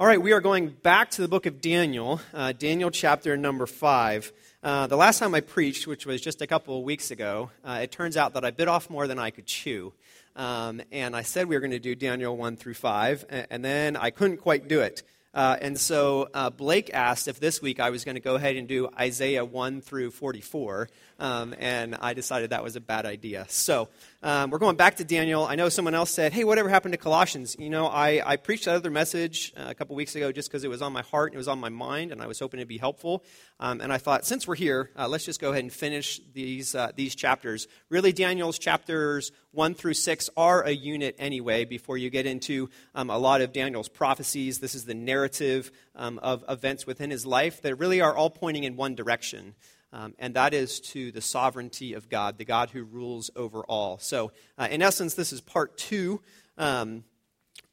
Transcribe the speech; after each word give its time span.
All 0.00 0.06
right, 0.06 0.22
we 0.22 0.32
are 0.32 0.40
going 0.40 0.70
back 0.70 1.10
to 1.10 1.20
the 1.20 1.28
book 1.28 1.44
of 1.44 1.60
Daniel, 1.60 2.22
uh, 2.32 2.52
Daniel 2.52 2.90
chapter 2.90 3.36
number 3.36 3.66
five. 3.66 4.32
Uh, 4.62 4.86
the 4.86 4.96
last 4.96 5.18
time 5.18 5.34
I 5.34 5.40
preached, 5.40 5.86
which 5.86 6.06
was 6.06 6.22
just 6.22 6.40
a 6.40 6.46
couple 6.46 6.78
of 6.78 6.84
weeks 6.84 7.10
ago, 7.10 7.50
uh, 7.62 7.80
it 7.82 7.92
turns 7.92 8.16
out 8.16 8.32
that 8.32 8.42
I 8.42 8.50
bit 8.50 8.66
off 8.66 8.88
more 8.88 9.06
than 9.06 9.18
I 9.18 9.28
could 9.28 9.44
chew. 9.44 9.92
Um, 10.36 10.80
and 10.90 11.14
I 11.14 11.20
said 11.20 11.48
we 11.48 11.54
were 11.54 11.60
going 11.60 11.72
to 11.72 11.78
do 11.78 11.94
Daniel 11.94 12.34
1 12.34 12.56
through 12.56 12.74
5, 12.74 13.26
and, 13.28 13.46
and 13.50 13.62
then 13.62 13.94
I 13.94 14.08
couldn't 14.08 14.38
quite 14.38 14.68
do 14.68 14.80
it. 14.80 15.02
Uh, 15.34 15.58
and 15.60 15.78
so 15.78 16.30
uh, 16.32 16.48
Blake 16.48 16.90
asked 16.94 17.28
if 17.28 17.38
this 17.38 17.60
week 17.60 17.78
I 17.78 17.90
was 17.90 18.02
going 18.02 18.14
to 18.14 18.22
go 18.22 18.36
ahead 18.36 18.56
and 18.56 18.66
do 18.66 18.88
Isaiah 18.98 19.44
1 19.44 19.82
through 19.82 20.12
44, 20.12 20.88
um, 21.20 21.54
and 21.58 21.96
I 22.00 22.14
decided 22.14 22.50
that 22.50 22.64
was 22.64 22.74
a 22.76 22.80
bad 22.80 23.06
idea. 23.06 23.46
So 23.48 23.88
um, 24.22 24.50
we're 24.50 24.58
going 24.58 24.76
back 24.76 24.96
to 24.96 25.04
Daniel. 25.04 25.44
I 25.44 25.54
know 25.54 25.68
someone 25.68 25.94
else 25.94 26.10
said, 26.10 26.32
hey, 26.32 26.44
whatever 26.44 26.68
happened 26.68 26.92
to 26.92 26.98
Colossians? 26.98 27.56
You 27.58 27.68
know, 27.68 27.86
I, 27.86 28.22
I 28.24 28.36
preached 28.36 28.64
that 28.64 28.74
other 28.74 28.90
message 28.90 29.52
uh, 29.56 29.66
a 29.68 29.74
couple 29.74 29.94
weeks 29.94 30.16
ago 30.16 30.32
just 30.32 30.48
because 30.48 30.64
it 30.64 30.68
was 30.68 30.80
on 30.80 30.92
my 30.92 31.02
heart 31.02 31.30
and 31.30 31.34
it 31.34 31.38
was 31.38 31.48
on 31.48 31.60
my 31.60 31.68
mind, 31.68 32.10
and 32.10 32.22
I 32.22 32.26
was 32.26 32.38
hoping 32.38 32.60
to 32.60 32.66
be 32.66 32.78
helpful. 32.78 33.22
Um, 33.60 33.82
and 33.82 33.92
I 33.92 33.98
thought, 33.98 34.24
since 34.24 34.48
we're 34.48 34.56
here, 34.56 34.90
uh, 34.98 35.08
let's 35.08 35.26
just 35.26 35.40
go 35.40 35.50
ahead 35.50 35.62
and 35.62 35.72
finish 35.72 36.20
these, 36.32 36.74
uh, 36.74 36.90
these 36.96 37.14
chapters. 37.14 37.68
Really, 37.90 38.12
Daniel's 38.12 38.58
chapters 38.58 39.30
1 39.52 39.74
through 39.74 39.94
6 39.94 40.30
are 40.36 40.62
a 40.62 40.70
unit 40.70 41.16
anyway 41.18 41.66
before 41.66 41.98
you 41.98 42.08
get 42.08 42.24
into 42.24 42.70
um, 42.94 43.10
a 43.10 43.18
lot 43.18 43.42
of 43.42 43.52
Daniel's 43.52 43.88
prophecies. 43.88 44.60
This 44.60 44.74
is 44.74 44.86
the 44.86 44.94
narrative 44.94 45.70
um, 45.94 46.18
of 46.20 46.44
events 46.48 46.86
within 46.86 47.10
his 47.10 47.26
life 47.26 47.60
that 47.62 47.74
really 47.76 48.00
are 48.00 48.16
all 48.16 48.30
pointing 48.30 48.64
in 48.64 48.76
one 48.76 48.94
direction 48.94 49.54
um, 49.92 50.14
and 50.18 50.34
that 50.34 50.54
is 50.54 50.80
to 50.80 51.10
the 51.12 51.20
sovereignty 51.20 51.94
of 51.94 52.08
God, 52.08 52.38
the 52.38 52.44
God 52.44 52.70
who 52.70 52.84
rules 52.84 53.30
over 53.34 53.62
all. 53.64 53.98
So, 53.98 54.32
uh, 54.56 54.68
in 54.70 54.82
essence, 54.82 55.14
this 55.14 55.32
is 55.32 55.40
part 55.40 55.76
two. 55.76 56.20
Um, 56.56 57.04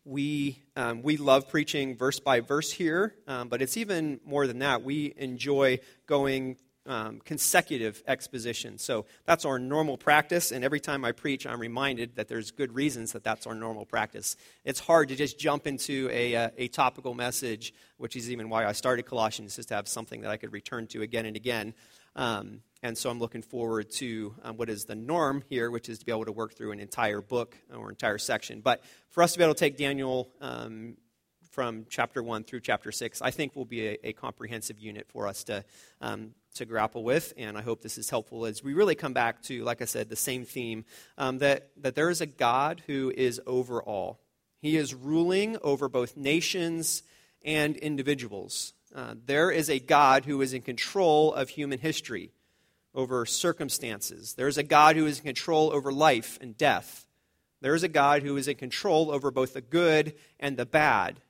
we, 0.04 0.64
um, 0.76 1.04
we 1.04 1.18
love 1.18 1.50
preaching 1.50 1.98
verse 1.98 2.20
by 2.20 2.40
verse 2.40 2.72
here, 2.72 3.14
um, 3.28 3.50
but 3.50 3.62
it's 3.62 3.76
even 3.76 4.22
more 4.26 4.48
than 4.48 4.60
that. 4.60 4.82
We 4.82 5.14
enjoy 5.18 5.80
going 6.06 6.56
um, 6.88 7.20
consecutive 7.26 8.02
exposition. 8.08 8.78
So 8.78 9.06
that's 9.26 9.44
our 9.44 9.60
normal 9.60 9.98
practice, 9.98 10.52
and 10.52 10.64
every 10.64 10.80
time 10.80 11.04
I 11.04 11.12
preach, 11.12 11.46
I'm 11.46 11.60
reminded 11.60 12.16
that 12.16 12.30
there's 12.30 12.52
good 12.52 12.74
reasons 12.74 13.12
that 13.12 13.24
that's 13.24 13.46
our 13.46 13.54
normal 13.54 13.86
practice. 13.86 14.38
It's 14.64 14.80
hard 14.80 15.10
to 15.10 15.16
just 15.16 15.38
jump 15.38 15.68
into 15.68 16.10
a, 16.12 16.36
uh, 16.36 16.50
a 16.58 16.68
topical 16.70 17.14
message, 17.14 17.74
which 17.98 18.16
is 18.16 18.32
even 18.32 18.50
why 18.50 18.66
I 18.66 18.72
started 18.72 19.06
Colossians, 19.06 19.58
just 19.58 19.68
to 19.70 19.76
have 19.76 19.88
something 19.88 20.22
that 20.22 20.32
I 20.32 20.38
could 20.38 20.54
return 20.54 20.88
to 20.88 21.02
again 21.02 21.26
and 21.26 21.36
again. 21.36 21.74
Um, 22.18 22.62
and 22.84 22.98
so 22.98 23.10
I'm 23.10 23.20
looking 23.20 23.42
forward 23.42 23.90
to 23.94 24.36
um, 24.44 24.58
what 24.58 24.70
is 24.70 24.86
the 24.86 24.96
norm 24.96 25.44
here, 25.50 25.72
which 25.72 25.88
is 25.88 26.00
to 26.00 26.06
be 26.06 26.12
able 26.12 26.26
to 26.26 26.32
work 26.32 26.56
through 26.56 26.72
an 26.72 26.80
entire 26.80 27.22
book 27.22 27.56
or 27.74 27.90
entire 27.90 28.18
section. 28.18 28.62
But 28.62 28.84
for 29.10 29.24
us 29.24 29.34
to 29.34 29.38
be 29.38 29.44
able 29.44 29.54
to 29.54 29.60
take 29.60 29.78
Daniel 29.78 30.30
um, 30.42 30.98
from 31.52 31.86
chapter 31.90 32.22
1 32.22 32.44
through 32.44 32.60
chapter 32.60 32.92
6, 32.92 33.22
I 33.22 33.32
think 33.32 33.56
will 33.56 33.66
be 33.66 33.88
a, 33.88 33.98
a 34.10 34.14
comprehensive 34.14 34.80
unit 34.80 35.08
for 35.10 35.28
us 35.28 35.44
to, 35.46 35.64
um, 36.02 36.36
to 36.56 36.66
grapple 36.66 37.04
with. 37.04 37.34
And 37.38 37.58
I 37.58 37.62
hope 37.62 37.82
this 37.82 37.98
is 37.98 38.10
helpful 38.10 38.46
as 38.46 38.64
we 38.64 38.74
really 38.74 38.96
come 38.96 39.14
back 39.14 39.42
to, 39.44 39.64
like 39.64 39.82
I 39.82 39.86
said, 39.86 40.10
the 40.10 40.16
same 40.16 40.46
theme 40.46 40.86
um, 41.18 41.40
that, 41.40 41.72
that 41.78 41.96
there 41.96 42.10
is 42.10 42.22
a 42.22 42.28
God 42.28 42.84
who 42.86 43.12
is 43.16 43.42
over 43.48 43.82
all. 43.82 44.20
He 44.60 44.78
is 44.78 44.94
ruling 44.94 45.58
over 45.64 45.90
both 45.90 46.16
nations 46.16 47.04
and 47.44 47.76
individuals. 47.78 48.74
Uh, 48.98 49.14
there 49.28 49.52
is 49.52 49.70
a 49.70 49.78
God 49.78 50.26
who 50.26 50.42
is 50.42 50.54
in 50.54 50.64
control 50.64 51.32
of 51.32 51.50
human 51.50 51.78
history, 51.78 52.32
over 52.96 53.28
circumstances. 53.28 54.34
There 54.34 54.48
is 54.48 54.58
a 54.58 54.64
God 54.64 54.96
who 54.96 55.06
is 55.06 55.20
in 55.20 55.24
control 55.24 55.72
over 55.72 55.92
life 55.92 56.40
and 56.42 56.58
death. 56.58 57.06
There 57.62 57.76
is 57.76 57.84
a 57.84 57.90
God 57.90 58.24
who 58.24 58.36
is 58.38 58.48
in 58.48 58.56
control 58.56 59.12
over 59.12 59.30
both 59.30 59.54
the 59.54 59.62
good 59.62 60.16
and 60.40 60.58
the 60.58 60.66
bad. 60.66 61.22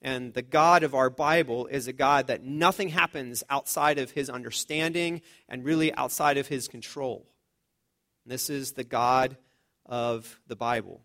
And 0.00 0.34
the 0.34 0.42
God 0.42 0.84
of 0.84 0.94
our 0.94 1.10
Bible 1.10 1.66
is 1.66 1.88
a 1.88 1.92
God 1.92 2.28
that 2.28 2.44
nothing 2.44 2.90
happens 2.90 3.42
outside 3.50 3.98
of 3.98 4.12
his 4.12 4.30
understanding 4.30 5.20
and 5.48 5.64
really 5.64 5.92
outside 5.94 6.38
of 6.38 6.46
his 6.46 6.68
control. 6.68 7.26
This 8.24 8.48
is 8.48 8.72
the 8.72 8.84
God 8.84 9.36
of 9.84 10.38
the 10.46 10.54
Bible. 10.54 11.00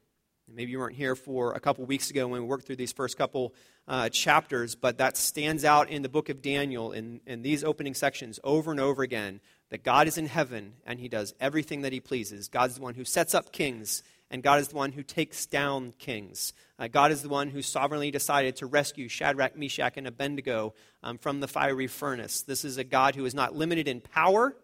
Maybe 0.48 0.72
you 0.72 0.80
weren't 0.80 0.96
here 0.96 1.16
for 1.16 1.54
a 1.54 1.60
couple 1.60 1.84
weeks 1.86 2.12
ago 2.12 2.28
when 2.28 2.42
we 2.42 2.48
worked 2.48 2.68
through 2.68 2.76
these 2.76 2.92
first 2.92 3.18
couple 3.18 3.56
uh, 3.88 4.10
chapters, 4.10 4.76
but 4.76 5.00
that 5.00 5.18
stands 5.18 5.66
out 5.66 5.90
in 5.90 6.04
the 6.04 6.10
book 6.10 6.30
of 6.30 6.42
Daniel 6.42 6.92
in, 6.92 7.20
in 7.26 7.42
these 7.42 7.64
opening 7.64 7.96
sections 7.96 8.40
over 8.44 8.70
and 8.70 8.80
over 8.80 9.02
again 9.02 9.42
that 9.72 9.84
God 9.84 10.08
is 10.08 10.20
in 10.20 10.28
heaven 10.28 10.74
and 10.86 11.00
he 11.00 11.08
does 11.08 11.34
everything 11.40 11.82
that 11.82 11.94
he 11.94 12.00
pleases. 12.00 12.48
God 12.48 12.70
is 12.70 12.76
the 12.76 12.84
one 12.84 12.94
who 12.94 13.04
sets 13.04 13.34
up 13.34 13.52
kings, 13.52 14.04
and 14.30 14.44
God 14.44 14.60
is 14.60 14.68
the 14.68 14.76
one 14.76 14.92
who 14.92 15.02
takes 15.02 15.48
down 15.48 15.94
kings. 15.98 16.54
Uh, 16.78 16.88
God 16.88 17.12
is 17.12 17.24
the 17.24 17.30
one 17.30 17.50
who 17.50 17.64
sovereignly 17.64 18.12
decided 18.12 18.56
to 18.58 18.68
rescue 18.68 19.08
Shadrach, 19.08 19.58
Meshach, 19.58 19.98
and 19.98 20.06
Abednego 20.06 20.76
um, 21.02 21.18
from 21.18 21.40
the 21.40 21.48
fiery 21.48 21.88
furnace. 21.88 22.44
This 22.44 22.64
is 22.64 22.78
a 22.78 22.84
God 22.84 23.16
who 23.16 23.26
is 23.26 23.34
not 23.34 23.56
limited 23.56 23.88
in 23.88 24.00
power, 24.00 24.56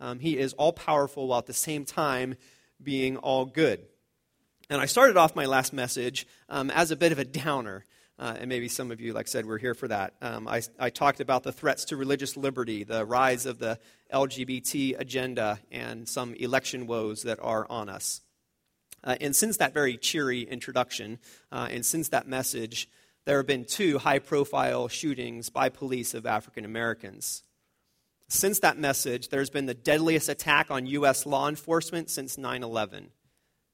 um, 0.00 0.18
he 0.18 0.38
is 0.38 0.54
all 0.54 0.72
powerful 0.72 1.26
while 1.28 1.40
at 1.40 1.46
the 1.46 1.52
same 1.52 1.84
time 1.84 2.36
being 2.82 3.18
all 3.18 3.44
good. 3.44 3.86
And 4.68 4.80
I 4.80 4.86
started 4.86 5.16
off 5.16 5.36
my 5.36 5.46
last 5.46 5.72
message 5.72 6.26
um, 6.48 6.70
as 6.70 6.90
a 6.90 6.96
bit 6.96 7.12
of 7.12 7.18
a 7.18 7.24
downer. 7.24 7.84
Uh, 8.18 8.34
and 8.40 8.48
maybe 8.48 8.66
some 8.66 8.90
of 8.90 9.00
you, 9.00 9.12
like 9.12 9.26
I 9.26 9.28
said, 9.28 9.46
were 9.46 9.58
here 9.58 9.74
for 9.74 9.88
that. 9.88 10.14
Um, 10.22 10.48
I, 10.48 10.62
I, 10.78 10.88
talked 10.88 11.20
about 11.20 11.42
the 11.42 11.52
threats 11.52 11.84
to 11.86 11.96
religious 11.96 12.34
liberty, 12.34 12.82
the 12.82 13.04
rise 13.04 13.44
of 13.44 13.58
the 13.58 13.78
LGBT 14.10 14.98
agenda, 14.98 15.60
and 15.70 16.08
some 16.08 16.32
election 16.34 16.86
woes 16.86 17.24
that 17.24 17.38
are 17.42 17.66
on 17.68 17.90
us. 17.90 18.22
Uh, 19.04 19.16
and 19.20 19.36
since 19.36 19.58
that 19.58 19.74
very 19.74 19.98
cheery 19.98 20.42
introduction, 20.42 21.18
uh, 21.52 21.68
and 21.70 21.84
since 21.84 22.08
that 22.08 22.26
message, 22.26 22.88
there 23.26 23.36
have 23.36 23.46
been 23.46 23.66
two 23.66 23.98
high 23.98 24.18
profile 24.18 24.88
shootings 24.88 25.50
by 25.50 25.68
police 25.68 26.14
of 26.14 26.24
African 26.24 26.64
Americans. 26.64 27.42
Since 28.28 28.60
that 28.60 28.78
message, 28.78 29.28
there's 29.28 29.50
been 29.50 29.66
the 29.66 29.74
deadliest 29.74 30.30
attack 30.30 30.70
on 30.70 30.86
U.S. 30.86 31.26
law 31.26 31.48
enforcement 31.48 32.08
since 32.08 32.38
9 32.38 32.62
11 32.62 33.10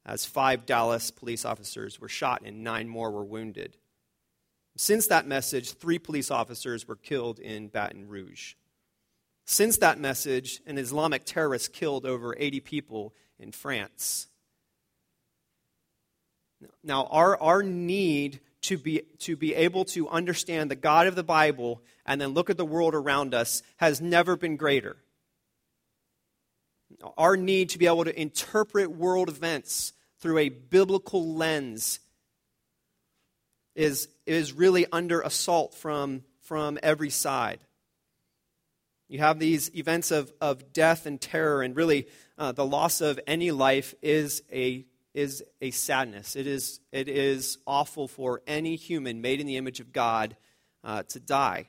as 0.04 0.24
five 0.24 0.66
Dallas 0.66 1.10
police 1.10 1.44
officers 1.44 2.00
were 2.00 2.08
shot 2.08 2.42
and 2.44 2.64
nine 2.64 2.88
more 2.88 3.10
were 3.10 3.24
wounded. 3.24 3.76
Since 4.76 5.06
that 5.08 5.26
message, 5.26 5.72
three 5.72 5.98
police 5.98 6.30
officers 6.30 6.88
were 6.88 6.96
killed 6.96 7.38
in 7.38 7.68
Baton 7.68 8.08
Rouge. 8.08 8.54
Since 9.44 9.78
that 9.78 9.98
message, 9.98 10.60
an 10.66 10.78
Islamic 10.78 11.24
terrorist 11.24 11.72
killed 11.72 12.06
over 12.06 12.34
80 12.38 12.60
people 12.60 13.14
in 13.38 13.52
France. 13.52 14.28
Now, 16.82 17.06
our, 17.06 17.40
our 17.40 17.62
need 17.62 18.40
to 18.62 18.78
be, 18.78 19.02
to 19.18 19.36
be 19.36 19.54
able 19.54 19.84
to 19.86 20.08
understand 20.08 20.70
the 20.70 20.76
God 20.76 21.06
of 21.06 21.16
the 21.16 21.24
Bible 21.24 21.82
and 22.06 22.20
then 22.20 22.30
look 22.30 22.50
at 22.50 22.56
the 22.56 22.64
world 22.64 22.94
around 22.94 23.34
us 23.34 23.62
has 23.76 24.00
never 24.00 24.36
been 24.36 24.56
greater 24.56 24.96
our 27.16 27.36
need 27.36 27.70
to 27.70 27.78
be 27.78 27.86
able 27.86 28.04
to 28.04 28.20
interpret 28.20 28.90
world 28.90 29.28
events 29.28 29.92
through 30.20 30.38
a 30.38 30.48
biblical 30.48 31.34
lens 31.34 32.00
is, 33.74 34.08
is 34.26 34.52
really 34.52 34.86
under 34.92 35.20
assault 35.20 35.74
from, 35.74 36.22
from 36.42 36.78
every 36.82 37.10
side. 37.10 37.60
You 39.08 39.18
have 39.18 39.38
these 39.38 39.74
events 39.74 40.10
of, 40.10 40.32
of 40.40 40.72
death 40.72 41.06
and 41.06 41.20
terror, 41.20 41.62
and 41.62 41.76
really 41.76 42.06
uh, 42.38 42.52
the 42.52 42.64
loss 42.64 43.00
of 43.00 43.20
any 43.26 43.50
life 43.50 43.94
is 44.00 44.42
a, 44.50 44.86
is 45.12 45.42
a 45.60 45.70
sadness. 45.70 46.36
It 46.36 46.46
is, 46.46 46.80
it 46.92 47.08
is 47.08 47.58
awful 47.66 48.08
for 48.08 48.42
any 48.46 48.76
human 48.76 49.20
made 49.20 49.40
in 49.40 49.46
the 49.46 49.56
image 49.56 49.80
of 49.80 49.92
God 49.92 50.36
uh, 50.82 51.02
to 51.08 51.20
die. 51.20 51.68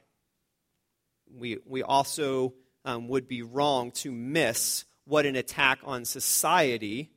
We, 1.35 1.57
we 1.65 1.83
also 1.83 2.53
um, 2.85 3.07
would 3.09 3.27
be 3.27 3.41
wrong 3.41 3.91
to 3.91 4.11
miss 4.11 4.85
what 5.06 5.25
an 5.25 5.36
attack 5.36 5.80
on 5.84 6.06
society, 6.06 7.09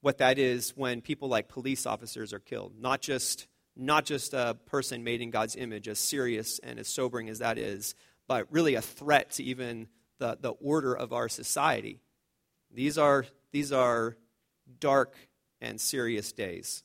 what 0.00 0.18
that 0.18 0.38
is 0.38 0.70
when 0.76 1.00
people 1.00 1.28
like 1.28 1.48
police 1.48 1.86
officers 1.86 2.32
are 2.32 2.38
killed. 2.38 2.72
Not 2.78 3.00
just, 3.00 3.46
not 3.76 4.04
just 4.04 4.34
a 4.34 4.56
person 4.66 5.04
made 5.04 5.20
in 5.20 5.30
God's 5.30 5.56
image, 5.56 5.88
as 5.88 5.98
serious 5.98 6.58
and 6.60 6.78
as 6.78 6.88
sobering 6.88 7.28
as 7.28 7.40
that 7.40 7.58
is, 7.58 7.94
but 8.26 8.46
really 8.50 8.74
a 8.74 8.82
threat 8.82 9.32
to 9.32 9.44
even 9.44 9.88
the, 10.18 10.38
the 10.40 10.50
order 10.50 10.94
of 10.94 11.12
our 11.12 11.28
society. 11.28 12.00
These 12.72 12.98
are, 12.98 13.24
these 13.52 13.72
are 13.72 14.16
dark 14.80 15.14
and 15.60 15.80
serious 15.80 16.32
days. 16.32 16.82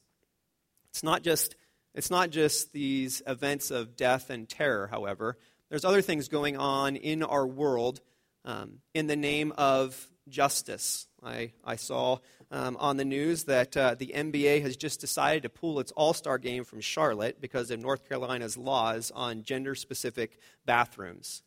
It's 0.89 1.03
not 1.03 1.23
just 1.23 1.55
it's 1.93 2.09
not 2.09 2.31
just 2.31 2.73
these 2.73 3.21
events 3.27 3.69
of 3.69 3.95
death 3.95 4.29
and 4.29 4.49
terror, 4.49 4.87
however. 4.87 5.37
There's 5.69 5.85
other 5.85 6.01
things 6.01 6.27
going 6.27 6.57
on 6.57 6.95
in 6.95 7.21
our 7.21 7.45
world 7.45 8.01
um, 8.45 8.79
in 8.93 9.07
the 9.07 9.15
name 9.15 9.53
of 9.57 10.09
justice. 10.29 11.07
I, 11.23 11.51
I 11.63 11.75
saw 11.75 12.19
um, 12.51 12.77
on 12.77 12.97
the 12.97 13.05
news 13.05 13.45
that 13.45 13.75
uh, 13.75 13.95
the 13.95 14.13
NBA 14.15 14.61
has 14.61 14.75
just 14.75 15.01
decided 15.01 15.43
to 15.43 15.49
pull 15.49 15.79
its 15.79 15.91
All 15.93 16.13
Star 16.13 16.37
game 16.37 16.63
from 16.63 16.81
Charlotte 16.81 17.41
because 17.41 17.71
of 17.71 17.79
North 17.79 18.07
Carolina's 18.07 18.57
laws 18.57 19.11
on 19.13 19.43
gender 19.43 19.75
specific 19.75 20.39
bathrooms. 20.65 21.43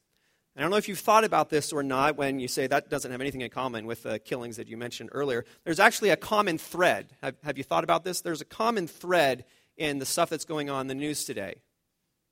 I 0.56 0.62
don't 0.62 0.70
know 0.70 0.78
if 0.78 0.88
you've 0.88 0.98
thought 0.98 1.24
about 1.24 1.50
this 1.50 1.70
or 1.70 1.82
not 1.82 2.16
when 2.16 2.40
you 2.40 2.48
say 2.48 2.66
that 2.66 2.88
doesn't 2.88 3.10
have 3.10 3.20
anything 3.20 3.42
in 3.42 3.50
common 3.50 3.86
with 3.86 4.04
the 4.04 4.18
killings 4.18 4.56
that 4.56 4.68
you 4.68 4.78
mentioned 4.78 5.10
earlier. 5.12 5.44
There's 5.64 5.80
actually 5.80 6.10
a 6.10 6.16
common 6.16 6.56
thread. 6.56 7.10
Have, 7.20 7.34
have 7.44 7.58
you 7.58 7.64
thought 7.64 7.84
about 7.84 8.04
this? 8.04 8.22
There's 8.22 8.40
a 8.40 8.46
common 8.46 8.86
thread 8.86 9.44
in 9.76 9.98
the 9.98 10.06
stuff 10.06 10.30
that's 10.30 10.46
going 10.46 10.70
on 10.70 10.82
in 10.82 10.86
the 10.86 10.94
news 10.94 11.24
today. 11.24 11.56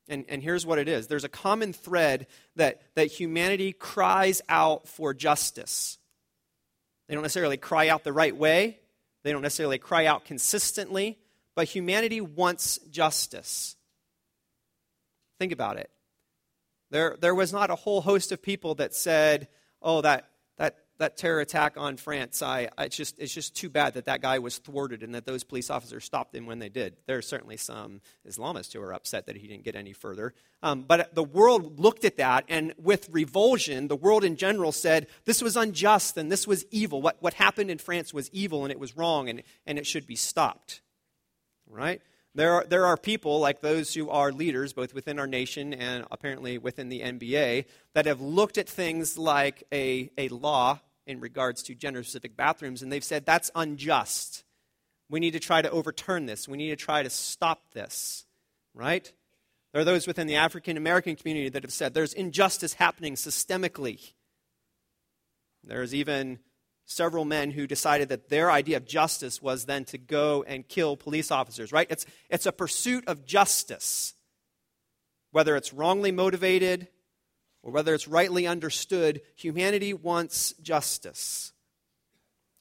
And, 0.09 0.25
and 0.29 0.43
here's 0.43 0.67
what 0.67 0.79
it 0.79 0.89
is 0.89 1.07
there's 1.07 1.25
a 1.25 1.29
common 1.29 1.73
thread 1.73 2.27
that, 2.57 2.83
that 2.95 3.07
humanity 3.07 3.73
cries 3.73 4.43
out 4.49 4.89
for 4.89 5.15
justice. 5.15 5.99
They 7.09 7.15
don't 7.15 7.23
necessarily 7.23 7.57
cry 7.57 7.89
out 7.89 8.05
the 8.05 8.13
right 8.13 8.37
way, 8.37 8.81
they 9.23 9.33
don't 9.33 9.43
necessarily 9.43 9.79
cry 9.79 10.07
out 10.07 10.25
consistently, 10.25 11.19
but 11.55 11.69
humanity 11.69 12.21
wants 12.21 12.79
justice. 12.91 13.77
Think 15.39 15.53
about 15.53 15.79
it. 15.79 15.91
There, 16.91 17.17
there 17.21 17.35
was 17.35 17.53
not 17.53 17.71
a 17.71 17.75
whole 17.75 18.01
host 18.01 18.31
of 18.33 18.43
people 18.43 18.77
that 18.77 18.95
said, 18.95 19.49
oh, 19.83 20.01
that, 20.03 20.29
that, 20.99 21.17
terror 21.17 21.41
attack 21.41 21.75
on 21.77 21.97
France, 21.97 22.43
I, 22.43 22.69
I, 22.79 22.85
it's, 22.85 22.97
just, 22.97 23.19
it's 23.19 23.33
just 23.33 23.57
too 23.57 23.69
bad 23.69 23.95
that 23.95 24.07
that 24.07 24.23
guy 24.23 24.39
was 24.39 24.59
thwarted 24.59 25.03
and 25.03 25.15
that 25.15 25.27
those 25.27 25.45
police 25.45 25.71
officers 25.71 26.05
stopped 26.05 26.35
him 26.35 26.47
when 26.47 26.59
they 26.59 26.69
did. 26.69 26.97
There 27.07 27.19
are 27.19 27.23
certainly 27.23 27.57
some 27.57 28.01
Islamists 28.29 28.73
who 28.73 28.81
are 28.81 28.93
upset 28.93 29.27
that 29.27 29.37
he 29.37 29.49
didn't 29.49 29.65
get 29.65 29.75
any 29.75 29.93
further. 29.93 30.35
Um, 30.63 30.83
but 30.83 31.15
the 31.15 31.25
world 31.25 31.79
looked 31.79 32.05
at 32.05 32.17
that, 32.17 32.45
and 32.49 32.75
with 32.79 33.09
revulsion, 33.11 33.89
the 33.89 33.97
world 33.97 34.25
in 34.25 34.37
general 34.37 34.73
said 34.73 35.09
this 35.25 35.43
was 35.43 35.57
unjust 35.57 36.17
and 36.17 36.31
this 36.31 36.47
was 36.47 36.65
evil. 36.71 37.03
What, 37.03 37.17
what 37.21 37.35
happened 37.35 37.71
in 37.71 37.79
France 37.79 38.15
was 38.15 38.31
evil 38.33 38.65
and 38.65 38.73
it 38.73 38.79
was 38.79 38.97
wrong 38.97 39.29
and, 39.29 39.43
and 39.67 39.79
it 39.79 39.87
should 39.87 40.07
be 40.07 40.17
stopped. 40.17 40.81
Right? 41.69 42.01
There 42.37 42.53
are, 42.55 42.65
there 42.69 42.87
are 42.87 42.97
people 42.97 43.39
like 43.39 43.61
those 43.61 43.95
who 43.95 44.11
are 44.11 44.33
leaders, 44.33 44.73
both 44.73 44.93
within 44.93 45.21
our 45.21 45.27
nation 45.27 45.73
and 45.73 46.05
apparently 46.11 46.59
within 46.59 46.89
the 46.89 47.01
NBA, 47.01 47.67
that 47.95 48.07
have 48.07 48.21
looked 48.21 48.59
at 48.59 48.69
things 48.69 49.17
like 49.17 49.63
a, 49.73 50.11
a 50.19 50.29
law 50.29 50.81
in 51.07 51.21
regards 51.21 51.63
to 51.65 51.75
gender 51.75 52.03
specific 52.03 52.37
bathrooms, 52.37 52.83
and 52.83 52.91
they've 52.91 53.05
said 53.05 53.25
that's 53.25 53.51
unjust. 53.55 54.43
We 55.09 55.21
need 55.21 55.33
to 55.33 55.41
try 55.41 55.63
to 55.63 55.71
overturn 55.71 56.27
this. 56.27 56.49
We 56.49 56.57
need 56.57 56.71
to 56.71 56.77
try 56.77 57.03
to 57.03 57.11
stop 57.11 57.73
this, 57.73 58.27
right? 58.75 59.13
There 59.73 59.83
are 59.83 59.85
those 59.85 60.07
within 60.07 60.27
the 60.27 60.37
African 60.37 60.77
American 60.77 61.15
community 61.15 61.51
that 61.51 61.63
have 61.63 61.73
said 61.73 61.95
there's 61.95 62.15
injustice 62.15 62.75
happening 62.75 63.15
systemically. 63.15 64.13
There's 65.63 65.95
even 65.95 66.41
several 66.87 67.25
men 67.25 67.51
who 67.51 67.67
decided 67.67 68.09
that 68.11 68.29
their 68.29 68.51
idea 68.51 68.77
of 68.77 68.87
justice 68.87 69.41
was 69.41 69.65
then 69.65 69.85
to 69.87 69.99
go 69.99 70.43
and 70.43 70.69
kill 70.69 70.97
police 70.97 71.31
officers, 71.31 71.73
right? 71.73 71.87
It's, 71.91 72.07
it's 72.29 72.47
a 72.47 72.53
pursuit 72.53 73.05
of 73.07 73.25
justice. 73.25 74.15
Whether 75.31 75.57
it's 75.57 75.73
wrongly 75.73 76.13
motivated 76.13 76.89
or 77.63 77.73
whether 77.73 77.95
it's 77.95 78.07
rightly 78.07 78.47
understood, 78.47 79.23
humanity 79.35 79.95
wants 79.95 80.53
justice. 80.63 81.53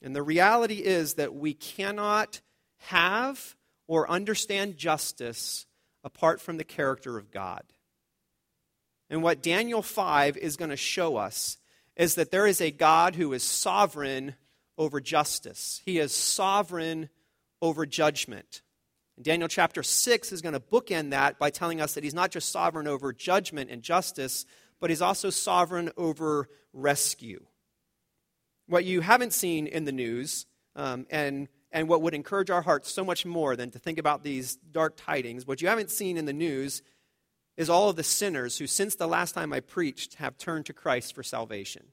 And 0.01 0.15
the 0.15 0.23
reality 0.23 0.83
is 0.83 1.15
that 1.15 1.35
we 1.35 1.53
cannot 1.53 2.41
have 2.77 3.55
or 3.87 4.09
understand 4.09 4.77
justice 4.77 5.65
apart 6.03 6.41
from 6.41 6.57
the 6.57 6.63
character 6.63 7.17
of 7.17 7.31
God. 7.31 7.63
And 9.09 9.21
what 9.21 9.43
Daniel 9.43 9.81
5 9.81 10.37
is 10.37 10.57
going 10.57 10.71
to 10.71 10.77
show 10.77 11.17
us 11.17 11.57
is 11.95 12.15
that 12.15 12.31
there 12.31 12.47
is 12.47 12.61
a 12.61 12.71
God 12.71 13.15
who 13.15 13.33
is 13.33 13.43
sovereign 13.43 14.35
over 14.77 14.99
justice, 14.99 15.81
He 15.85 15.99
is 15.99 16.13
sovereign 16.13 17.09
over 17.61 17.85
judgment. 17.85 18.61
And 19.15 19.23
Daniel 19.23 19.47
chapter 19.47 19.83
6 19.83 20.31
is 20.31 20.41
going 20.41 20.53
to 20.53 20.59
bookend 20.59 21.11
that 21.11 21.37
by 21.37 21.51
telling 21.51 21.79
us 21.79 21.93
that 21.93 22.03
He's 22.03 22.13
not 22.13 22.31
just 22.31 22.51
sovereign 22.51 22.87
over 22.87 23.13
judgment 23.13 23.69
and 23.69 23.81
justice, 23.83 24.45
but 24.79 24.89
He's 24.89 25.01
also 25.01 25.29
sovereign 25.29 25.91
over 25.95 26.49
rescue. 26.73 27.45
What 28.67 28.85
you 28.85 29.01
haven't 29.01 29.33
seen 29.33 29.67
in 29.67 29.85
the 29.85 29.91
news, 29.91 30.45
um, 30.75 31.05
and, 31.11 31.47
and 31.71 31.87
what 31.87 32.01
would 32.01 32.15
encourage 32.15 32.49
our 32.49 32.61
hearts 32.61 32.91
so 32.91 33.05
much 33.05 33.25
more 33.25 33.55
than 33.55 33.69
to 33.71 33.79
think 33.79 33.99
about 33.99 34.23
these 34.23 34.55
dark 34.55 34.95
tidings, 34.97 35.45
what 35.45 35.61
you 35.61 35.67
haven't 35.67 35.91
seen 35.91 36.17
in 36.17 36.25
the 36.25 36.33
news 36.33 36.81
is 37.57 37.69
all 37.69 37.89
of 37.89 37.95
the 37.95 38.03
sinners 38.03 38.57
who, 38.57 38.67
since 38.67 38.95
the 38.95 39.07
last 39.07 39.33
time 39.33 39.53
I 39.53 39.59
preached, 39.59 40.15
have 40.15 40.37
turned 40.37 40.65
to 40.67 40.73
Christ 40.73 41.13
for 41.13 41.23
salvation. 41.23 41.87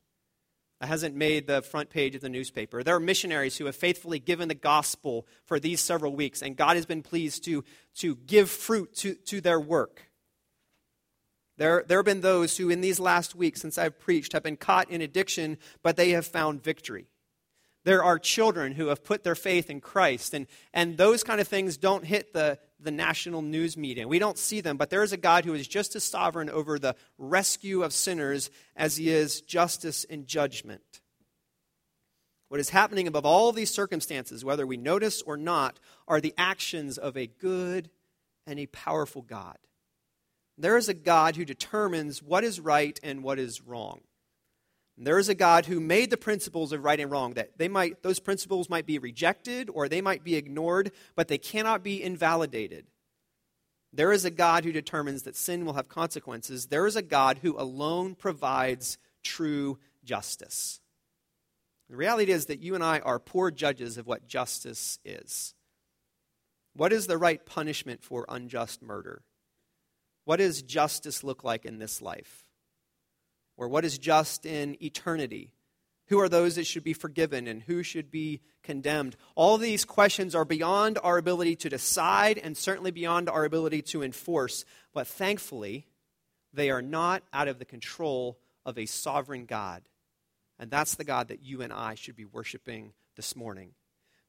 That 0.81 0.89
hasn't 0.89 1.15
made 1.15 1.47
the 1.47 1.61
front 1.61 1.91
page 1.91 2.15
of 2.15 2.23
the 2.23 2.31
newspaper. 2.31 2.83
There 2.83 2.97
are 2.97 3.01
missionaries 3.01 3.59
who 3.59 3.67
have 3.67 3.77
faithfully 3.77 4.19
given 4.19 4.49
the 4.49 4.55
gospel 4.55 5.27
for 5.45 5.61
these 5.61 5.81
several 5.81 6.17
weeks, 6.17 6.41
and 6.41 6.57
God 6.57 6.77
has 6.77 6.87
been 6.87 7.03
pleased 7.03 7.45
to, 7.45 7.65
to 7.97 8.17
give 8.17 8.49
fruit 8.49 8.95
to, 8.97 9.15
to 9.27 9.43
their 9.43 9.61
work. 9.61 10.11
There, 11.59 11.85
there 11.87 11.99
have 11.99 12.07
been 12.07 12.23
those 12.23 12.57
who, 12.57 12.71
in 12.71 12.81
these 12.81 12.99
last 12.99 13.35
weeks, 13.35 13.61
since 13.61 13.77
I've 13.77 14.01
preached, 14.01 14.33
have 14.33 14.43
been 14.43 14.57
caught 14.57 14.91
in 14.91 15.03
addiction, 15.03 15.59
but 15.83 15.97
they 15.97 16.11
have 16.11 16.25
found 16.25 16.63
victory. 16.63 17.09
There 17.85 18.03
are 18.03 18.19
children 18.19 18.73
who 18.73 18.87
have 18.87 19.05
put 19.05 19.25
their 19.25 19.35
faith 19.35 19.69
in 19.69 19.83
Christ, 19.83 20.33
and, 20.33 20.47
and 20.73 20.97
those 20.97 21.23
kind 21.23 21.39
of 21.39 21.49
things 21.49 21.77
don't 21.77 22.07
hit 22.07 22.33
the, 22.33 22.59
the 22.83 22.91
national 22.91 23.43
news 23.43 23.77
media. 23.77 24.09
We 24.09 24.19
don't 24.19 24.39
see 24.39 24.61
them, 24.61 24.77
but 24.77 24.91
there 24.91 25.03
is 25.03 25.13
a 25.13 25.19
God 25.19 25.45
who 25.45 25.55
is 25.55 25.69
just 25.69 25.95
as 25.97 26.05
sovereign 26.05 26.51
over 26.51 26.79
the 26.79 26.97
rescue 27.19 27.83
of 27.83 27.93
sinners 27.93 28.51
as 28.77 28.97
he 28.97 29.11
is 29.11 29.41
justice 29.41 30.05
and 30.09 30.27
judgment. 30.27 31.01
What 32.49 32.61
is 32.61 32.71
happening 32.71 33.07
above 33.07 33.25
all 33.25 33.53
these 33.53 33.71
circumstances, 33.71 34.45
whether 34.45 34.67
we 34.67 34.77
notice 34.77 35.23
or 35.23 35.37
not, 35.37 35.79
are 36.09 36.21
the 36.21 36.35
actions 36.37 36.99
of 36.99 37.17
a 37.17 37.29
good 37.29 37.91
and 38.47 38.59
a 38.59 38.67
powerful 38.67 39.23
God. 39.23 39.57
There 40.59 40.77
is 40.77 40.89
a 40.89 40.95
God 40.95 41.37
who 41.37 41.45
determines 41.45 42.23
what 42.23 42.45
is 42.45 42.61
right 42.61 42.99
and 43.03 43.23
what 43.23 43.39
is 43.39 43.63
wrong. 43.63 44.01
There 45.03 45.19
is 45.19 45.31
a 45.31 45.35
God 45.35 45.65
who 45.65 45.81
made 45.81 46.11
the 46.11 46.19
principles 46.19 46.73
of 46.73 46.85
right 46.85 47.01
and 47.01 47.11
wrong 47.11 47.33
that 47.33 47.57
they 47.57 47.69
might 47.69 48.03
those 48.03 48.21
principles 48.21 48.69
might 48.69 48.85
be 48.85 48.99
rejected 48.99 49.71
or 49.73 49.89
they 49.89 50.03
might 50.03 50.23
be 50.23 50.37
ignored, 50.37 50.93
but 51.17 51.27
they 51.29 51.39
cannot 51.39 51.83
be 51.83 52.03
invalidated. 52.03 52.85
There 53.95 54.13
is 54.13 54.27
a 54.27 54.31
God 54.31 54.65
who 54.65 54.73
determines 54.73 55.23
that 55.23 55.37
sin 55.37 55.65
will 55.65 55.73
have 55.73 55.89
consequences. 55.89 56.67
There 56.67 56.87
is 56.87 56.97
a 56.97 57.03
God 57.03 57.39
who 57.39 57.59
alone 57.59 58.15
provides 58.15 58.99
true 59.25 59.79
justice. 60.05 60.81
The 61.89 61.97
reality 61.97 62.31
is 62.31 62.47
that 62.47 62.61
you 62.61 62.75
and 62.75 62.85
I 62.85 62.99
are 62.99 63.19
poor 63.19 63.51
judges 63.51 63.97
of 63.97 64.07
what 64.07 64.29
justice 64.29 64.99
is. 65.03 65.55
What 66.75 66.93
is 66.93 67.07
the 67.07 67.19
right 67.19 67.45
punishment 67.45 68.05
for 68.05 68.27
unjust 68.29 68.83
murder? 68.83 69.23
What 70.27 70.37
does 70.37 70.61
justice 70.61 71.25
look 71.25 71.43
like 71.43 71.65
in 71.65 71.79
this 71.79 72.03
life? 72.03 72.45
Or 73.61 73.69
what 73.69 73.85
is 73.85 73.99
just 73.99 74.47
in 74.47 74.83
eternity? 74.83 75.53
Who 76.09 76.19
are 76.19 76.31
those 76.31 76.55
that 76.55 76.67
should 76.67 76.83
be 76.83 76.95
forgiven 76.95 77.47
and 77.47 77.61
who 77.61 77.83
should 77.83 78.11
be 78.11 78.41
condemned? 78.63 79.17
All 79.35 79.59
these 79.59 79.85
questions 79.85 80.35
are 80.35 80.47
beyond 80.47 80.99
our 81.05 81.19
ability 81.19 81.57
to 81.57 81.69
decide 81.69 82.39
and 82.39 82.57
certainly 82.57 82.91
beyond 82.91 83.29
our 83.29 83.45
ability 83.45 83.83
to 83.83 84.03
enforce. 84.03 84.65
But 84.95 85.07
thankfully, 85.07 85.87
they 86.55 86.71
are 86.71 86.81
not 86.81 87.23
out 87.35 87.49
of 87.49 87.59
the 87.59 87.67
control 87.67 88.39
of 88.65 88.79
a 88.79 88.87
sovereign 88.87 89.45
God. 89.45 89.83
And 90.59 90.71
that's 90.71 90.95
the 90.95 91.05
God 91.05 91.29
that 91.29 91.43
you 91.43 91.61
and 91.61 91.71
I 91.71 91.97
should 91.97 92.17
be 92.17 92.25
worshiping 92.25 92.95
this 93.15 93.37
morning. 93.37 93.73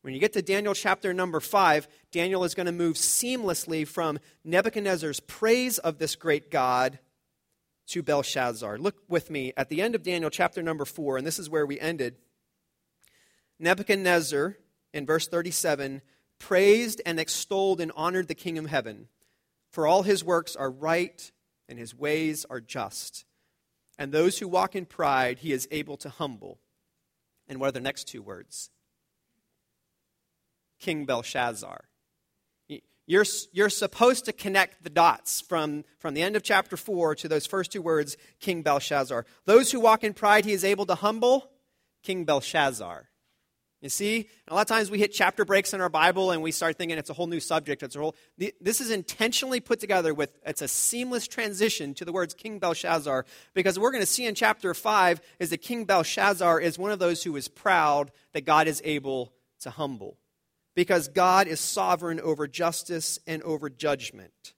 When 0.01 0.13
you 0.13 0.19
get 0.19 0.33
to 0.33 0.41
Daniel 0.41 0.73
chapter 0.73 1.13
number 1.13 1.39
5, 1.39 1.87
Daniel 2.11 2.43
is 2.43 2.53
going 2.53 2.65
to 2.65 2.73
move 2.73 2.97
seamlessly 2.97 3.87
from 3.87 4.19
Nebuchadnezzar's 4.43 5.21
praise 5.21 5.77
of 5.77 5.99
this 5.99 6.17
great 6.17 6.51
God 6.51 6.99
to 7.91 8.01
Belshazzar. 8.01 8.77
Look 8.77 8.95
with 9.07 9.29
me 9.29 9.53
at 9.57 9.69
the 9.69 9.81
end 9.81 9.95
of 9.95 10.03
Daniel 10.03 10.29
chapter 10.29 10.63
number 10.63 10.85
4, 10.85 11.17
and 11.17 11.27
this 11.27 11.39
is 11.39 11.49
where 11.49 11.65
we 11.65 11.79
ended. 11.79 12.15
Nebuchadnezzar, 13.59 14.57
in 14.93 15.05
verse 15.05 15.27
37, 15.27 16.01
praised 16.39 17.01
and 17.05 17.19
extolled 17.19 17.81
and 17.81 17.91
honored 17.95 18.27
the 18.27 18.35
King 18.35 18.57
of 18.57 18.67
heaven, 18.67 19.07
for 19.69 19.85
all 19.85 20.03
his 20.03 20.23
works 20.23 20.55
are 20.55 20.71
right 20.71 21.31
and 21.67 21.77
his 21.77 21.93
ways 21.93 22.45
are 22.49 22.61
just. 22.61 23.25
And 23.97 24.11
those 24.11 24.39
who 24.39 24.47
walk 24.47 24.75
in 24.75 24.85
pride, 24.85 25.39
he 25.39 25.51
is 25.51 25.67
able 25.69 25.97
to 25.97 26.09
humble. 26.09 26.59
And 27.47 27.59
what 27.59 27.67
are 27.67 27.73
the 27.73 27.79
next 27.81 28.07
two 28.07 28.21
words? 28.21 28.71
King 30.79 31.05
Belshazzar. 31.05 31.85
You're, 33.07 33.25
you're 33.51 33.69
supposed 33.69 34.25
to 34.25 34.33
connect 34.33 34.83
the 34.83 34.89
dots 34.89 35.41
from, 35.41 35.83
from 35.99 36.13
the 36.13 36.21
end 36.21 36.35
of 36.35 36.43
chapter 36.43 36.77
4 36.77 37.15
to 37.15 37.27
those 37.27 37.45
first 37.45 37.71
two 37.71 37.81
words, 37.81 38.15
King 38.39 38.61
Belshazzar. 38.61 39.25
Those 39.45 39.71
who 39.71 39.79
walk 39.79 40.03
in 40.03 40.13
pride, 40.13 40.45
he 40.45 40.53
is 40.53 40.63
able 40.63 40.85
to 40.85 40.95
humble, 40.95 41.49
King 42.03 42.25
Belshazzar. 42.25 43.07
You 43.81 43.89
see, 43.89 44.29
a 44.47 44.53
lot 44.53 44.61
of 44.61 44.67
times 44.67 44.91
we 44.91 44.99
hit 44.99 45.11
chapter 45.11 45.43
breaks 45.43 45.73
in 45.73 45.81
our 45.81 45.89
Bible 45.89 46.29
and 46.29 46.43
we 46.43 46.51
start 46.51 46.77
thinking 46.77 46.99
it's 46.99 47.09
a 47.09 47.13
whole 47.13 47.25
new 47.25 47.39
subject. 47.39 47.81
It's 47.81 47.95
a 47.95 47.99
whole. 47.99 48.15
This 48.37 48.79
is 48.79 48.91
intentionally 48.91 49.59
put 49.59 49.79
together 49.79 50.13
with. 50.13 50.37
It's 50.45 50.61
a 50.61 50.67
seamless 50.67 51.27
transition 51.27 51.95
to 51.95 52.05
the 52.05 52.11
words 52.11 52.35
King 52.35 52.59
Belshazzar 52.59 53.25
because 53.55 53.79
we're 53.79 53.89
going 53.89 54.03
to 54.03 54.07
see 54.07 54.27
in 54.27 54.35
chapter 54.35 54.75
five 54.75 55.19
is 55.39 55.49
that 55.49 55.63
King 55.63 55.85
Belshazzar 55.85 56.59
is 56.59 56.77
one 56.77 56.91
of 56.91 56.99
those 56.99 57.23
who 57.23 57.35
is 57.35 57.47
proud 57.47 58.11
that 58.33 58.45
God 58.45 58.67
is 58.67 58.83
able 58.85 59.33
to 59.61 59.71
humble 59.71 60.19
because 60.75 61.07
God 61.07 61.47
is 61.47 61.59
sovereign 61.59 62.19
over 62.19 62.47
justice 62.47 63.19
and 63.27 63.41
over 63.43 63.69
judgment. 63.69 64.53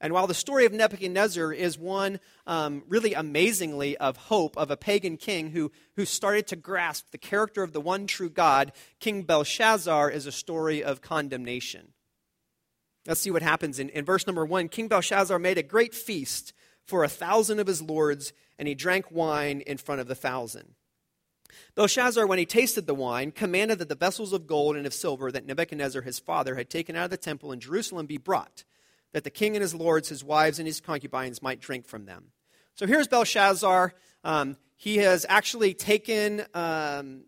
And 0.00 0.12
while 0.12 0.26
the 0.26 0.34
story 0.34 0.66
of 0.66 0.72
Nebuchadnezzar 0.72 1.52
is 1.52 1.78
one, 1.78 2.20
um, 2.46 2.84
really 2.86 3.14
amazingly, 3.14 3.96
of 3.96 4.16
hope 4.16 4.56
of 4.56 4.70
a 4.70 4.76
pagan 4.76 5.16
king 5.16 5.50
who, 5.50 5.72
who 5.96 6.04
started 6.04 6.46
to 6.48 6.56
grasp 6.56 7.10
the 7.10 7.18
character 7.18 7.62
of 7.62 7.72
the 7.72 7.80
one 7.80 8.06
true 8.06 8.28
God, 8.28 8.72
King 9.00 9.22
Belshazzar 9.22 10.10
is 10.10 10.26
a 10.26 10.32
story 10.32 10.84
of 10.84 11.00
condemnation. 11.00 11.94
Let's 13.06 13.20
see 13.20 13.30
what 13.30 13.42
happens 13.42 13.78
in, 13.78 13.88
in 13.88 14.04
verse 14.04 14.26
number 14.26 14.44
one. 14.44 14.68
King 14.68 14.88
Belshazzar 14.88 15.38
made 15.38 15.58
a 15.58 15.62
great 15.62 15.94
feast 15.94 16.52
for 16.84 17.02
a 17.02 17.08
thousand 17.08 17.58
of 17.58 17.66
his 17.66 17.80
lords, 17.80 18.32
and 18.58 18.68
he 18.68 18.74
drank 18.74 19.10
wine 19.10 19.62
in 19.62 19.78
front 19.78 20.00
of 20.02 20.08
the 20.08 20.14
thousand. 20.14 20.74
Belshazzar, 21.74 22.26
when 22.26 22.38
he 22.38 22.46
tasted 22.46 22.86
the 22.86 22.94
wine, 22.94 23.30
commanded 23.30 23.78
that 23.78 23.88
the 23.88 23.94
vessels 23.94 24.32
of 24.32 24.46
gold 24.46 24.76
and 24.76 24.86
of 24.86 24.94
silver 24.94 25.30
that 25.32 25.46
Nebuchadnezzar 25.46 26.02
his 26.02 26.18
father 26.18 26.54
had 26.54 26.70
taken 26.70 26.96
out 26.96 27.04
of 27.04 27.10
the 27.10 27.16
temple 27.16 27.52
in 27.52 27.60
Jerusalem 27.60 28.06
be 28.06 28.18
brought, 28.18 28.64
that 29.12 29.24
the 29.24 29.30
king 29.30 29.56
and 29.56 29.62
his 29.62 29.74
lords, 29.74 30.08
his 30.08 30.24
wives, 30.24 30.58
and 30.58 30.66
his 30.66 30.80
concubines 30.80 31.42
might 31.42 31.60
drink 31.60 31.86
from 31.86 32.06
them. 32.06 32.32
So 32.74 32.86
here's 32.86 33.08
Belshazzar. 33.08 33.94
Um, 34.24 34.56
he 34.76 34.98
has 34.98 35.24
actually 35.28 35.72
taken 35.72 36.44
um, 36.52 37.24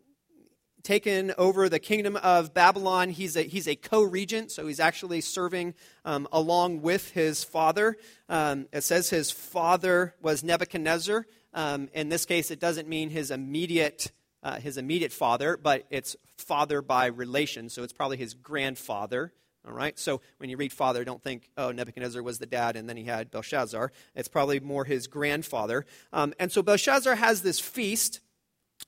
taken 0.82 1.34
over 1.36 1.68
the 1.68 1.78
kingdom 1.78 2.16
of 2.16 2.54
Babylon. 2.54 3.10
He's 3.10 3.36
a, 3.36 3.42
he's 3.42 3.68
a 3.68 3.76
co 3.76 4.02
regent, 4.02 4.50
so 4.50 4.66
he's 4.66 4.80
actually 4.80 5.20
serving 5.20 5.74
um, 6.04 6.26
along 6.32 6.80
with 6.80 7.10
his 7.10 7.44
father. 7.44 7.96
Um, 8.28 8.68
it 8.72 8.82
says 8.84 9.10
his 9.10 9.30
father 9.30 10.14
was 10.22 10.42
Nebuchadnezzar. 10.42 11.26
Um, 11.54 11.88
in 11.92 12.08
this 12.08 12.24
case, 12.24 12.50
it 12.50 12.60
doesn't 12.60 12.88
mean 12.88 13.10
his 13.10 13.30
immediate, 13.30 14.12
uh, 14.42 14.60
his 14.60 14.76
immediate 14.76 15.12
father, 15.12 15.56
but 15.56 15.86
it's 15.90 16.16
father 16.36 16.82
by 16.82 17.06
relation, 17.06 17.68
so 17.68 17.82
it's 17.82 17.92
probably 17.92 18.16
his 18.16 18.34
grandfather. 18.34 19.32
All 19.66 19.74
right, 19.74 19.98
so 19.98 20.20
when 20.38 20.48
you 20.48 20.56
read 20.56 20.72
father, 20.72 21.04
don't 21.04 21.22
think, 21.22 21.50
oh, 21.56 21.72
Nebuchadnezzar 21.72 22.22
was 22.22 22.38
the 22.38 22.46
dad 22.46 22.76
and 22.76 22.88
then 22.88 22.96
he 22.96 23.04
had 23.04 23.30
Belshazzar. 23.30 23.92
It's 24.14 24.28
probably 24.28 24.60
more 24.60 24.84
his 24.84 25.08
grandfather. 25.08 25.84
Um, 26.12 26.32
and 26.38 26.50
so 26.50 26.62
Belshazzar 26.62 27.16
has 27.16 27.42
this 27.42 27.58
feast 27.58 28.20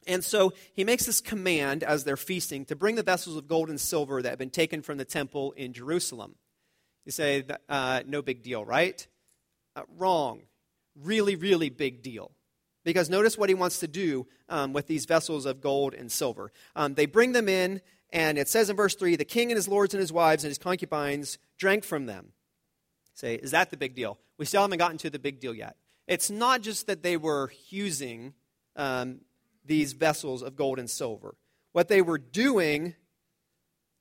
and 0.07 0.25
so 0.25 0.53
he 0.73 0.85
makes 0.85 1.07
this 1.07 1.21
command 1.21 1.83
as 1.83 2.05
they're 2.05 2.17
feasting 2.17 2.65
to 2.67 2.77
bring 2.77 2.97
the 2.97 3.03
vessels 3.03 3.37
of 3.37 3.49
gold 3.49 3.69
and 3.69 3.81
silver 3.81 4.23
that 4.23 4.31
have 4.31 4.39
been 4.39 4.51
taken 4.51 4.83
from 4.83 4.99
the 4.99 5.05
temple 5.05 5.53
in 5.53 5.73
Jerusalem. 5.73 6.37
You 7.05 7.13
say, 7.13 7.45
uh, 7.69 8.03
no 8.07 8.23
big 8.23 8.43
deal, 8.43 8.65
right? 8.65 9.07
Uh, 9.75 9.83
wrong. 9.97 10.43
Really, 10.97 11.37
really 11.37 11.71
big 11.71 12.03
deal. 12.03 12.33
Because 12.85 13.11
notice 13.11 13.37
what 13.37 13.49
he 13.51 13.55
wants 13.55 13.81
to 13.81 13.89
do 13.89 14.27
um, 14.49 14.73
with 14.73 14.87
these 14.87 15.05
vessels 15.05 15.45
of 15.45 15.61
gold 15.61 15.95
and 15.95 16.11
silver. 16.11 16.53
Um, 16.75 16.95
they 16.95 17.07
bring 17.07 17.33
them 17.33 17.49
in, 17.49 17.83
and 18.11 18.39
it 18.39 18.49
says 18.49 18.71
in 18.71 18.77
verse 18.77 18.95
3 18.95 19.17
the 19.17 19.25
king 19.25 19.51
and 19.51 19.57
his 19.57 19.69
lords 19.69 19.93
and 19.95 20.01
his 20.01 20.13
wives 20.13 20.45
and 20.45 20.51
his 20.51 20.59
concubines 20.59 21.39
drank 21.59 21.85
from 21.85 22.07
them. 22.07 22.33
Say, 23.15 23.35
is 23.35 23.51
that 23.51 23.71
the 23.71 23.77
big 23.77 23.95
deal? 23.95 24.19
We 24.39 24.47
still 24.47 24.63
haven't 24.63 24.79
gotten 24.79 24.99
to 24.99 25.11
the 25.11 25.19
big 25.19 25.41
deal 25.41 25.55
yet. 25.55 25.77
It's 26.07 26.31
not 26.31 26.63
just 26.63 26.87
that 26.87 27.03
they 27.03 27.17
were 27.17 27.53
using 27.69 28.35
um, 28.77 29.21
these 29.65 29.93
vessels 29.93 30.43
of 30.43 30.57
gold 30.57 30.79
and 30.79 30.89
silver. 30.89 31.37
What 31.73 31.89
they 31.89 32.03
were 32.03 32.19
doing 32.19 32.95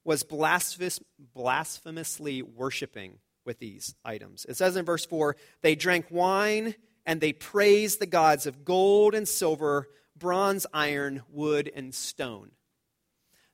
was 0.03 0.23
blasphemous, 0.23 0.99
blasphemously 1.35 2.41
worshiping 2.41 3.19
with 3.45 3.59
these 3.59 3.95
items. 4.05 4.45
It 4.47 4.57
says 4.57 4.75
in 4.75 4.85
verse 4.85 5.05
4 5.05 5.35
they 5.61 5.75
drank 5.75 6.07
wine 6.09 6.75
and 7.09 7.21
they 7.21 7.33
praised 7.33 7.99
the 7.99 8.05
gods 8.05 8.45
of 8.45 8.63
gold 8.63 9.15
and 9.15 9.27
silver, 9.27 9.87
bronze, 10.15 10.67
iron, 10.71 11.23
wood, 11.31 11.71
and 11.75 11.95
stone. 11.95 12.51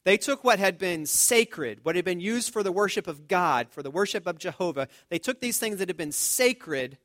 They 0.04 0.18
took 0.18 0.44
what 0.44 0.60
had 0.60 0.78
been 0.78 1.06
sacred, 1.06 1.80
what 1.84 1.96
had 1.96 2.04
been 2.04 2.20
used 2.20 2.52
for 2.52 2.64
the 2.64 2.72
worship 2.74 3.08
of 3.08 3.30
God, 3.30 3.70
for 3.72 3.82
the 3.82 3.90
worship 3.90 4.28
of 4.28 4.40
Jehovah. 4.40 4.90
They 5.08 5.20
took 5.20 5.40
these 5.40 5.58
things 5.58 5.78
that 5.78 5.88
had 5.88 5.96
been 5.96 6.12
sacred 6.12 6.98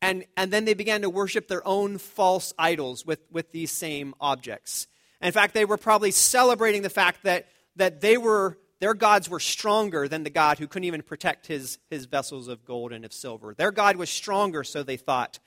and, 0.00 0.24
and 0.36 0.52
then 0.52 0.66
they 0.66 0.74
began 0.74 1.02
to 1.02 1.10
worship 1.10 1.48
their 1.48 1.66
own 1.66 1.98
false 1.98 2.54
idols 2.56 3.04
with, 3.04 3.18
with 3.32 3.50
these 3.50 3.72
same 3.72 4.14
objects. 4.20 4.86
In 5.20 5.32
fact, 5.32 5.52
they 5.52 5.64
were 5.64 5.78
probably 5.78 6.12
celebrating 6.12 6.82
the 6.82 6.90
fact 6.90 7.24
that, 7.24 7.48
that 7.74 8.00
they 8.00 8.16
were, 8.16 8.56
their 8.78 8.94
gods 8.94 9.28
were 9.28 9.40
stronger 9.40 10.06
than 10.06 10.22
the 10.22 10.30
God 10.30 10.60
who 10.60 10.68
couldn't 10.68 10.86
even 10.86 11.02
protect 11.02 11.48
his, 11.48 11.80
his 11.90 12.04
vessels 12.04 12.46
of 12.46 12.64
gold 12.64 12.92
and 12.92 13.04
of 13.04 13.12
silver. 13.12 13.52
Their 13.52 13.72
God 13.72 13.96
was 13.96 14.10
stronger, 14.10 14.62
so 14.62 14.84
they 14.84 14.96
thought, 14.96 15.40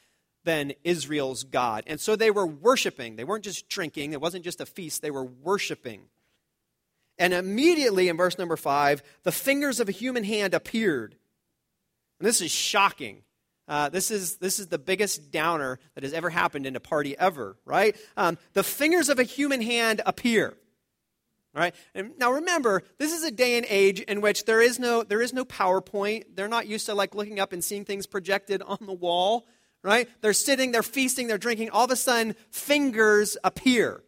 than 0.46 0.74
Israel's 0.84 1.44
God. 1.44 1.84
And 1.88 2.00
so 2.00 2.16
they 2.16 2.32
were 2.32 2.48
worshiping. 2.48 3.16
They 3.16 3.24
weren't 3.24 3.44
just 3.44 3.68
drinking, 3.68 4.14
it 4.14 4.22
wasn't 4.22 4.44
just 4.44 4.62
a 4.62 4.66
feast, 4.66 5.02
they 5.02 5.12
were 5.12 5.26
worshiping. 5.26 6.04
And 7.18 7.34
immediately 7.34 8.10
in 8.10 8.18
verse 8.18 8.38
number 8.38 8.58
five, 8.58 9.02
the 9.24 9.32
fingers 9.32 9.80
of 9.80 9.90
a 9.90 9.94
human 9.94 10.24
hand 10.24 10.54
appeared. 10.54 11.16
And 12.20 12.28
this 12.28 12.42
is 12.42 12.52
shocking. 12.52 13.24
Uh, 13.68 13.90
this, 13.90 14.12
is, 14.12 14.38
this 14.38 14.60
is 14.60 14.68
the 14.68 14.78
biggest 14.78 15.32
downer 15.32 15.80
that 15.96 16.04
has 16.04 16.14
ever 16.14 16.30
happened 16.30 16.66
in 16.66 16.76
a 16.76 16.80
party 16.80 17.18
ever, 17.18 17.58
right? 17.66 17.96
Um, 18.16 18.38
the 18.54 18.64
fingers 18.64 19.10
of 19.10 19.18
a 19.18 19.24
human 19.24 19.62
hand 19.62 20.02
appear. 20.06 20.56
Right? 21.54 21.74
And 21.94 22.12
now 22.18 22.34
remember, 22.34 22.84
this 22.98 23.14
is 23.14 23.24
a 23.24 23.32
day 23.32 23.56
and 23.56 23.66
age 23.70 24.02
in 24.02 24.20
which 24.20 24.44
there 24.44 24.62
is 24.62 24.78
no 24.78 25.04
there 25.04 25.22
is 25.22 25.32
no 25.32 25.46
PowerPoint. 25.46 26.26
They're 26.36 26.50
not 26.50 26.68
used 26.68 26.86
to 26.88 26.94
like 26.94 27.16
looking 27.16 27.40
up 27.40 27.54
and 27.54 27.64
seeing 27.64 27.86
things 27.86 28.06
projected 28.06 28.62
on 28.68 28.80
the 28.82 28.94
wall, 28.94 29.48
right? 29.86 30.10
They're 30.22 30.34
sitting, 30.34 30.72
they're 30.72 30.84
feasting, 30.84 31.28
they're 31.28 31.38
drinking. 31.38 31.70
All 31.70 31.86
of 31.86 31.92
a 31.92 31.96
sudden, 31.96 32.36
fingers 32.50 33.38
appear 33.44 34.02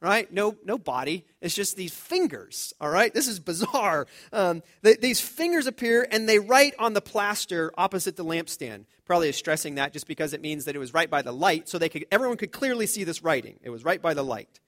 right? 0.00 0.32
No, 0.32 0.54
no 0.64 0.78
body. 0.78 1.26
It's 1.40 1.54
just 1.54 1.76
these 1.76 1.92
fingers, 1.92 2.72
all 2.80 2.88
right? 2.88 3.12
This 3.12 3.26
is 3.26 3.40
bizarre. 3.40 4.06
Um, 4.32 4.62
these 4.82 5.20
fingers 5.20 5.66
appear 5.66 6.06
and 6.10 6.28
they 6.28 6.38
write 6.38 6.74
on 6.78 6.92
the 6.92 7.00
plaster 7.00 7.72
opposite 7.76 8.16
the 8.16 8.24
lampstand. 8.24 8.84
Probably 9.04 9.28
is 9.28 9.36
stressing 9.36 9.76
that 9.76 9.92
just 9.92 10.06
because 10.06 10.32
it 10.32 10.40
means 10.40 10.66
that 10.66 10.76
it 10.76 10.78
was 10.78 10.94
right 10.94 11.10
by 11.10 11.22
the 11.22 11.32
light, 11.32 11.68
so 11.68 11.78
they 11.78 11.88
could, 11.88 12.06
everyone 12.12 12.36
could 12.36 12.52
clearly 12.52 12.86
see 12.86 13.04
this 13.04 13.22
writing. 13.22 13.58
It 13.62 13.70
was 13.70 13.84
right 13.84 14.00
by 14.00 14.14
the 14.14 14.22
light. 14.22 14.60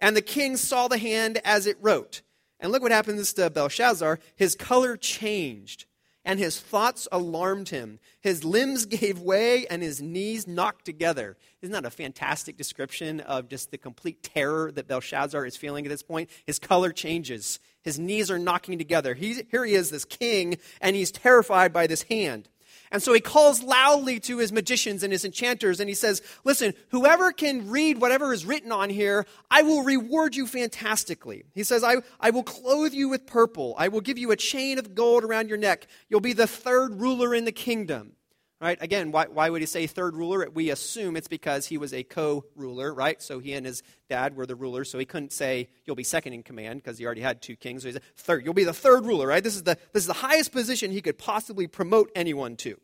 And 0.00 0.16
the 0.16 0.22
king 0.22 0.56
saw 0.56 0.88
the 0.88 0.98
hand 0.98 1.40
as 1.44 1.66
it 1.66 1.78
wrote. 1.80 2.22
And 2.60 2.72
look 2.72 2.82
what 2.82 2.92
happens 2.92 3.32
to 3.34 3.50
Belshazzar. 3.50 4.18
His 4.36 4.54
color 4.54 4.96
changed 4.96 5.86
and 6.24 6.38
his 6.38 6.58
thoughts 6.58 7.06
alarmed 7.12 7.68
him. 7.68 7.98
His 8.20 8.44
limbs 8.44 8.86
gave 8.86 9.18
way, 9.20 9.66
and 9.66 9.82
his 9.82 10.00
knees 10.00 10.46
knocked 10.46 10.84
together. 10.84 11.36
Isn't 11.62 11.72
that 11.72 11.84
a 11.84 11.90
fantastic 11.90 12.56
description 12.56 13.20
of 13.20 13.48
just 13.48 13.70
the 13.70 13.78
complete 13.78 14.22
terror 14.22 14.72
that 14.72 14.88
Belshazzar 14.88 15.44
is 15.44 15.56
feeling 15.56 15.84
at 15.86 15.90
this 15.90 16.02
point? 16.02 16.30
His 16.46 16.58
color 16.58 16.92
changes, 16.92 17.60
his 17.82 17.98
knees 17.98 18.30
are 18.30 18.38
knocking 18.38 18.78
together. 18.78 19.14
He's, 19.14 19.42
here 19.50 19.64
he 19.64 19.74
is, 19.74 19.90
this 19.90 20.04
king, 20.04 20.58
and 20.80 20.96
he's 20.96 21.10
terrified 21.10 21.72
by 21.72 21.86
this 21.86 22.02
hand. 22.04 22.48
And 22.94 23.02
so 23.02 23.12
he 23.12 23.18
calls 23.18 23.60
loudly 23.60 24.20
to 24.20 24.38
his 24.38 24.52
magicians 24.52 25.02
and 25.02 25.12
his 25.12 25.24
enchanters 25.24 25.80
and 25.80 25.88
he 25.88 25.96
says, 25.96 26.22
Listen, 26.44 26.74
whoever 26.90 27.32
can 27.32 27.68
read 27.68 28.00
whatever 28.00 28.32
is 28.32 28.46
written 28.46 28.70
on 28.70 28.88
here, 28.88 29.26
I 29.50 29.62
will 29.62 29.82
reward 29.82 30.36
you 30.36 30.46
fantastically. 30.46 31.42
He 31.56 31.64
says, 31.64 31.82
I, 31.82 31.96
I 32.20 32.30
will 32.30 32.44
clothe 32.44 32.92
you 32.92 33.08
with 33.08 33.26
purple. 33.26 33.74
I 33.76 33.88
will 33.88 34.00
give 34.00 34.16
you 34.16 34.30
a 34.30 34.36
chain 34.36 34.78
of 34.78 34.94
gold 34.94 35.24
around 35.24 35.48
your 35.48 35.58
neck. 35.58 35.88
You'll 36.08 36.20
be 36.20 36.34
the 36.34 36.46
third 36.46 37.00
ruler 37.00 37.34
in 37.34 37.46
the 37.46 37.50
kingdom. 37.50 38.12
Right? 38.60 38.78
Again, 38.80 39.10
why, 39.10 39.26
why 39.26 39.50
would 39.50 39.60
he 39.60 39.66
say 39.66 39.86
third 39.86 40.16
ruler? 40.16 40.48
We 40.48 40.70
assume 40.70 41.16
it's 41.16 41.28
because 41.28 41.66
he 41.66 41.76
was 41.76 41.92
a 41.92 42.04
co 42.04 42.44
ruler, 42.54 42.94
right? 42.94 43.20
So 43.20 43.40
he 43.40 43.52
and 43.54 43.66
his 43.66 43.82
dad 44.08 44.36
were 44.36 44.46
the 44.46 44.54
rulers, 44.54 44.88
so 44.88 44.98
he 44.98 45.04
couldn't 45.04 45.32
say, 45.32 45.68
You'll 45.84 45.96
be 45.96 46.04
second 46.04 46.32
in 46.32 46.44
command 46.44 46.82
because 46.82 46.96
he 46.96 47.04
already 47.04 47.20
had 47.20 47.42
two 47.42 47.56
kings. 47.56 47.82
So 47.82 47.88
he 47.88 47.92
said, 47.92 48.02
Third, 48.16 48.44
you'll 48.44 48.54
be 48.54 48.64
the 48.64 48.72
third 48.72 49.04
ruler, 49.04 49.26
right? 49.26 49.42
This 49.42 49.56
is 49.56 49.64
the, 49.64 49.76
this 49.92 50.04
is 50.04 50.06
the 50.06 50.14
highest 50.14 50.52
position 50.52 50.92
he 50.92 51.02
could 51.02 51.18
possibly 51.18 51.66
promote 51.66 52.10
anyone 52.14 52.56
to. 52.58 52.78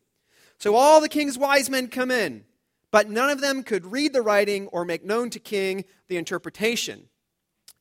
So 0.61 0.75
all 0.75 1.01
the 1.01 1.09
king's 1.09 1.39
wise 1.39 1.71
men 1.71 1.89
come 1.89 2.11
in, 2.11 2.45
but 2.91 3.09
none 3.09 3.31
of 3.31 3.41
them 3.41 3.63
could 3.63 3.87
read 3.87 4.13
the 4.13 4.21
writing 4.21 4.67
or 4.69 4.85
make 4.85 5.03
known 5.03 5.31
to 5.31 5.39
king 5.39 5.87
the 6.09 6.19
interpretation. 6.19 7.09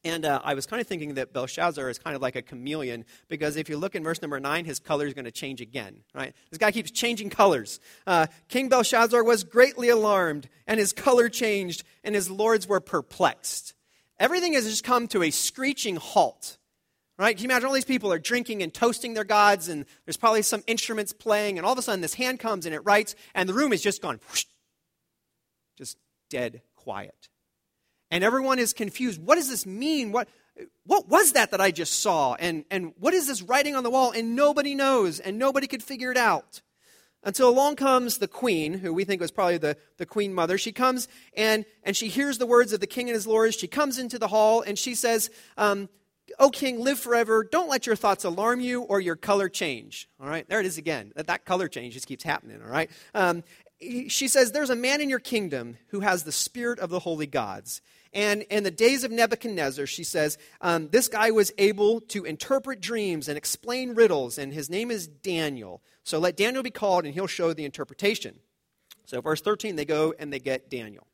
And 0.05 0.23
uh, 0.23 0.39
I 0.45 0.53
was 0.53 0.65
kind 0.65 0.79
of 0.79 0.87
thinking 0.87 1.15
that 1.15 1.33
Belshazzar 1.33 1.89
is 1.89 1.99
kind 1.99 2.15
of 2.15 2.21
like 2.21 2.37
a 2.37 2.41
chameleon 2.41 3.03
because 3.27 3.57
if 3.57 3.67
you 3.67 3.77
look 3.77 3.95
in 3.95 4.03
verse 4.03 4.21
number 4.21 4.39
9, 4.39 4.63
his 4.63 4.79
color 4.79 5.05
is 5.05 5.13
going 5.13 5.25
to 5.25 5.31
change 5.31 5.59
again, 5.59 6.03
right? 6.13 6.33
This 6.51 6.57
guy 6.57 6.71
keeps 6.71 6.89
changing 6.89 7.31
colors. 7.31 7.81
Uh, 8.07 8.27
King 8.47 8.69
Belshazzar 8.69 9.25
was 9.25 9.43
greatly 9.43 9.89
alarmed, 9.89 10.47
and 10.65 10.79
his 10.79 10.93
color 10.93 11.27
changed, 11.27 11.83
and 12.05 12.15
his 12.15 12.31
lords 12.31 12.65
were 12.65 12.79
perplexed. 12.79 13.73
Everything 14.17 14.53
has 14.53 14.63
just 14.63 14.85
come 14.85 15.09
to 15.09 15.21
a 15.21 15.31
screeching 15.31 15.97
halt. 15.97 16.58
Right? 17.19 17.35
Can 17.35 17.43
you 17.43 17.49
imagine 17.49 17.67
all 17.67 17.73
these 17.73 17.83
people 17.83 18.13
are 18.13 18.17
drinking 18.17 18.63
and 18.63 18.73
toasting 18.73 19.13
their 19.13 19.25
gods, 19.25 19.67
and 19.67 19.85
there's 20.05 20.15
probably 20.15 20.41
some 20.41 20.63
instruments 20.67 21.11
playing, 21.11 21.57
and 21.57 21.65
all 21.65 21.73
of 21.73 21.77
a 21.77 21.81
sudden 21.81 21.99
this 21.99 22.13
hand 22.13 22.39
comes 22.39 22.65
and 22.65 22.73
it 22.73 22.79
writes, 22.85 23.13
and 23.35 23.49
the 23.49 23.53
room 23.53 23.73
is 23.73 23.81
just 23.81 24.01
gone, 24.01 24.21
whoosh, 24.29 24.45
just 25.77 25.97
dead 26.29 26.61
quiet. 26.77 27.27
And 28.09 28.23
everyone 28.23 28.57
is 28.57 28.71
confused. 28.71 29.21
What 29.21 29.35
does 29.35 29.49
this 29.49 29.65
mean? 29.65 30.13
What, 30.13 30.29
what 30.85 31.09
was 31.09 31.33
that 31.33 31.51
that 31.51 31.59
I 31.59 31.71
just 31.71 32.01
saw? 32.01 32.35
And, 32.35 32.63
and 32.71 32.93
what 32.97 33.13
is 33.13 33.27
this 33.27 33.41
writing 33.41 33.75
on 33.75 33.83
the 33.83 33.89
wall? 33.89 34.11
And 34.11 34.33
nobody 34.33 34.73
knows, 34.73 35.19
and 35.19 35.37
nobody 35.37 35.67
could 35.67 35.83
figure 35.83 36.11
it 36.11 36.17
out. 36.17 36.61
Until 37.21 37.49
along 37.49 37.75
comes 37.75 38.19
the 38.19 38.29
queen, 38.29 38.75
who 38.75 38.93
we 38.93 39.03
think 39.03 39.19
was 39.19 39.29
probably 39.29 39.57
the, 39.57 39.75
the 39.97 40.05
queen 40.05 40.33
mother. 40.33 40.57
She 40.57 40.71
comes 40.71 41.09
and, 41.35 41.65
and 41.83 41.97
she 41.97 42.07
hears 42.07 42.37
the 42.37 42.45
words 42.45 42.71
of 42.71 42.79
the 42.79 42.87
king 42.87 43.09
and 43.09 43.13
his 43.13 43.27
lords. 43.27 43.57
She 43.57 43.67
comes 43.67 43.99
into 43.99 44.17
the 44.17 44.29
hall 44.29 44.61
and 44.61 44.79
she 44.79 44.95
says, 44.95 45.29
um, 45.57 45.89
O 46.37 46.49
king, 46.49 46.79
live 46.79 46.99
forever. 46.99 47.43
Don't 47.43 47.69
let 47.69 47.85
your 47.87 47.95
thoughts 47.95 48.23
alarm 48.23 48.59
you 48.59 48.81
or 48.81 48.99
your 48.99 49.15
color 49.15 49.49
change. 49.49 50.09
All 50.19 50.27
right, 50.27 50.47
there 50.47 50.59
it 50.59 50.65
is 50.65 50.77
again. 50.77 51.11
That, 51.15 51.27
that 51.27 51.45
color 51.45 51.67
change 51.67 51.93
just 51.93 52.07
keeps 52.07 52.23
happening. 52.23 52.61
All 52.61 52.69
right. 52.69 52.89
Um, 53.13 53.43
she 53.79 54.27
says, 54.27 54.51
There's 54.51 54.69
a 54.69 54.75
man 54.75 55.01
in 55.01 55.09
your 55.09 55.19
kingdom 55.19 55.77
who 55.87 56.01
has 56.01 56.23
the 56.23 56.31
spirit 56.31 56.79
of 56.79 56.89
the 56.89 56.99
holy 56.99 57.27
gods. 57.27 57.81
And 58.11 58.41
in 58.43 58.63
the 58.63 58.71
days 58.71 59.03
of 59.03 59.11
Nebuchadnezzar, 59.11 59.85
she 59.85 60.03
says, 60.03 60.39
um, 60.61 60.89
this 60.89 61.07
guy 61.07 61.29
was 61.29 61.51
able 61.59 62.01
to 62.01 62.25
interpret 62.25 62.81
dreams 62.81 63.27
and 63.27 63.37
explain 63.37 63.93
riddles, 63.93 64.39
and 64.39 64.51
his 64.51 64.67
name 64.69 64.89
is 64.89 65.07
Daniel. 65.07 65.83
So 66.03 66.17
let 66.17 66.35
Daniel 66.35 66.63
be 66.63 66.71
called, 66.71 67.05
and 67.05 67.13
he'll 67.13 67.27
show 67.27 67.53
the 67.53 67.65
interpretation. 67.65 68.39
So, 69.05 69.21
verse 69.21 69.41
13, 69.41 69.75
they 69.75 69.85
go 69.85 70.13
and 70.17 70.33
they 70.33 70.39
get 70.39 70.69
Daniel. 70.69 71.05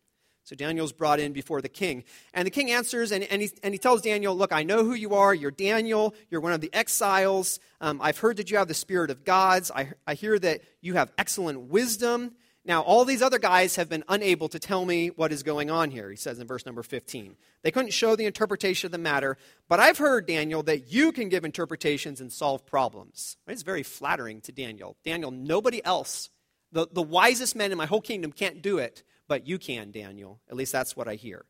So 0.46 0.56
Daniel's 0.56 0.94
brought 0.94 1.20
in 1.20 1.34
before 1.34 1.60
the 1.60 1.70
king. 1.70 2.04
And 2.32 2.46
the 2.46 2.52
king 2.52 2.70
answers 2.70 3.12
and, 3.12 3.24
and, 3.24 3.42
he, 3.42 3.52
and 3.64 3.74
he 3.74 3.80
tells 3.80 4.04
Daniel, 4.04 4.36
Look, 4.36 4.54
I 4.54 4.62
know 4.62 4.84
who 4.84 4.94
you 4.94 5.16
are. 5.16 5.34
You're 5.34 5.50
Daniel. 5.50 6.14
You're 6.30 6.40
one 6.40 6.54
of 6.54 6.62
the 6.62 6.72
exiles. 6.72 7.60
Um, 7.82 8.00
I've 8.00 8.20
heard 8.20 8.38
that 8.38 8.52
you 8.52 8.58
have 8.58 8.68
the 8.68 8.75
spirit 8.75 9.10
of 9.10 9.25
gods. 9.25 9.72
I, 9.72 9.90
I 10.06 10.14
hear 10.14 10.38
that 10.38 10.62
you 10.82 10.94
have 10.94 11.12
excellent 11.18 11.62
wisdom. 11.62 12.36
Now, 12.64 12.82
all 12.82 13.06
these 13.06 13.24
other 13.24 13.40
guys 13.40 13.75
have 13.75 13.90
been 13.90 14.04
unable 14.08 14.48
to 14.50 14.60
tell 14.60 14.86
me 14.86 15.10
what 15.10 15.32
is 15.32 15.44
going 15.44 15.70
on 15.70 15.92
here, 15.92 16.10
he 16.10 16.16
says 16.16 16.40
in 16.40 16.48
verse 16.48 16.66
number 16.66 16.82
15. 16.82 17.36
They 17.64 17.72
couldn't 17.72 17.94
show 17.94 18.16
the 18.16 18.25
interpretation 18.25 18.88
of 18.88 18.92
the 18.92 18.98
matter, 18.98 19.38
but 19.68 19.80
I've 19.80 20.00
heard, 20.00 20.25
Daniel, 20.25 20.64
that 20.64 20.92
you 20.92 21.12
can 21.12 21.30
give 21.30 21.46
interpretations 21.46 22.22
and 22.22 22.32
solve 22.32 22.66
problems. 22.66 23.38
It's 23.48 23.62
very 23.62 23.84
flattering 23.84 24.42
to 24.42 24.52
Daniel. 24.52 24.96
Daniel, 25.06 25.30
nobody 25.30 25.84
else, 25.86 26.32
the, 26.72 26.88
the 26.92 27.04
wisest 27.04 27.56
men 27.56 27.72
in 27.72 27.78
my 27.78 27.86
whole 27.86 28.02
kingdom 28.02 28.32
can't 28.32 28.64
do 28.64 28.80
it, 28.80 29.04
but 29.27 29.48
you 29.48 29.58
can, 29.58 29.91
Daniel. 29.91 30.41
At 30.50 30.55
least 30.55 30.72
that's 30.72 30.96
what 30.96 31.08
I 31.08 31.15
hear. 31.15 31.46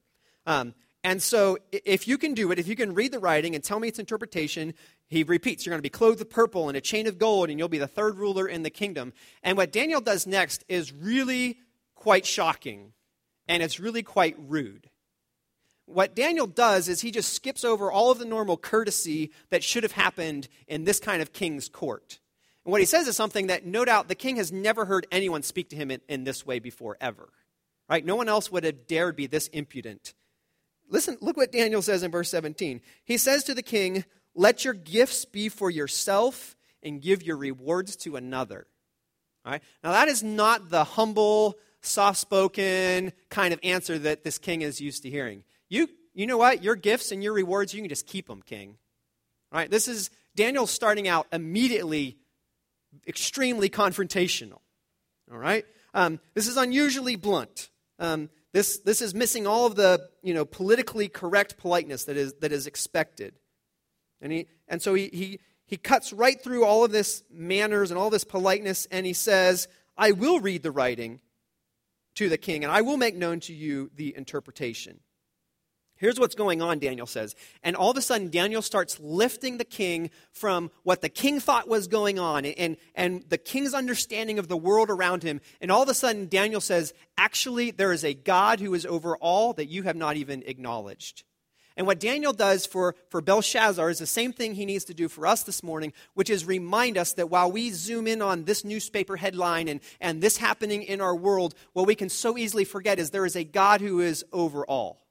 Um, 0.46 0.74
and 1.04 1.22
so, 1.22 1.60
if 1.72 2.08
you 2.08 2.18
can 2.18 2.34
do 2.34 2.52
it, 2.52 2.58
if 2.58 2.68
you 2.68 2.76
can 2.76 2.96
read 2.96 3.12
the 3.12 3.20
writing 3.20 3.54
and 3.54 3.64
tell 3.64 3.80
me 3.80 3.88
its 3.88 4.00
interpretation, 4.00 4.74
he 5.08 5.24
repeats, 5.24 5.66
You're 5.66 5.72
going 5.72 5.80
to 5.80 5.84
be 5.84 5.90
clothed 5.90 6.20
with 6.20 6.32
purple 6.32 6.68
and 6.68 6.76
a 6.76 6.82
chain 6.82 7.06
of 7.06 7.20
gold, 7.20 7.50
and 7.50 7.60
you'll 7.60 7.68
be 7.68 7.78
the 7.78 7.88
third 7.88 8.18
ruler 8.18 8.48
in 8.48 8.64
the 8.64 8.72
kingdom. 8.72 9.14
And 9.44 9.56
what 9.56 9.72
Daniel 9.72 10.02
does 10.02 10.26
next 10.26 10.64
is 10.68 10.92
really 10.92 11.60
quite 11.94 12.26
shocking, 12.26 12.94
and 13.48 13.62
it's 13.62 13.80
really 13.80 14.02
quite 14.02 14.36
rude. 14.40 14.90
What 15.86 16.16
Daniel 16.16 16.48
does 16.48 16.90
is 16.90 17.02
he 17.02 17.12
just 17.12 17.34
skips 17.34 17.64
over 17.64 17.92
all 17.92 18.10
of 18.10 18.18
the 18.18 18.26
normal 18.26 18.58
courtesy 18.58 19.32
that 19.52 19.64
should 19.64 19.84
have 19.84 19.92
happened 19.92 20.48
in 20.68 20.84
this 20.84 21.00
kind 21.00 21.22
of 21.22 21.34
king's 21.34 21.70
court. 21.70 22.20
And 22.66 22.72
what 22.72 22.82
he 22.82 22.86
says 22.86 23.08
is 23.08 23.16
something 23.16 23.48
that 23.48 23.66
no 23.66 23.86
doubt 23.86 24.08
the 24.08 24.16
king 24.16 24.38
has 24.38 24.52
never 24.52 24.86
heard 24.86 25.06
anyone 25.12 25.44
speak 25.44 25.70
to 25.70 25.76
him 25.76 25.92
in, 25.92 26.02
in 26.10 26.24
this 26.24 26.46
way 26.46 26.58
before, 26.58 26.98
ever. 27.00 27.30
Right? 27.90 28.06
No 28.06 28.16
one 28.16 28.30
else 28.30 28.52
would 28.52 28.64
have 28.64 28.88
dared 28.88 29.16
be 29.16 29.28
this 29.28 29.48
impudent. 29.50 30.14
Listen, 30.90 31.18
look 31.22 31.38
what 31.38 31.52
Daniel 31.52 31.82
says 31.82 32.04
in 32.04 32.12
verse 32.12 32.30
17. 32.30 32.82
He 33.04 33.18
says 33.18 33.44
to 33.46 33.54
the 33.54 33.62
king, 33.62 34.06
Let 34.34 34.66
your 34.66 34.74
gifts 34.74 35.26
be 35.26 35.50
for 35.50 35.70
yourself 35.70 36.56
and 36.84 37.02
give 37.02 37.24
your 37.24 37.38
rewards 37.38 37.96
to 37.98 38.16
another. 38.16 38.68
All 39.46 39.52
right? 39.52 39.62
Now, 39.84 39.92
that 39.92 40.08
is 40.08 40.24
not 40.24 40.70
the 40.70 40.84
humble, 40.84 41.56
soft 41.82 42.20
spoken 42.20 43.14
kind 43.30 43.54
of 43.54 43.60
answer 43.64 43.98
that 44.00 44.24
this 44.24 44.38
king 44.38 44.62
is 44.62 44.82
used 44.82 45.04
to 45.04 45.10
hearing. 45.10 45.44
You, 45.70 45.90
you 46.14 46.28
know 46.28 46.38
what? 46.38 46.64
Your 46.64 46.76
gifts 46.76 47.12
and 47.12 47.24
your 47.24 47.34
rewards, 47.34 47.74
you 47.74 47.82
can 47.82 47.90
just 47.90 48.08
keep 48.08 48.28
them, 48.28 48.42
king. 48.42 48.78
All 49.52 49.60
right? 49.60 49.70
This 49.70 49.88
is 49.88 50.10
Daniel 50.36 50.68
starting 50.68 51.08
out 51.08 51.28
immediately 51.32 52.18
extremely 53.08 53.70
confrontational. 53.70 54.60
All 55.32 55.38
right? 55.38 55.66
Um, 55.94 56.20
this 56.34 56.48
is 56.48 56.58
unusually 56.58 57.16
blunt. 57.16 57.70
Um, 58.00 58.30
this, 58.52 58.80
this 58.80 59.02
is 59.02 59.14
missing 59.14 59.48
all 59.48 59.66
of 59.66 59.76
the 59.76 60.10
you 60.24 60.34
know, 60.34 60.46
politically 60.46 61.08
correct 61.08 61.58
politeness 61.58 62.06
that 62.06 62.18
is, 62.18 62.34
that 62.42 62.52
is 62.52 62.68
expected. 62.68 63.36
And, 64.22 64.32
he, 64.32 64.48
and 64.68 64.82
so 64.82 64.94
he, 64.94 65.10
he, 65.12 65.40
he 65.66 65.78
cuts 65.78 66.14
right 66.14 66.42
through 66.42 66.64
all 66.64 66.86
of 66.86 66.92
this 66.92 67.24
manners 67.32 67.92
and 67.92 67.98
all 67.98 68.10
this 68.10 68.24
politeness, 68.24 68.88
and 68.92 69.06
he 69.06 69.14
says, 69.14 69.68
I 69.98 70.12
will 70.12 70.40
read 70.40 70.64
the 70.64 70.72
writing 70.72 71.20
to 72.16 72.30
the 72.30 72.38
king, 72.38 72.64
and 72.64 72.72
I 72.72 72.82
will 72.82 72.98
make 72.98 73.16
known 73.16 73.40
to 73.42 73.54
you 73.54 73.92
the 73.96 74.16
interpretation. 74.16 75.00
Here's 76.06 76.20
what's 76.20 76.36
going 76.36 76.62
on, 76.62 76.78
Daniel 76.78 77.08
says. 77.08 77.36
And 77.64 77.76
all 77.76 77.90
of 77.90 77.98
a 77.98 78.02
sudden, 78.04 78.30
Daniel 78.30 78.62
starts 78.62 79.00
lifting 79.00 79.58
the 79.58 79.66
king 79.66 80.12
from 80.32 80.70
what 80.84 81.02
the 81.02 81.10
king 81.10 81.40
thought 81.40 81.68
was 81.68 81.88
going 81.88 82.20
on 82.20 82.46
and, 82.46 82.78
and 82.94 83.24
the 83.28 83.40
king's 83.40 83.74
understanding 83.74 84.38
of 84.38 84.48
the 84.48 84.56
world 84.56 84.92
around 84.92 85.24
him. 85.24 85.42
And 85.62 85.72
all 85.72 85.82
of 85.82 85.90
a 85.90 85.96
sudden, 85.96 86.28
Daniel 86.28 86.62
says, 86.62 86.94
Actually, 87.18 87.72
there 87.72 87.92
is 87.92 88.06
a 88.06 88.14
God 88.14 88.60
who 88.60 88.76
is 88.76 88.86
over 88.86 89.18
all 89.18 89.54
that 89.54 89.66
you 89.66 89.82
have 89.82 89.96
not 89.96 90.16
even 90.16 90.44
acknowledged. 90.46 91.24
And 91.76 91.88
what 91.88 92.00
Daniel 92.00 92.34
does 92.34 92.68
for, 92.68 92.94
for 93.10 93.20
Belshazzar 93.20 93.90
is 93.90 93.98
the 93.98 94.06
same 94.06 94.32
thing 94.32 94.54
he 94.54 94.68
needs 94.68 94.86
to 94.86 94.94
do 94.94 95.10
for 95.10 95.26
us 95.26 95.42
this 95.42 95.64
morning, 95.64 95.92
which 96.14 96.30
is 96.30 96.46
remind 96.46 97.00
us 97.00 97.14
that 97.14 97.32
while 97.32 97.52
we 97.52 97.72
zoom 97.72 98.06
in 98.06 98.22
on 98.22 98.44
this 98.44 98.64
newspaper 98.64 99.16
headline 99.16 99.68
and, 99.68 99.80
and 100.00 100.22
this 100.22 100.38
happening 100.38 100.84
in 100.84 101.02
our 101.02 101.16
world, 101.16 101.56
what 101.74 101.88
we 101.88 101.96
can 101.96 102.10
so 102.10 102.38
easily 102.38 102.64
forget 102.64 103.00
is 103.00 103.10
there 103.10 103.26
is 103.26 103.36
a 103.36 103.44
God 103.44 103.82
who 103.82 104.02
is 104.02 104.24
over 104.32 104.64
all. 104.68 105.05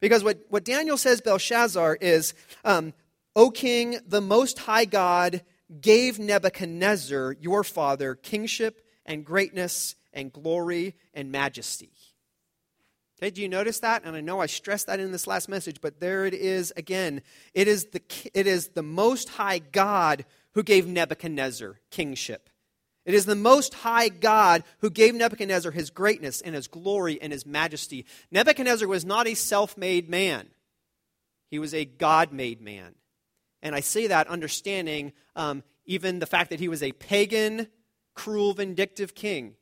Because 0.00 0.24
what, 0.24 0.38
what 0.48 0.64
Daniel 0.64 0.96
says, 0.96 1.20
Belshazzar, 1.20 1.98
is, 2.00 2.34
um, 2.64 2.92
O 3.36 3.50
king, 3.50 3.98
the 4.06 4.20
most 4.20 4.60
high 4.60 4.84
God 4.86 5.42
gave 5.80 6.18
Nebuchadnezzar, 6.18 7.36
your 7.40 7.62
father, 7.62 8.14
kingship 8.14 8.84
and 9.06 9.24
greatness 9.24 9.94
and 10.12 10.32
glory 10.32 10.96
and 11.14 11.30
majesty. 11.30 11.92
Okay, 13.18 13.30
do 13.30 13.42
you 13.42 13.48
notice 13.48 13.80
that? 13.80 14.02
And 14.04 14.16
I 14.16 14.20
know 14.20 14.40
I 14.40 14.46
stressed 14.46 14.86
that 14.86 14.98
in 14.98 15.12
this 15.12 15.26
last 15.26 15.48
message, 15.48 15.80
but 15.80 16.00
there 16.00 16.24
it 16.24 16.34
is 16.34 16.72
again. 16.76 17.22
It 17.54 17.68
is 17.68 17.86
the, 17.86 18.02
it 18.34 18.46
is 18.46 18.68
the 18.68 18.82
most 18.82 19.28
high 19.28 19.58
God 19.58 20.24
who 20.52 20.62
gave 20.62 20.86
Nebuchadnezzar 20.86 21.78
kingship. 21.90 22.49
It 23.04 23.14
is 23.14 23.24
the 23.24 23.34
Most 23.34 23.74
High 23.74 24.08
God 24.08 24.62
who 24.80 24.90
gave 24.90 25.14
Nebuchadnezzar 25.14 25.72
his 25.72 25.90
greatness 25.90 26.40
and 26.40 26.54
his 26.54 26.68
glory 26.68 27.20
and 27.20 27.32
his 27.32 27.46
majesty. 27.46 28.04
Nebuchadnezzar 28.30 28.86
was 28.86 29.04
not 29.04 29.26
a 29.26 29.34
self 29.34 29.76
made 29.76 30.08
man, 30.08 30.48
he 31.50 31.58
was 31.58 31.74
a 31.74 31.84
God 31.84 32.32
made 32.32 32.60
man. 32.60 32.94
And 33.62 33.74
I 33.74 33.80
say 33.80 34.06
that 34.06 34.26
understanding 34.28 35.12
um, 35.36 35.62
even 35.84 36.18
the 36.18 36.26
fact 36.26 36.50
that 36.50 36.60
he 36.60 36.68
was 36.68 36.82
a 36.82 36.92
pagan, 36.92 37.68
cruel, 38.14 38.54
vindictive 38.54 39.14
king. 39.14 39.54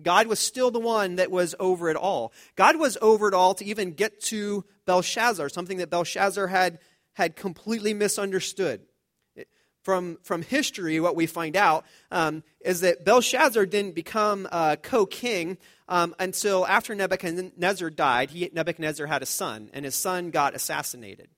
God 0.00 0.26
was 0.26 0.38
still 0.38 0.70
the 0.70 0.78
one 0.78 1.16
that 1.16 1.30
was 1.30 1.54
over 1.58 1.88
it 1.88 1.96
all. 1.96 2.32
God 2.54 2.76
was 2.76 2.98
over 3.00 3.28
it 3.28 3.34
all 3.34 3.54
to 3.54 3.64
even 3.64 3.92
get 3.92 4.20
to 4.24 4.64
Belshazzar, 4.84 5.48
something 5.48 5.78
that 5.78 5.90
Belshazzar 5.90 6.46
had, 6.48 6.78
had 7.14 7.34
completely 7.34 7.94
misunderstood 7.94 8.82
from, 9.86 10.18
from 10.24 10.42
history, 10.42 10.98
what 10.98 11.14
we 11.14 11.26
find 11.26 11.54
out 11.54 11.86
um, 12.10 12.42
is 12.60 12.80
that 12.80 13.04
Belshazzar 13.04 13.66
didn't 13.66 13.94
become 13.94 14.48
uh, 14.50 14.74
co 14.82 15.06
king 15.06 15.58
um, 15.86 16.12
until 16.18 16.66
after 16.66 16.92
Nebuchadnezzar 16.92 17.90
died. 17.90 18.30
He, 18.30 18.50
Nebuchadnezzar 18.52 19.06
had 19.06 19.22
a 19.22 19.26
son, 19.26 19.70
and 19.72 19.84
his 19.84 19.94
son 19.94 20.32
got 20.32 20.56
assassinated. 20.56 21.28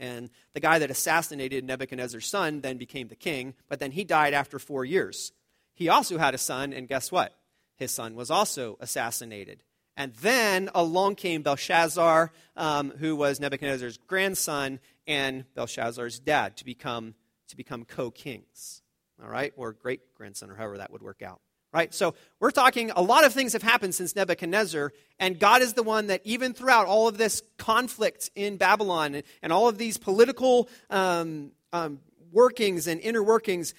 And 0.00 0.30
the 0.54 0.60
guy 0.60 0.78
that 0.78 0.90
assassinated 0.90 1.62
Nebuchadnezzar's 1.62 2.26
son 2.26 2.62
then 2.62 2.78
became 2.78 3.08
the 3.08 3.16
king, 3.16 3.52
but 3.68 3.80
then 3.80 3.90
he 3.90 4.02
died 4.02 4.32
after 4.32 4.58
four 4.58 4.86
years. 4.86 5.32
He 5.74 5.90
also 5.90 6.16
had 6.16 6.34
a 6.34 6.38
son, 6.38 6.72
and 6.72 6.88
guess 6.88 7.12
what? 7.12 7.36
His 7.76 7.90
son 7.90 8.14
was 8.14 8.30
also 8.30 8.78
assassinated. 8.80 9.62
And 9.94 10.14
then 10.14 10.70
along 10.74 11.16
came 11.16 11.42
Belshazzar, 11.42 12.32
um, 12.56 12.92
who 12.92 13.14
was 13.14 13.40
Nebuchadnezzar's 13.40 13.98
grandson 13.98 14.80
and 15.06 15.44
Belshazzar's 15.54 16.18
dad, 16.18 16.56
to 16.56 16.64
become 16.64 17.14
to 17.52 17.56
become 17.56 17.84
co 17.84 18.10
kings, 18.10 18.82
all 19.22 19.28
right, 19.28 19.52
or 19.56 19.72
great 19.72 20.14
grandson, 20.14 20.50
or 20.50 20.56
however 20.56 20.78
that 20.78 20.90
would 20.90 21.02
work 21.02 21.22
out. 21.22 21.40
Right? 21.72 21.94
So 21.94 22.14
we're 22.38 22.50
talking, 22.50 22.90
a 22.90 23.00
lot 23.00 23.24
of 23.24 23.32
things 23.32 23.54
have 23.54 23.62
happened 23.62 23.94
since 23.94 24.14
Nebuchadnezzar, 24.14 24.92
and 25.18 25.38
God 25.38 25.62
is 25.62 25.72
the 25.72 25.82
one 25.82 26.08
that, 26.08 26.20
even 26.24 26.52
throughout 26.52 26.86
all 26.86 27.08
of 27.08 27.16
this 27.16 27.42
conflict 27.56 28.30
in 28.34 28.58
Babylon 28.58 29.14
and, 29.14 29.24
and 29.40 29.52
all 29.54 29.68
of 29.68 29.78
these 29.78 29.96
political 29.96 30.68
um, 30.90 31.52
um, 31.72 32.00
workings 32.30 32.86
and 32.86 33.00
inner 33.00 33.22
workings, 33.22 33.72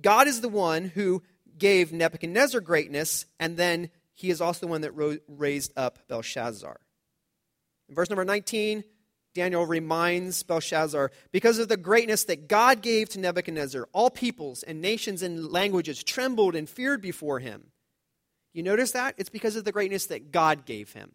God 0.00 0.26
is 0.26 0.40
the 0.40 0.48
one 0.48 0.86
who 0.86 1.22
gave 1.56 1.92
Nebuchadnezzar 1.92 2.60
greatness, 2.60 3.26
and 3.38 3.56
then 3.56 3.90
he 4.14 4.30
is 4.30 4.40
also 4.40 4.66
the 4.66 4.70
one 4.70 4.80
that 4.80 4.96
ro- 4.96 5.18
raised 5.28 5.72
up 5.76 6.00
Belshazzar. 6.08 6.80
In 7.88 7.94
verse 7.94 8.10
number 8.10 8.24
19, 8.24 8.82
Daniel 9.34 9.66
reminds 9.66 10.42
Belshazzar, 10.42 11.10
because 11.32 11.58
of 11.58 11.68
the 11.68 11.76
greatness 11.76 12.24
that 12.24 12.48
God 12.48 12.82
gave 12.82 13.08
to 13.10 13.20
Nebuchadnezzar, 13.20 13.88
all 13.92 14.10
peoples 14.10 14.62
and 14.62 14.80
nations 14.80 15.22
and 15.22 15.52
languages 15.52 16.02
trembled 16.02 16.56
and 16.56 16.68
feared 16.68 17.00
before 17.00 17.38
him. 17.38 17.70
You 18.52 18.62
notice 18.62 18.92
that? 18.92 19.14
It's 19.18 19.28
because 19.28 19.56
of 19.56 19.64
the 19.64 19.72
greatness 19.72 20.06
that 20.06 20.32
God 20.32 20.64
gave 20.64 20.92
him. 20.92 21.12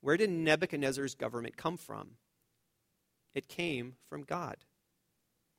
Where 0.00 0.16
did 0.16 0.30
Nebuchadnezzar's 0.30 1.14
government 1.14 1.56
come 1.56 1.76
from? 1.76 2.10
It 3.34 3.48
came 3.48 3.94
from 4.08 4.22
God. 4.22 4.56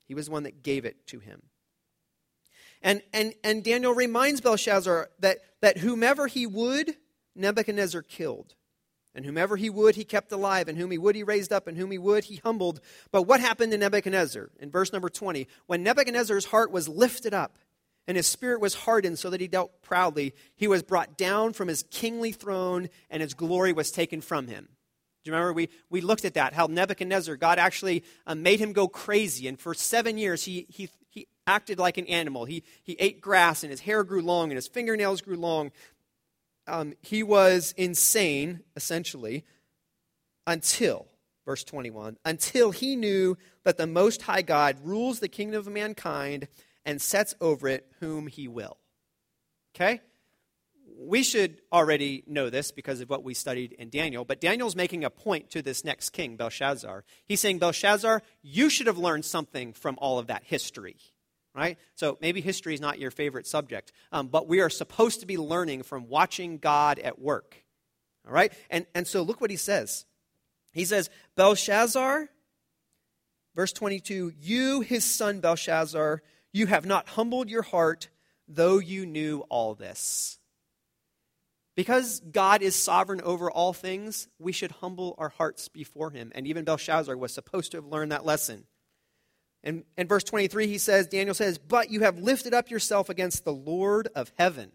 He 0.06 0.14
was 0.14 0.26
the 0.26 0.32
one 0.32 0.44
that 0.44 0.62
gave 0.62 0.84
it 0.84 1.06
to 1.08 1.18
him. 1.18 1.42
And, 2.80 3.02
and, 3.12 3.34
and 3.42 3.64
Daniel 3.64 3.92
reminds 3.92 4.40
Belshazzar 4.40 5.10
that, 5.18 5.38
that 5.60 5.78
whomever 5.78 6.28
he 6.28 6.46
would, 6.46 6.96
Nebuchadnezzar 7.34 8.02
killed. 8.02 8.54
And 9.16 9.24
whomever 9.24 9.56
he 9.56 9.70
would, 9.70 9.96
he 9.96 10.04
kept 10.04 10.30
alive. 10.30 10.68
And 10.68 10.76
whom 10.78 10.90
he 10.90 10.98
would, 10.98 11.16
he 11.16 11.22
raised 11.22 11.52
up. 11.52 11.66
And 11.66 11.76
whom 11.76 11.90
he 11.90 11.98
would, 11.98 12.24
he 12.24 12.36
humbled. 12.36 12.80
But 13.10 13.22
what 13.22 13.40
happened 13.40 13.72
to 13.72 13.78
Nebuchadnezzar? 13.78 14.50
In 14.60 14.70
verse 14.70 14.92
number 14.92 15.08
20, 15.08 15.48
when 15.66 15.82
Nebuchadnezzar's 15.82 16.44
heart 16.44 16.70
was 16.70 16.88
lifted 16.88 17.34
up, 17.34 17.56
and 18.06 18.16
his 18.16 18.26
spirit 18.26 18.60
was 18.60 18.74
hardened 18.74 19.18
so 19.18 19.30
that 19.30 19.40
he 19.40 19.48
dealt 19.48 19.82
proudly, 19.82 20.32
he 20.54 20.68
was 20.68 20.82
brought 20.82 21.16
down 21.16 21.54
from 21.54 21.66
his 21.66 21.82
kingly 21.90 22.30
throne, 22.30 22.88
and 23.10 23.20
his 23.20 23.34
glory 23.34 23.72
was 23.72 23.90
taken 23.90 24.20
from 24.20 24.46
him. 24.46 24.68
Do 25.24 25.30
you 25.30 25.34
remember 25.34 25.54
we, 25.54 25.70
we 25.90 26.02
looked 26.02 26.24
at 26.24 26.34
that, 26.34 26.52
how 26.52 26.66
Nebuchadnezzar, 26.66 27.34
God 27.36 27.58
actually 27.58 28.04
uh, 28.28 28.36
made 28.36 28.60
him 28.60 28.72
go 28.72 28.86
crazy. 28.86 29.48
And 29.48 29.58
for 29.58 29.74
seven 29.74 30.18
years, 30.18 30.44
he, 30.44 30.66
he, 30.68 30.88
he 31.08 31.26
acted 31.48 31.80
like 31.80 31.98
an 31.98 32.06
animal. 32.06 32.44
He, 32.44 32.62
he 32.84 32.92
ate 33.00 33.20
grass, 33.20 33.64
and 33.64 33.72
his 33.72 33.80
hair 33.80 34.04
grew 34.04 34.22
long, 34.22 34.50
and 34.50 34.56
his 34.56 34.68
fingernails 34.68 35.22
grew 35.22 35.36
long. 35.36 35.72
Um, 36.66 36.94
he 37.02 37.22
was 37.22 37.72
insane, 37.76 38.60
essentially, 38.74 39.44
until, 40.46 41.06
verse 41.44 41.64
21, 41.64 42.16
until 42.24 42.70
he 42.70 42.96
knew 42.96 43.36
that 43.64 43.76
the 43.76 43.86
Most 43.86 44.22
High 44.22 44.42
God 44.42 44.78
rules 44.82 45.20
the 45.20 45.28
kingdom 45.28 45.60
of 45.60 45.72
mankind 45.72 46.48
and 46.84 47.00
sets 47.00 47.34
over 47.40 47.68
it 47.68 47.90
whom 48.00 48.26
he 48.26 48.48
will. 48.48 48.78
Okay? 49.74 50.00
we 50.98 51.22
should 51.22 51.60
already 51.72 52.24
know 52.26 52.50
this 52.50 52.72
because 52.72 53.00
of 53.00 53.10
what 53.10 53.22
we 53.22 53.34
studied 53.34 53.72
in 53.72 53.90
Daniel, 53.90 54.24
but 54.24 54.40
Daniel's 54.40 54.74
making 54.74 55.04
a 55.04 55.10
point 55.10 55.50
to 55.50 55.62
this 55.62 55.84
next 55.84 56.10
king, 56.10 56.36
Belshazzar. 56.36 57.04
He's 57.26 57.40
saying, 57.40 57.58
Belshazzar, 57.58 58.22
you 58.42 58.70
should 58.70 58.86
have 58.86 58.98
learned 58.98 59.24
something 59.24 59.72
from 59.72 59.96
all 59.98 60.18
of 60.18 60.28
that 60.28 60.44
history, 60.44 60.96
right? 61.56 61.78
So 61.94 62.18
maybe 62.20 62.40
history 62.40 62.74
is 62.74 62.80
not 62.80 62.98
your 62.98 63.10
favorite 63.10 63.46
subject, 63.46 63.92
um, 64.12 64.28
but 64.28 64.46
we 64.46 64.60
are 64.60 64.70
supposed 64.70 65.20
to 65.20 65.26
be 65.26 65.38
learning 65.38 65.82
from 65.82 66.08
watching 66.08 66.58
God 66.58 66.98
at 66.98 67.18
work, 67.18 67.64
all 68.26 68.32
right? 68.32 68.52
And, 68.68 68.86
and 68.94 69.06
so 69.06 69.22
look 69.22 69.40
what 69.40 69.50
he 69.50 69.56
says. 69.56 70.04
He 70.72 70.84
says, 70.84 71.08
Belshazzar, 71.34 72.28
verse 73.54 73.72
22, 73.72 74.32
you, 74.38 74.82
his 74.82 75.04
son 75.04 75.40
Belshazzar, 75.40 76.22
you 76.52 76.66
have 76.66 76.84
not 76.84 77.08
humbled 77.08 77.48
your 77.48 77.62
heart, 77.62 78.08
though 78.46 78.78
you 78.78 79.06
knew 79.06 79.40
all 79.48 79.74
this. 79.74 80.38
Because 81.74 82.20
God 82.20 82.62
is 82.62 82.74
sovereign 82.74 83.20
over 83.20 83.50
all 83.50 83.74
things, 83.74 84.28
we 84.38 84.52
should 84.52 84.70
humble 84.70 85.14
our 85.18 85.28
hearts 85.28 85.68
before 85.68 86.10
him. 86.10 86.32
And 86.34 86.46
even 86.46 86.64
Belshazzar 86.64 87.16
was 87.16 87.32
supposed 87.34 87.72
to 87.72 87.78
have 87.78 87.86
learned 87.86 88.12
that 88.12 88.24
lesson. 88.24 88.64
And 89.62 89.84
in 89.96 90.06
verse 90.06 90.24
23, 90.24 90.66
he 90.66 90.78
says, 90.78 91.06
Daniel 91.06 91.34
says, 91.34 91.58
But 91.58 91.90
you 91.90 92.00
have 92.00 92.18
lifted 92.18 92.54
up 92.54 92.70
yourself 92.70 93.08
against 93.08 93.44
the 93.44 93.52
Lord 93.52 94.08
of 94.14 94.32
heaven. 94.36 94.72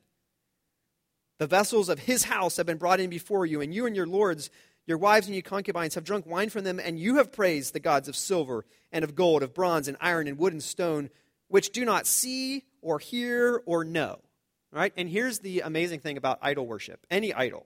The 1.38 1.48
vessels 1.48 1.90
of 1.90 2.00
his 2.00 2.26
house 2.26 2.58
have 2.58 2.66
been 2.66 2.78
brought 2.78 3.00
in 3.00 3.10
before 3.10 3.46
you, 3.46 3.62
and 3.62 3.74
you 3.74 3.86
and 3.86 3.96
your 3.96 4.06
lords, 4.06 4.50
your 4.86 4.98
wives 4.98 5.26
and 5.26 5.36
your 5.36 5.42
concubines, 5.42 5.96
have 5.96 6.04
drunk 6.04 6.28
wine 6.28 6.50
from 6.50 6.64
them, 6.64 6.80
and 6.80 7.00
you 7.00 7.16
have 7.18 7.32
praised 7.32 7.74
the 7.74 7.80
gods 7.80 8.08
of 8.08 8.16
silver 8.16 8.66
and 8.92 9.04
of 9.04 9.16
gold, 9.16 9.42
of 9.42 9.54
bronze 9.54 9.88
and 9.88 9.98
iron 10.02 10.28
and 10.28 10.38
wood 10.38 10.54
and 10.54 10.62
stone, 10.62 11.10
which 11.48 11.72
do 11.72 11.86
not 11.86 12.06
see 12.06 12.66
or 12.82 13.00
hear 13.00 13.62
or 13.66 13.84
know. 13.84 14.20
Right? 14.72 14.94
And 14.96 15.10
here's 15.10 15.40
the 15.40 15.62
amazing 15.62 16.00
thing 16.00 16.16
about 16.16 16.40
idol 16.42 16.68
worship 16.68 17.06
any 17.10 17.34
idol, 17.34 17.66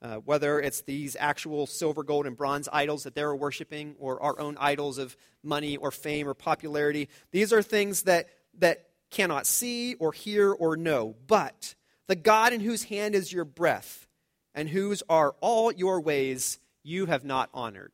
uh, 0.00 0.16
whether 0.16 0.60
it's 0.60 0.82
these 0.82 1.16
actual 1.18 1.66
silver, 1.66 2.02
gold, 2.02 2.26
and 2.26 2.36
bronze 2.36 2.68
idols 2.72 3.02
that 3.02 3.14
they're 3.14 3.34
worshiping, 3.34 3.96
or 3.98 4.22
our 4.22 4.38
own 4.38 4.56
idols 4.60 4.98
of 4.98 5.16
money 5.42 5.76
or 5.76 5.90
fame 5.90 6.28
or 6.28 6.34
popularity, 6.34 7.08
these 7.32 7.52
are 7.52 7.62
things 7.62 8.02
that, 8.02 8.28
that 8.58 8.86
cannot 9.10 9.46
see 9.46 9.94
or 9.94 10.12
hear 10.12 10.52
or 10.52 10.76
know. 10.76 11.16
But 11.26 11.74
the 12.06 12.14
God 12.14 12.52
in 12.52 12.60
whose 12.60 12.84
hand 12.84 13.14
is 13.14 13.32
your 13.32 13.44
breath, 13.44 14.06
and 14.54 14.68
whose 14.68 15.02
are 15.08 15.34
all 15.40 15.72
your 15.72 16.00
ways, 16.00 16.60
you 16.84 17.06
have 17.06 17.24
not 17.24 17.50
honored. 17.52 17.92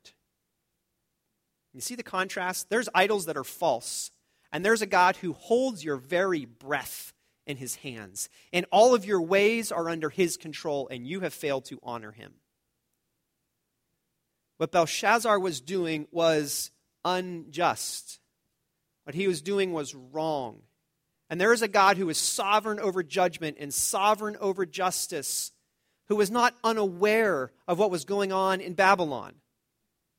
You 1.73 1.81
see 1.81 1.95
the 1.95 2.03
contrast? 2.03 2.69
There's 2.69 2.89
idols 2.95 3.27
that 3.27 3.37
are 3.37 3.45
false, 3.45 4.11
and 4.53 4.63
there's 4.63 4.83
a 4.83 4.87
God 4.87 5.17
who 5.17 5.33
holds 5.33 5.83
your 5.83 5.97
very 5.97 6.45
breath 6.45 7.14
in 7.47 7.57
his 7.57 7.77
hands. 7.77 8.29
And 8.53 8.67
all 8.71 8.95
of 8.95 9.05
your 9.05 9.21
ways 9.21 9.71
are 9.73 9.89
under 9.89 10.11
his 10.11 10.37
control, 10.37 10.89
and 10.89 11.07
you 11.07 11.21
have 11.21 11.35
failed 11.35 11.65
to 11.67 11.79
honor 11.83 12.13
him. 12.13 12.35
What 14.57 14.73
Belshazzar 14.73 15.39
was 15.39 15.61
doing 15.61 16.07
was 16.11 16.71
unjust. 17.05 18.21
What 19.05 19.15
he 19.15 19.29
was 19.29 19.43
doing 19.43 19.73
was 19.73 19.95
wrong. 19.95 20.63
And 21.29 21.41
there 21.41 21.53
is 21.53 21.63
a 21.63 21.69
God 21.69 21.97
who 21.97 22.09
is 22.09 22.19
sovereign 22.19 22.79
over 22.79 23.03
judgment 23.03 23.57
and 23.59 23.73
sovereign 23.73 24.37
over 24.41 24.65
justice, 24.65 25.53
who 26.09 26.17
was 26.17 26.31
not 26.31 26.55
unaware 26.63 27.51
of 27.67 27.79
what 27.79 27.91
was 27.91 28.05
going 28.05 28.33
on 28.33 28.61
in 28.61 28.75
Babylon. 28.75 29.35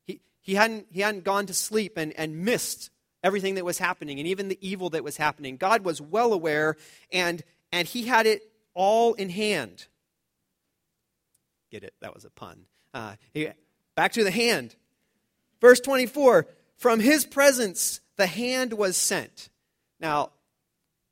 He, 0.04 0.22
he, 0.42 0.56
hadn't, 0.56 0.88
he 0.92 1.02
hadn't 1.02 1.24
gone 1.24 1.46
to 1.46 1.54
sleep 1.54 1.98
and, 1.98 2.14
and 2.14 2.44
missed 2.44 2.90
everything 3.26 3.56
that 3.56 3.66
was 3.66 3.80
happening 3.80 4.20
and 4.20 4.28
even 4.28 4.50
the 4.50 4.60
evil 4.62 4.92
that 4.92 5.04
was 5.04 5.18
happening. 5.18 5.58
God 5.58 5.84
was 5.84 6.00
well 6.00 6.32
aware 6.32 6.78
and, 7.12 7.44
and 7.72 7.88
he 7.88 8.04
had 8.04 8.28
it 8.28 8.44
all 8.76 9.16
in 9.16 9.30
hand. 9.30 9.88
Get 11.72 11.84
it? 11.84 11.96
That 12.02 12.14
was 12.14 12.24
a 12.24 12.30
pun. 12.30 12.66
Uh, 12.94 13.16
back 13.96 14.12
to 14.14 14.24
the 14.24 14.30
hand. 14.30 14.76
Verse 15.60 15.80
24 15.80 16.46
From 16.78 17.00
his 17.00 17.26
presence 17.26 18.00
the 18.16 18.28
hand 18.28 18.74
was 18.74 18.96
sent. 18.96 19.50
Now, 20.00 20.30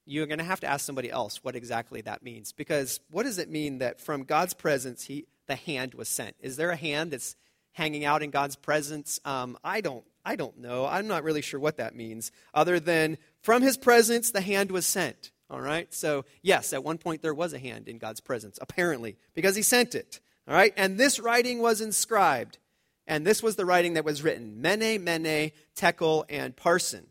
you're 0.05 0.27
going 0.27 0.37
to 0.37 0.43
have 0.43 0.59
to 0.59 0.67
ask 0.67 0.85
somebody 0.85 1.09
else 1.09 1.43
what 1.43 1.55
exactly 1.55 2.01
that 2.01 2.21
means 2.21 2.51
because 2.51 2.99
what 3.09 3.23
does 3.23 3.39
it 3.39 3.49
mean 3.49 3.79
that 3.79 3.99
from 3.99 4.23
God's 4.23 4.53
presence 4.53 5.05
he, 5.05 5.25
the 5.47 5.55
hand 5.55 5.95
was 5.95 6.09
sent? 6.09 6.35
Is 6.39 6.57
there 6.57 6.69
a 6.69 6.75
hand 6.75 7.11
that's 7.11 7.35
hanging 7.71 8.05
out 8.05 8.21
in 8.21 8.29
God's 8.29 8.55
presence? 8.55 9.19
Um, 9.25 9.57
I 9.63 9.81
don't 9.81 10.05
I 10.25 10.35
don't 10.35 10.59
know. 10.59 10.85
I'm 10.85 11.07
not 11.07 11.23
really 11.23 11.41
sure 11.41 11.59
what 11.59 11.77
that 11.77 11.95
means, 11.95 12.31
other 12.53 12.79
than 12.79 13.17
from 13.41 13.61
his 13.61 13.77
presence, 13.77 14.31
the 14.31 14.41
hand 14.41 14.71
was 14.71 14.85
sent. 14.85 15.31
All 15.49 15.61
right? 15.61 15.93
So, 15.93 16.25
yes, 16.41 16.73
at 16.73 16.83
one 16.83 16.97
point 16.97 17.21
there 17.21 17.33
was 17.33 17.53
a 17.53 17.59
hand 17.59 17.87
in 17.87 17.97
God's 17.99 18.21
presence, 18.21 18.57
apparently, 18.61 19.17
because 19.35 19.55
he 19.55 19.61
sent 19.61 19.93
it. 19.93 20.19
All 20.47 20.55
right? 20.55 20.73
And 20.75 20.97
this 20.97 21.19
writing 21.19 21.59
was 21.59 21.81
inscribed. 21.81 22.57
And 23.05 23.27
this 23.27 23.43
was 23.43 23.55
the 23.55 23.65
writing 23.65 23.93
that 23.93 24.05
was 24.05 24.23
written 24.23 24.61
Mene, 24.61 25.03
Mene, 25.03 25.51
Tekel, 25.75 26.25
and 26.29 26.55
Parsin. 26.55 27.05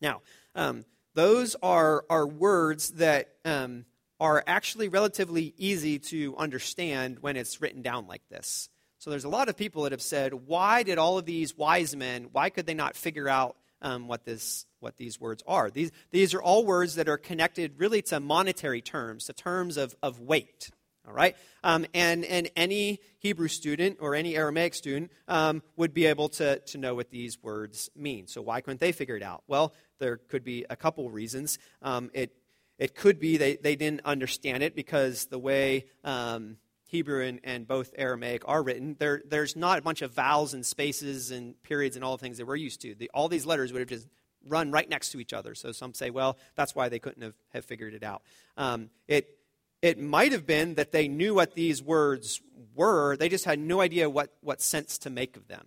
Now, 0.00 0.22
um, 0.54 0.84
those 1.14 1.56
are, 1.62 2.04
are 2.08 2.26
words 2.26 2.92
that 2.92 3.28
um, 3.44 3.84
are 4.20 4.44
actually 4.46 4.88
relatively 4.88 5.52
easy 5.58 5.98
to 5.98 6.36
understand 6.36 7.18
when 7.20 7.36
it's 7.36 7.60
written 7.60 7.82
down 7.82 8.06
like 8.06 8.22
this. 8.30 8.68
So 9.02 9.10
there's 9.10 9.24
a 9.24 9.28
lot 9.28 9.48
of 9.48 9.56
people 9.56 9.82
that 9.82 9.90
have 9.90 10.00
said, 10.00 10.32
why 10.32 10.84
did 10.84 10.96
all 10.96 11.18
of 11.18 11.24
these 11.24 11.56
wise 11.56 11.96
men, 11.96 12.28
why 12.30 12.50
could 12.50 12.66
they 12.66 12.74
not 12.74 12.94
figure 12.94 13.28
out 13.28 13.56
um, 13.80 14.06
what, 14.06 14.24
this, 14.24 14.64
what 14.78 14.96
these 14.96 15.20
words 15.20 15.42
are? 15.44 15.72
These, 15.72 15.90
these 16.12 16.34
are 16.34 16.40
all 16.40 16.64
words 16.64 16.94
that 16.94 17.08
are 17.08 17.16
connected 17.16 17.72
really 17.78 18.00
to 18.02 18.20
monetary 18.20 18.80
terms, 18.80 19.24
to 19.24 19.32
terms 19.32 19.76
of, 19.76 19.96
of 20.04 20.20
weight. 20.20 20.70
All 21.04 21.12
right? 21.12 21.36
Um, 21.64 21.84
and, 21.92 22.24
and 22.24 22.48
any 22.54 23.00
Hebrew 23.18 23.48
student 23.48 23.96
or 24.00 24.14
any 24.14 24.36
Aramaic 24.36 24.72
student 24.72 25.10
um, 25.26 25.64
would 25.74 25.92
be 25.92 26.06
able 26.06 26.28
to, 26.28 26.60
to 26.60 26.78
know 26.78 26.94
what 26.94 27.10
these 27.10 27.42
words 27.42 27.90
mean. 27.96 28.28
So 28.28 28.40
why 28.40 28.60
couldn't 28.60 28.78
they 28.78 28.92
figure 28.92 29.16
it 29.16 29.22
out? 29.24 29.42
Well, 29.48 29.74
there 29.98 30.18
could 30.18 30.44
be 30.44 30.64
a 30.70 30.76
couple 30.76 31.10
reasons. 31.10 31.58
Um, 31.82 32.12
it, 32.14 32.36
it 32.78 32.94
could 32.94 33.18
be 33.18 33.36
they, 33.36 33.56
they 33.56 33.74
didn't 33.74 34.02
understand 34.04 34.62
it 34.62 34.76
because 34.76 35.26
the 35.26 35.40
way 35.40 35.86
um, 36.04 36.58
Hebrew 36.92 37.24
and, 37.24 37.40
and 37.42 37.66
both 37.66 37.94
Aramaic 37.96 38.42
are 38.46 38.62
written, 38.62 38.96
there, 38.98 39.22
there's 39.26 39.56
not 39.56 39.78
a 39.78 39.82
bunch 39.82 40.02
of 40.02 40.12
vowels 40.12 40.52
and 40.52 40.64
spaces 40.64 41.30
and 41.30 41.60
periods 41.62 41.96
and 41.96 42.04
all 42.04 42.18
the 42.18 42.20
things 42.20 42.36
that 42.36 42.46
we're 42.46 42.56
used 42.56 42.82
to. 42.82 42.94
The, 42.94 43.10
all 43.14 43.28
these 43.28 43.46
letters 43.46 43.72
would 43.72 43.80
have 43.80 43.88
just 43.88 44.06
run 44.46 44.70
right 44.70 44.86
next 44.86 45.10
to 45.12 45.18
each 45.18 45.32
other. 45.32 45.54
So 45.54 45.72
some 45.72 45.94
say, 45.94 46.10
well, 46.10 46.36
that's 46.54 46.74
why 46.74 46.90
they 46.90 46.98
couldn't 46.98 47.22
have, 47.22 47.34
have 47.54 47.64
figured 47.64 47.94
it 47.94 48.02
out. 48.02 48.22
Um, 48.58 48.90
it, 49.08 49.38
it 49.80 49.98
might 49.98 50.32
have 50.32 50.46
been 50.46 50.74
that 50.74 50.92
they 50.92 51.08
knew 51.08 51.34
what 51.34 51.54
these 51.54 51.82
words 51.82 52.42
were, 52.74 53.16
they 53.16 53.30
just 53.30 53.46
had 53.46 53.58
no 53.58 53.80
idea 53.80 54.10
what, 54.10 54.30
what 54.42 54.60
sense 54.60 54.98
to 54.98 55.10
make 55.10 55.38
of 55.38 55.48
them. 55.48 55.66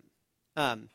Um, 0.54 0.90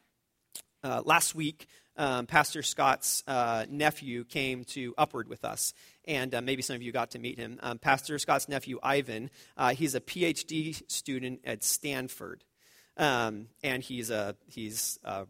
uh, 0.81 1.01
last 1.03 1.35
week, 1.35 1.67
um, 1.97 2.25
Pastor 2.25 2.63
Scott's 2.63 3.23
uh, 3.27 3.65
nephew 3.69 4.23
came 4.23 4.63
to 4.65 4.93
Upward 4.97 5.27
with 5.27 5.43
us, 5.45 5.73
and 6.05 6.33
uh, 6.33 6.41
maybe 6.41 6.61
some 6.61 6.75
of 6.75 6.81
you 6.81 6.91
got 6.91 7.11
to 7.11 7.19
meet 7.19 7.37
him. 7.37 7.59
Um, 7.61 7.77
Pastor 7.77 8.17
Scott's 8.19 8.47
nephew, 8.49 8.79
Ivan, 8.81 9.29
uh, 9.57 9.73
he's 9.73 9.95
a 9.95 10.01
PhD 10.01 10.81
student 10.89 11.41
at 11.43 11.63
Stanford, 11.63 12.43
um, 12.97 13.47
and 13.63 13.83
he's 13.83 14.09
a, 14.09 14.35
he's 14.47 14.99
a 15.03 15.25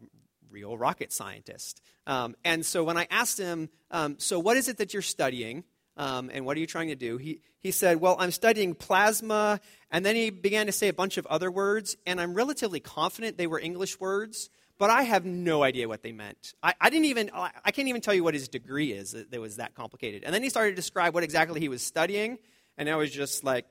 real 0.50 0.76
rocket 0.76 1.12
scientist. 1.12 1.80
Um, 2.06 2.36
and 2.44 2.64
so 2.64 2.84
when 2.84 2.96
I 2.96 3.06
asked 3.10 3.38
him, 3.38 3.68
um, 3.90 4.16
So 4.18 4.38
what 4.38 4.56
is 4.56 4.68
it 4.68 4.78
that 4.78 4.92
you're 4.92 5.02
studying? 5.02 5.64
Um, 5.96 6.30
and 6.32 6.46
what 6.46 6.56
are 6.56 6.60
you 6.60 6.66
trying 6.66 6.88
to 6.88 6.94
do? 6.94 7.18
He, 7.18 7.40
he 7.60 7.70
said, 7.70 8.00
Well, 8.00 8.16
I'm 8.18 8.30
studying 8.30 8.74
plasma. 8.74 9.60
And 9.90 10.04
then 10.04 10.16
he 10.16 10.30
began 10.30 10.66
to 10.66 10.72
say 10.72 10.88
a 10.88 10.92
bunch 10.92 11.16
of 11.18 11.26
other 11.26 11.50
words, 11.50 11.96
and 12.06 12.20
I'm 12.20 12.34
relatively 12.34 12.80
confident 12.80 13.36
they 13.36 13.46
were 13.46 13.60
English 13.60 14.00
words 14.00 14.48
but 14.82 14.90
I 14.90 15.04
have 15.04 15.24
no 15.24 15.62
idea 15.62 15.86
what 15.86 16.02
they 16.02 16.10
meant. 16.10 16.54
I, 16.60 16.74
I, 16.80 16.90
didn't 16.90 17.04
even, 17.04 17.30
I 17.32 17.70
can't 17.70 17.86
even 17.86 18.00
tell 18.00 18.14
you 18.14 18.24
what 18.24 18.34
his 18.34 18.48
degree 18.48 18.90
is 18.90 19.12
that 19.12 19.40
was 19.40 19.58
that 19.58 19.76
complicated. 19.76 20.24
And 20.24 20.34
then 20.34 20.42
he 20.42 20.50
started 20.50 20.70
to 20.70 20.74
describe 20.74 21.14
what 21.14 21.22
exactly 21.22 21.60
he 21.60 21.68
was 21.68 21.82
studying, 21.82 22.36
and 22.76 22.90
I 22.90 22.96
was 22.96 23.12
just 23.12 23.44
like, 23.44 23.64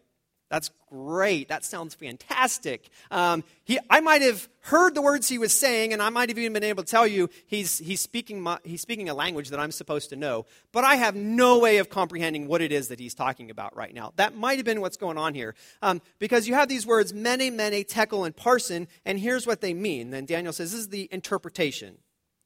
That's 0.52 0.70
great. 0.90 1.48
That 1.48 1.64
sounds 1.64 1.96
fantastic. 1.96 2.90
Um, 3.10 3.46
he, 3.64 3.80
I 3.90 4.02
might 4.02 4.22
have 4.22 4.50
heard 4.60 4.94
the 4.96 5.02
words 5.02 5.30
he 5.30 5.38
was 5.38 5.54
saying, 5.54 5.94
and 5.94 6.02
I 6.02 6.10
might 6.10 6.28
have 6.28 6.38
even 6.38 6.52
been 6.52 6.66
able 6.66 6.84
to 6.84 6.92
tell 6.92 7.08
you 7.08 7.30
he's, 7.48 7.78
he's, 7.78 8.02
speaking 8.02 8.42
my, 8.42 8.60
he's 8.66 8.82
speaking 8.82 9.08
a 9.08 9.14
language 9.14 9.50
that 9.52 9.62
I'm 9.62 9.72
supposed 9.72 10.10
to 10.10 10.18
know, 10.18 10.46
but 10.74 10.84
I 10.84 10.96
have 10.96 11.16
no 11.16 11.58
way 11.60 11.78
of 11.78 11.90
comprehending 11.90 12.48
what 12.48 12.62
it 12.62 12.74
is 12.74 12.90
that 12.90 13.00
he's 13.00 13.14
talking 13.14 13.50
about 13.50 13.78
right 13.78 13.94
now. 13.94 14.12
That 14.18 14.36
might 14.36 14.58
have 14.58 14.66
been 14.66 14.82
what's 14.82 14.98
going 14.98 15.18
on 15.18 15.36
here. 15.36 15.56
Um, 15.82 16.02
because 16.20 16.50
you 16.50 16.54
have 16.54 16.68
these 16.68 16.86
words, 16.86 17.14
mene, 17.14 17.56
mene, 17.56 17.86
tekel, 17.86 18.26
and 18.26 18.36
parsin, 18.36 18.88
and 19.06 19.18
here's 19.18 19.48
what 19.48 19.62
they 19.62 19.74
mean. 19.74 20.10
Then 20.10 20.26
Daniel 20.26 20.52
says, 20.52 20.74
this 20.74 20.82
is 20.82 20.90
the 20.90 21.08
interpretation. 21.14 21.98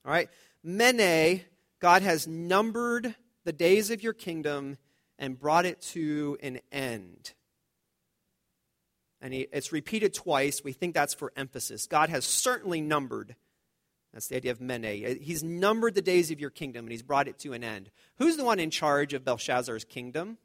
All 0.05 0.11
right? 0.11 0.29
Mene, 0.63 1.41
God 1.79 2.03
has 2.03 2.27
numbered 2.27 3.15
the 3.45 3.51
days 3.51 3.89
of 3.89 4.03
your 4.03 4.13
kingdom 4.13 4.77
and 5.17 5.39
brought 5.39 5.65
it 5.65 5.81
to 5.81 6.37
an 6.43 6.59
end 6.71 7.33
and 9.21 9.33
he, 9.33 9.47
it's 9.51 9.71
repeated 9.71 10.13
twice. 10.13 10.63
We 10.63 10.73
think 10.73 10.93
that's 10.93 11.13
for 11.13 11.31
emphasis. 11.35 11.87
God 11.87 12.09
has 12.09 12.25
certainly 12.25 12.81
numbered. 12.81 13.35
That's 14.13 14.27
the 14.27 14.37
idea 14.37 14.51
of 14.51 14.61
mene. 14.61 15.05
Uh, 15.05 15.15
he's 15.21 15.43
numbered 15.43 15.95
the 15.95 16.01
days 16.01 16.31
of 16.31 16.39
your 16.39 16.49
kingdom 16.49 16.85
and 16.85 16.91
he's 16.91 17.03
brought 17.03 17.27
it 17.27 17.39
to 17.39 17.53
an 17.53 17.63
end. 17.63 17.91
Who's 18.17 18.37
the 18.37 18.45
one 18.45 18.59
in 18.59 18.71
charge 18.71 19.13
of 19.13 19.25
Belshazzar's 19.25 19.83
kingdom? 19.83 20.37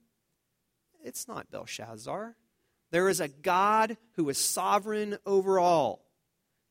It's 1.05 1.29
not 1.29 1.51
Belshazzar. 1.51 2.37
There 2.91 3.09
is 3.09 3.21
a 3.21 3.29
God 3.29 3.97
who 4.17 4.29
is 4.29 4.39
sovereign 4.39 5.19
over 5.25 5.61
all. 5.61 6.05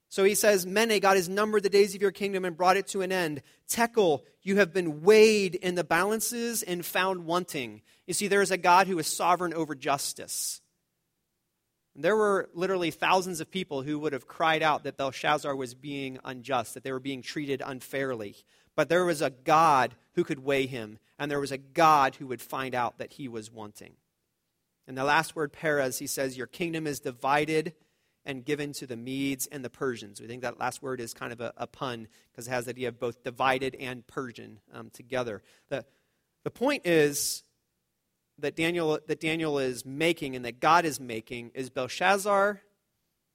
So 0.09 0.23
he 0.23 0.35
says, 0.35 0.65
Mene, 0.65 0.99
God 0.99 1.15
has 1.15 1.29
numbered 1.29 1.63
the 1.63 1.69
days 1.69 1.93
of 1.95 2.01
your 2.01 2.11
kingdom 2.11 2.43
and 2.43 2.57
brought 2.57 2.77
it 2.77 2.87
to 2.87 3.01
an 3.01 3.11
end. 3.11 3.43
Tekel, 3.69 4.23
you 4.41 4.57
have 4.57 4.73
been 4.73 5.03
weighed 5.03 5.55
in 5.55 5.75
the 5.75 5.83
balances 5.83 6.63
and 6.63 6.83
found 6.83 7.25
wanting. 7.25 7.83
You 8.07 8.15
see, 8.15 8.27
there 8.27 8.41
is 8.41 8.51
a 8.51 8.57
God 8.57 8.87
who 8.87 8.97
is 8.97 9.07
sovereign 9.07 9.53
over 9.53 9.75
justice. 9.75 10.61
There 12.01 12.15
were 12.15 12.49
literally 12.53 12.91
thousands 12.91 13.41
of 13.41 13.51
people 13.51 13.81
who 13.81 13.99
would 13.99 14.13
have 14.13 14.27
cried 14.27 14.63
out 14.63 14.83
that 14.83 14.97
Belshazzar 14.97 15.55
was 15.55 15.73
being 15.73 16.17
unjust, 16.23 16.73
that 16.73 16.83
they 16.83 16.91
were 16.91 16.99
being 16.99 17.21
treated 17.21 17.61
unfairly. 17.65 18.35
But 18.75 18.87
there 18.87 19.05
was 19.05 19.21
a 19.21 19.29
God 19.29 19.95
who 20.13 20.23
could 20.23 20.39
weigh 20.39 20.65
him, 20.65 20.99
and 21.17 21.29
there 21.29 21.39
was 21.39 21.51
a 21.51 21.57
God 21.57 22.15
who 22.15 22.27
would 22.27 22.41
find 22.41 22.73
out 22.73 22.97
that 22.99 23.13
he 23.13 23.27
was 23.27 23.51
wanting. 23.51 23.93
And 24.87 24.97
the 24.97 25.03
last 25.03 25.35
word, 25.35 25.51
Peres, 25.51 25.99
he 25.99 26.07
says, 26.07 26.37
Your 26.37 26.47
kingdom 26.47 26.87
is 26.87 26.99
divided 26.99 27.73
and 28.25 28.45
given 28.45 28.73
to 28.73 28.87
the 28.87 28.97
Medes 28.97 29.47
and 29.47 29.63
the 29.63 29.69
Persians. 29.69 30.21
We 30.21 30.27
think 30.27 30.41
that 30.43 30.59
last 30.59 30.81
word 30.81 30.99
is 30.99 31.13
kind 31.13 31.33
of 31.33 31.41
a, 31.41 31.53
a 31.57 31.67
pun 31.67 32.07
because 32.31 32.47
it 32.47 32.51
has 32.51 32.65
the 32.65 32.71
idea 32.71 32.87
of 32.87 32.99
both 32.99 33.23
divided 33.23 33.75
and 33.75 34.05
Persian 34.07 34.59
um, 34.73 34.89
together. 34.89 35.41
The, 35.69 35.85
the 36.43 36.51
point 36.51 36.85
is 36.85 37.43
that 38.41 38.55
Daniel, 38.55 38.99
that 39.07 39.19
Daniel 39.19 39.59
is 39.59 39.85
making 39.85 40.35
and 40.35 40.45
that 40.45 40.59
God 40.59 40.85
is 40.85 40.99
making 40.99 41.51
is 41.53 41.69
Belshazzar, 41.69 42.61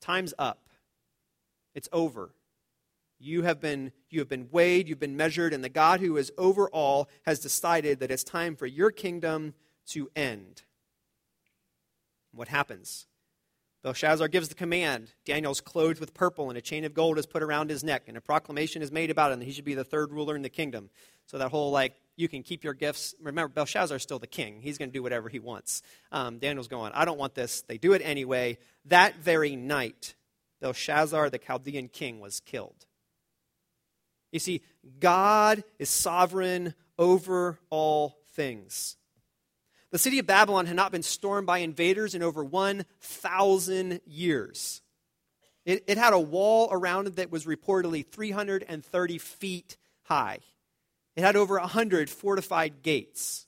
time's 0.01 0.35
up. 0.39 0.69
It's 1.75 1.89
over. 1.93 2.35
You 3.19 3.43
have 3.43 3.61
been 3.61 3.93
you 4.11 4.21
have 4.21 4.29
been 4.29 4.49
weighed, 4.51 4.89
you've 4.89 5.01
been 5.01 5.17
measured, 5.17 5.53
and 5.53 5.65
the 5.65 5.69
God 5.69 6.01
who 6.01 6.17
is 6.17 6.31
over 6.37 6.69
all 6.69 7.09
has 7.25 7.39
decided 7.39 8.01
that 8.01 8.11
it's 8.11 8.25
time 8.25 8.55
for 8.57 8.67
your 8.67 8.91
kingdom 8.91 9.55
to 9.89 10.11
end. 10.15 10.63
What 12.33 12.49
happens? 12.49 13.07
Belshazzar 13.85 14.29
gives 14.29 14.49
the 14.49 14.55
command. 14.55 15.13
Daniel's 15.27 15.61
clothed 15.61 16.01
with 16.01 16.15
purple, 16.15 16.49
and 16.49 16.57
a 16.57 16.63
chain 16.63 16.87
of 16.87 16.95
gold 16.95 17.19
is 17.19 17.27
put 17.27 17.43
around 17.43 17.69
his 17.69 17.85
neck, 17.85 18.05
and 18.09 18.17
a 18.17 18.21
proclamation 18.21 18.81
is 18.81 18.91
made 18.91 19.11
about 19.11 19.31
him 19.31 19.41
that 19.41 19.45
he 19.45 19.53
should 19.53 19.67
be 19.67 19.75
the 19.75 19.85
third 19.85 20.11
ruler 20.11 20.35
in 20.35 20.41
the 20.41 20.49
kingdom. 20.49 20.89
So 21.27 21.37
that 21.37 21.51
whole 21.51 21.71
like 21.71 21.95
you 22.17 22.27
can 22.27 22.43
keep 22.43 22.65
your 22.65 22.73
gifts. 22.73 23.15
Remember, 23.21 23.53
Belshazzar's 23.53 24.03
still 24.03 24.19
the 24.19 24.27
king. 24.27 24.63
He's 24.63 24.79
going 24.79 24.89
to 24.89 24.93
do 24.93 25.03
whatever 25.03 25.29
he 25.29 25.39
wants. 25.39 25.83
Um, 26.11 26.39
Daniel's 26.39 26.67
going, 26.67 26.93
I 26.95 27.05
don't 27.05 27.19
want 27.19 27.35
this. 27.35 27.61
They 27.61 27.77
do 27.77 27.93
it 27.93 28.01
anyway. 28.03 28.57
That 28.87 29.17
very 29.17 29.55
night, 29.55 30.15
Belshazzar, 30.63 31.29
the 31.29 31.39
Chaldean 31.39 31.89
king, 31.89 32.21
was 32.21 32.41
killed. 32.41 32.87
You 34.33 34.39
see, 34.39 34.63
God 34.99 35.63
is 35.79 35.91
sovereign 35.91 36.75
over 36.99 37.59
all 37.69 38.17
things. 38.33 38.97
The 39.95 39.99
city 39.99 40.19
of 40.19 40.27
Babylon 40.27 40.67
had 40.67 40.75
not 40.75 40.91
been 40.91 41.05
stormed 41.05 41.47
by 41.47 41.59
invaders 41.59 42.17
in 42.17 42.23
over 42.25 42.43
1,000 42.43 44.01
years. 44.05 44.83
It, 45.65 45.85
it, 45.87 45.99
had 45.99 46.13
a 46.13 46.19
wall 46.19 46.69
around 46.73 47.07
it 47.07 47.15
that 47.15 47.31
was 47.31 47.45
reportedly 47.45 48.05
330 48.05 49.19
feet 49.19 49.77
high. 50.03 50.41
It 51.15 51.21
had 51.23 51.37
over 51.37 51.61
100 51.61 52.11
fortified 52.11 52.83
gates. 52.83 53.47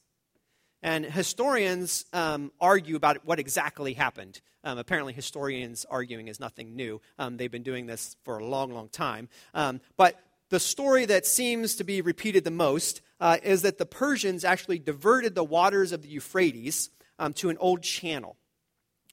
And 0.85 1.05
historians 1.05 2.05
um, 2.13 2.53
argue 2.61 2.95
about 2.95 3.27
what 3.27 3.41
exactly 3.41 3.95
happened. 3.95 4.41
Um, 4.63 4.79
apparently, 4.79 5.15
historians 5.15 5.85
arguing 5.91 6.29
is 6.29 6.39
nothing 6.39 6.77
new. 6.77 7.01
Um, 7.19 7.39
they've 7.39 7.51
been 7.51 7.65
doing 7.65 7.87
this 7.87 8.15
for 8.23 8.39
a 8.39 8.45
long, 8.45 8.71
long 8.71 8.89
time. 8.89 9.29
Um, 9.53 9.81
but 9.97 10.17
the 10.51 10.61
story 10.61 11.05
that 11.07 11.27
seems 11.27 11.77
to 11.77 11.85
be 11.85 12.01
repeated 12.01 12.45
the 12.45 12.51
most 12.51 13.03
uh, 13.21 13.39
is 13.43 13.63
that 13.63 13.79
the 13.79 13.87
Persians 13.87 14.45
actually 14.45 14.79
diverted 14.79 15.35
the 15.35 15.45
waters 15.45 15.93
of 15.93 16.03
the 16.03 16.09
Euphrates 16.09 16.91
um, 17.19 17.33
to 17.35 17.49
an 17.49 17.57
old 17.59 17.83
channel. 17.83 18.37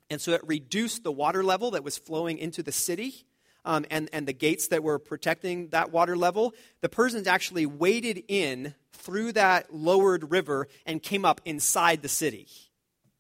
And 0.10 0.22
so 0.22 0.34
it 0.34 0.42
reduced 0.46 1.04
the 1.04 1.12
water 1.12 1.44
level 1.44 1.72
that 1.72 1.84
was 1.84 1.98
flowing 1.98 2.38
into 2.38 2.62
the 2.62 2.72
city 2.72 3.26
um, 3.66 3.86
and, 3.90 4.10
and 4.12 4.28
the 4.28 4.34
gates 4.34 4.68
that 4.68 4.84
were 4.84 5.00
protecting 5.00 5.70
that 5.70 5.92
water 5.92 6.18
level, 6.18 6.54
the 6.82 6.90
Persians 6.90 7.28
actually 7.28 7.66
waded 7.66 8.24
in 8.28 8.76
through 8.92 9.32
that 9.34 9.74
lowered 9.74 10.32
river 10.32 10.68
and 10.86 11.02
came 11.02 11.26
up 11.26 11.42
inside 11.46 12.02
the 12.02 12.10
city. 12.10 12.48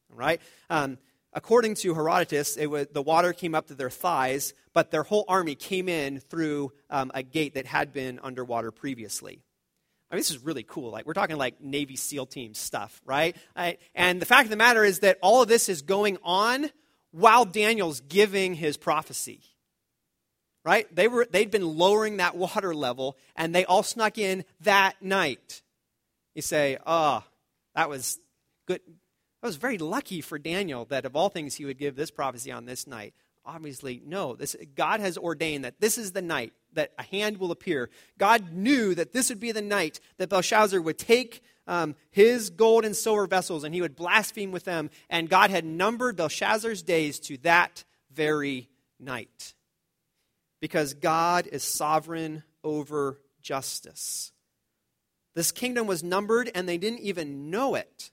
Right? 0.09 0.41
Um, 0.69 0.97
according 1.33 1.75
to 1.75 1.93
Herodotus, 1.93 2.57
was, 2.57 2.87
the 2.91 3.01
water 3.01 3.33
came 3.33 3.55
up 3.55 3.67
to 3.67 3.75
their 3.75 3.89
thighs, 3.89 4.53
but 4.73 4.91
their 4.91 5.03
whole 5.03 5.25
army 5.27 5.55
came 5.55 5.89
in 5.89 6.19
through 6.19 6.71
um, 6.89 7.11
a 7.13 7.23
gate 7.23 7.55
that 7.55 7.65
had 7.65 7.93
been 7.93 8.19
underwater 8.23 8.71
previously. 8.71 9.41
I 10.09 10.15
mean, 10.15 10.19
this 10.19 10.31
is 10.31 10.39
really 10.39 10.63
cool. 10.63 10.91
Like 10.91 11.05
we're 11.05 11.13
talking 11.13 11.37
like 11.37 11.59
Navy 11.59 11.95
SEAL 11.95 12.27
team 12.27 12.53
stuff, 12.53 13.01
right? 13.05 13.35
And 13.95 14.21
the 14.21 14.25
fact 14.25 14.45
of 14.45 14.49
the 14.51 14.55
matter 14.55 14.83
is 14.83 14.99
that 14.99 15.17
all 15.21 15.41
of 15.41 15.47
this 15.47 15.69
is 15.69 15.81
going 15.81 16.17
on 16.23 16.69
while 17.11 17.45
Daniel's 17.45 17.99
giving 18.01 18.53
his 18.53 18.77
prophecy 18.77 19.41
right? 20.63 20.93
They 20.95 21.07
were, 21.07 21.27
they'd 21.29 21.51
been 21.51 21.77
lowering 21.77 22.17
that 22.17 22.35
water 22.35 22.73
level, 22.73 23.17
and 23.35 23.53
they 23.53 23.65
all 23.65 23.83
snuck 23.83 24.17
in 24.17 24.45
that 24.61 25.01
night. 25.01 25.61
You 26.35 26.41
say, 26.41 26.77
oh, 26.85 27.23
that 27.75 27.89
was 27.89 28.19
good. 28.67 28.81
That 29.43 29.47
was 29.47 29.57
very 29.57 29.77
lucky 29.77 30.21
for 30.21 30.39
Daniel 30.39 30.85
that 30.85 31.03
of 31.03 31.17
all 31.17 31.27
things 31.27 31.55
he 31.55 31.65
would 31.65 31.77
give 31.77 31.97
this 31.97 32.11
prophecy 32.11 32.49
on 32.49 32.63
this 32.63 32.87
night. 32.87 33.13
Obviously, 33.45 34.01
no. 34.05 34.37
This, 34.37 34.55
God 34.73 35.01
has 35.01 35.17
ordained 35.17 35.65
that 35.65 35.81
this 35.81 35.97
is 35.97 36.13
the 36.13 36.21
night 36.21 36.53
that 36.71 36.93
a 36.97 37.03
hand 37.03 37.35
will 37.35 37.51
appear. 37.51 37.89
God 38.17 38.53
knew 38.53 38.95
that 38.95 39.11
this 39.11 39.27
would 39.27 39.41
be 39.41 39.51
the 39.51 39.61
night 39.61 39.99
that 40.15 40.29
Belshazzar 40.29 40.81
would 40.81 40.97
take 40.97 41.43
um, 41.67 41.95
his 42.09 42.51
gold 42.51 42.85
and 42.85 42.95
silver 42.95 43.27
vessels 43.27 43.65
and 43.65 43.75
he 43.75 43.81
would 43.81 43.97
blaspheme 43.97 44.53
with 44.53 44.63
them. 44.63 44.89
And 45.09 45.29
God 45.29 45.49
had 45.49 45.65
numbered 45.65 46.15
Belshazzar's 46.15 46.81
days 46.81 47.19
to 47.19 47.35
that 47.39 47.83
very 48.13 48.69
night 48.97 49.55
because 50.61 50.93
God 50.93 51.47
is 51.47 51.65
sovereign 51.65 52.43
over 52.63 53.19
justice. 53.41 54.31
This 55.35 55.51
kingdom 55.51 55.85
was 55.85 56.01
numbered 56.01 56.49
and 56.55 56.65
they 56.65 56.77
didn't 56.77 57.01
even 57.01 57.49
know 57.49 57.75
it. 57.75 58.11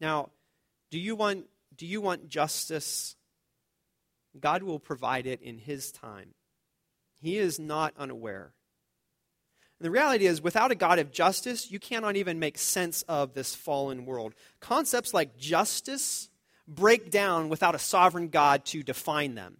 Now, 0.00 0.30
do 0.90 0.98
you 0.98 1.16
want, 1.16 1.46
do 1.76 1.86
you 1.86 2.00
want 2.00 2.28
justice? 2.28 3.16
God 4.38 4.62
will 4.62 4.78
provide 4.78 5.26
it 5.26 5.42
in 5.42 5.58
His 5.58 5.92
time. 5.92 6.34
He 7.20 7.38
is 7.38 7.58
not 7.58 7.94
unaware. 7.96 8.52
And 9.78 9.86
the 9.86 9.90
reality 9.90 10.26
is, 10.26 10.42
without 10.42 10.72
a 10.72 10.76
God 10.76 10.98
of 10.98 11.12
justice, 11.12 11.70
you 11.70 11.78
cannot 11.78 12.16
even 12.16 12.38
make 12.38 12.58
sense 12.58 13.02
of 13.02 13.34
this 13.34 13.54
fallen 13.54 14.06
world. 14.06 14.34
Concepts 14.60 15.14
like 15.14 15.36
justice 15.36 16.28
break 16.66 17.10
down 17.10 17.48
without 17.48 17.74
a 17.74 17.78
sovereign 17.78 18.28
God 18.28 18.64
to 18.66 18.82
define 18.82 19.34
them. 19.34 19.58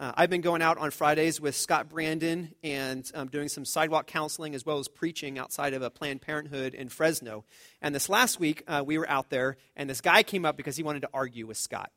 Uh, 0.00 0.12
I've 0.16 0.30
been 0.30 0.42
going 0.42 0.62
out 0.62 0.78
on 0.78 0.92
Fridays 0.92 1.40
with 1.40 1.56
Scott 1.56 1.88
Brandon 1.88 2.54
and 2.62 3.10
um, 3.14 3.26
doing 3.26 3.48
some 3.48 3.64
sidewalk 3.64 4.06
counseling 4.06 4.54
as 4.54 4.64
well 4.64 4.78
as 4.78 4.86
preaching 4.86 5.40
outside 5.40 5.74
of 5.74 5.82
a 5.82 5.90
Planned 5.90 6.22
Parenthood 6.22 6.72
in 6.74 6.88
Fresno. 6.88 7.44
And 7.82 7.92
this 7.92 8.08
last 8.08 8.38
week, 8.38 8.62
uh, 8.68 8.84
we 8.86 8.96
were 8.96 9.10
out 9.10 9.28
there, 9.28 9.56
and 9.74 9.90
this 9.90 10.00
guy 10.00 10.22
came 10.22 10.44
up 10.44 10.56
because 10.56 10.76
he 10.76 10.84
wanted 10.84 11.02
to 11.02 11.10
argue 11.12 11.48
with 11.48 11.56
Scott, 11.56 11.90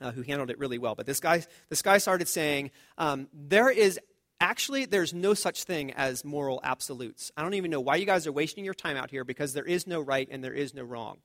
uh, 0.00 0.10
who 0.12 0.22
handled 0.22 0.48
it 0.48 0.58
really 0.58 0.78
well. 0.78 0.94
But 0.94 1.04
this 1.04 1.20
guy, 1.20 1.44
this 1.68 1.82
guy 1.82 1.98
started 1.98 2.28
saying, 2.28 2.70
um, 2.96 3.28
There 3.34 3.68
is 3.68 4.00
actually 4.40 4.86
there's 4.86 5.12
no 5.12 5.34
such 5.34 5.64
thing 5.64 5.92
as 5.92 6.24
moral 6.24 6.60
absolutes. 6.64 7.30
I 7.36 7.42
don't 7.42 7.54
even 7.54 7.70
know 7.70 7.80
why 7.80 7.96
you 7.96 8.06
guys 8.06 8.26
are 8.26 8.32
wasting 8.32 8.64
your 8.64 8.72
time 8.72 8.96
out 8.96 9.10
here 9.10 9.24
because 9.24 9.52
there 9.52 9.66
is 9.66 9.86
no 9.86 10.00
right 10.00 10.26
and 10.30 10.42
there 10.42 10.54
is 10.54 10.72
no 10.72 10.82
wrong. 10.82 11.18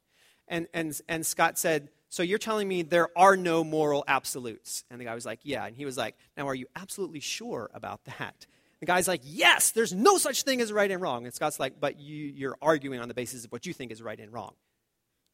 And, 0.49 0.67
and, 0.73 0.99
and 1.07 1.25
Scott 1.25 1.57
said, 1.57 1.87
so 2.13 2.21
you're 2.21 2.37
telling 2.37 2.67
me 2.67 2.83
there 2.83 3.09
are 3.17 3.35
no 3.35 3.63
moral 3.63 4.03
absolutes? 4.07 4.83
And 4.91 5.01
the 5.01 5.05
guy 5.05 5.15
was 5.15 5.25
like, 5.25 5.39
Yeah. 5.41 5.65
And 5.65 5.75
he 5.75 5.83
was 5.83 5.97
like, 5.97 6.15
Now, 6.37 6.47
are 6.47 6.53
you 6.53 6.67
absolutely 6.75 7.21
sure 7.21 7.71
about 7.73 8.05
that? 8.05 8.45
The 8.81 8.85
guy's 8.85 9.07
like, 9.07 9.21
Yes, 9.23 9.71
there's 9.71 9.93
no 9.93 10.19
such 10.19 10.43
thing 10.43 10.61
as 10.61 10.71
right 10.71 10.91
and 10.91 11.01
wrong. 11.01 11.25
And 11.25 11.33
Scott's 11.33 11.59
like, 11.59 11.79
But 11.79 11.99
you, 11.99 12.15
you're 12.15 12.55
arguing 12.61 12.99
on 12.99 13.07
the 13.07 13.15
basis 13.15 13.45
of 13.45 13.51
what 13.51 13.65
you 13.65 13.73
think 13.73 13.91
is 13.91 13.99
right 13.99 14.19
and 14.19 14.31
wrong. 14.31 14.53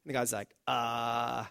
And 0.05 0.09
the 0.09 0.13
guy's 0.13 0.31
like, 0.31 0.55
Uh, 0.67 1.43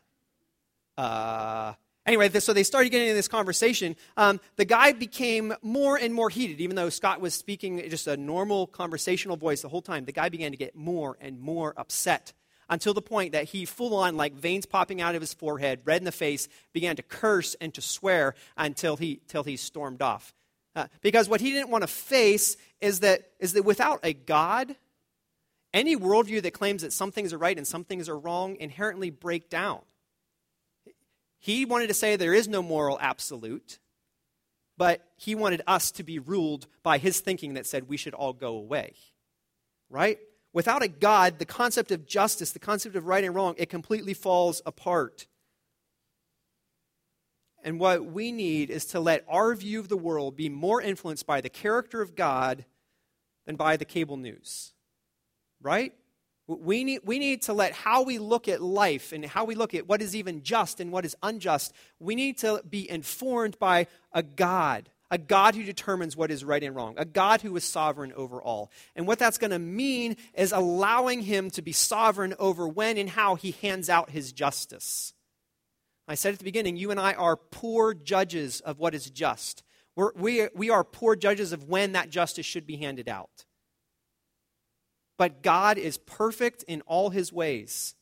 uh, 0.97 1.75
anyway, 2.07 2.31
so 2.31 2.55
they 2.55 2.63
started 2.63 2.89
getting 2.89 3.09
into 3.09 3.17
this 3.17 3.29
conversation. 3.29 3.97
Um, 4.17 4.41
the 4.57 4.65
guy 4.65 4.93
became 4.93 5.53
more 5.61 5.99
and 5.99 6.15
more 6.15 6.31
heated, 6.31 6.59
even 6.63 6.75
though 6.75 6.89
Scott 6.89 7.21
was 7.21 7.35
speaking 7.35 7.87
just 7.91 8.07
a 8.07 8.17
normal 8.17 8.67
conversational 8.67 9.37
voice 9.37 9.61
the 9.61 9.69
whole 9.69 9.83
time. 9.83 10.07
The 10.07 10.13
guy 10.13 10.31
began 10.31 10.53
to 10.53 10.57
get 10.57 10.75
more 10.75 11.19
and 11.21 11.39
more 11.39 11.75
upset 11.77 12.33
until 12.69 12.95
the 12.95 13.03
point 13.03 13.33
that 13.33 13.45
he 13.45 13.65
full 13.65 13.95
on, 13.95 14.17
like 14.17 14.35
veins 14.35 14.67
popping 14.67 15.01
out 15.01 15.15
of 15.15 15.21
his 15.21 15.35
forehead, 15.35 15.81
red 15.85 16.01
in 16.01 16.05
the 16.05 16.13
face, 16.13 16.49
began 16.73 16.97
to 16.97 17.03
curse 17.03 17.55
and 17.61 17.73
to 17.75 17.81
swear 17.81 18.35
until 18.57 18.97
he, 18.97 19.21
till 19.29 19.45
he 19.45 19.57
stormed 19.57 20.03
off. 20.03 20.35
Uh, 20.77 20.87
because 21.01 21.29
what 21.29 21.41
he 21.41 21.53
didn't 21.53 21.71
want 21.71 21.83
to 21.83 21.89
face 21.89 22.57
is 22.81 23.01
that, 23.01 23.31
is 23.41 23.55
that 23.55 23.65
without 23.65 24.01
a 24.03 24.13
God, 24.13 24.77
any 25.73 25.97
worldview 25.97 26.43
that 26.43 26.53
claims 26.53 26.83
that 26.83 26.93
some 26.93 27.11
things 27.11 27.33
are 27.33 27.39
right 27.39 27.57
and 27.57 27.67
some 27.67 27.85
things 27.85 28.09
are 28.09 28.19
wrong 28.19 28.57
inherently 28.57 29.11
break 29.11 29.51
down. 29.51 29.81
He 31.39 31.65
wanted 31.65 31.89
to 31.89 31.95
say 31.95 32.17
there 32.17 32.35
is 32.35 32.49
no 32.49 32.63
moral 32.63 32.99
absolute, 33.01 33.79
but 34.77 35.05
he 35.17 35.35
wanted 35.35 35.63
us 35.67 35.91
to 35.93 36.03
be 36.03 36.19
ruled 36.19 36.67
by 36.83 36.99
his 36.99 37.21
thinking 37.21 37.55
that 37.55 37.67
said 37.67 37.89
we 37.89 37.97
should 37.97 38.15
all 38.15 38.33
go 38.33 38.57
away. 38.57 38.95
Right? 39.91 40.19
Without 40.53 40.83
a 40.83 40.89
God, 40.89 41.39
the 41.39 41.45
concept 41.45 41.91
of 41.91 42.07
justice, 42.07 42.53
the 42.53 42.59
concept 42.59 42.97
of 42.97 43.07
right 43.07 43.25
and 43.25 43.35
wrong, 43.35 43.55
it 43.59 43.69
completely 43.69 44.15
falls 44.15 44.63
apart. 44.65 45.27
And 47.63 47.79
what 47.79 48.07
we 48.07 48.33
need 48.33 48.71
is 48.71 48.87
to 48.87 49.01
let 49.01 49.25
our 49.29 49.55
view 49.55 49.81
of 49.81 49.89
the 49.89 49.97
world 49.97 50.37
be 50.37 50.49
more 50.49 50.81
influenced 50.81 51.27
by 51.27 51.41
the 51.41 51.49
character 51.49 52.01
of 52.01 52.15
God 52.15 52.65
than 53.47 53.57
by 53.57 53.77
the 53.77 53.85
cable 53.85 54.17
news. 54.17 54.73
Right? 55.61 55.93
We 56.47 56.83
need, 56.83 57.01
we 57.05 57.19
need 57.19 57.43
to 57.43 57.53
let 57.53 57.73
how 57.73 58.05
we 58.05 58.19
look 58.19 58.49
at 58.49 58.63
life 58.63 59.13
and 59.13 59.25
how 59.27 59.45
we 59.45 59.55
look 59.55 59.75
at 59.75 59.87
what 59.87 60.01
is 60.01 60.17
even 60.17 60.43
just 60.43 60.81
and 60.81 60.91
what 60.91 61.05
is 61.05 61.15
unjust, 61.23 61.75
we 61.99 62.15
need 62.15 62.39
to 62.39 62.63
be 62.69 62.89
informed 62.89 63.59
by 63.59 63.87
a 64.13 64.23
God, 64.23 64.89
a 65.11 65.19
God 65.19 65.55
who 65.55 65.63
determines 65.63 66.17
what 66.17 66.31
is 66.31 66.45
right 66.45 66.63
and 66.63 66.75
wrong, 66.77 66.95
a 66.97 67.05
God 67.05 67.41
who 67.41 67.57
is 67.57 67.65
sovereign 67.65 68.13
over 68.13 68.43
all. 68.43 68.71
And 68.95 69.07
what 69.07 69.19
that's 69.19 69.39
going 69.39 69.53
to 69.53 69.59
mean 69.59 70.17
is 70.35 70.53
allowing 70.53 71.23
him 71.23 71.51
to 71.51 71.63
be 71.63 71.73
sovereign 71.73 72.35
over 72.39 72.69
when 72.69 72.99
and 72.99 73.09
how 73.09 73.35
he 73.35 73.53
hands 73.63 73.89
out 73.89 74.11
his 74.11 74.33
justice. 74.33 75.15
I 76.07 76.15
said 76.15 76.33
at 76.33 76.39
the 76.39 76.45
beginning, 76.45 76.77
you 76.77 76.91
and 76.91 77.01
I 77.01 77.15
are 77.15 77.37
poor 77.37 77.95
judges 77.95 78.61
of 78.61 78.79
what 78.79 78.95
is 78.95 79.11
just. 79.11 79.63
We're, 79.97 80.13
we, 80.15 80.49
we 80.55 80.71
are 80.71 80.85
poor 80.85 81.17
judges 81.17 81.53
of 81.53 81.65
when 81.65 81.93
that 81.93 82.11
justice 82.11 82.47
should 82.47 82.67
be 82.67 82.77
handed 82.77 83.09
out. 83.09 83.45
But 85.19 85.43
God 85.43 85.77
is 85.77 85.99
perfect 85.99 86.63
in 86.69 86.81
all 86.83 87.11
his 87.11 87.33
ways. 87.33 87.95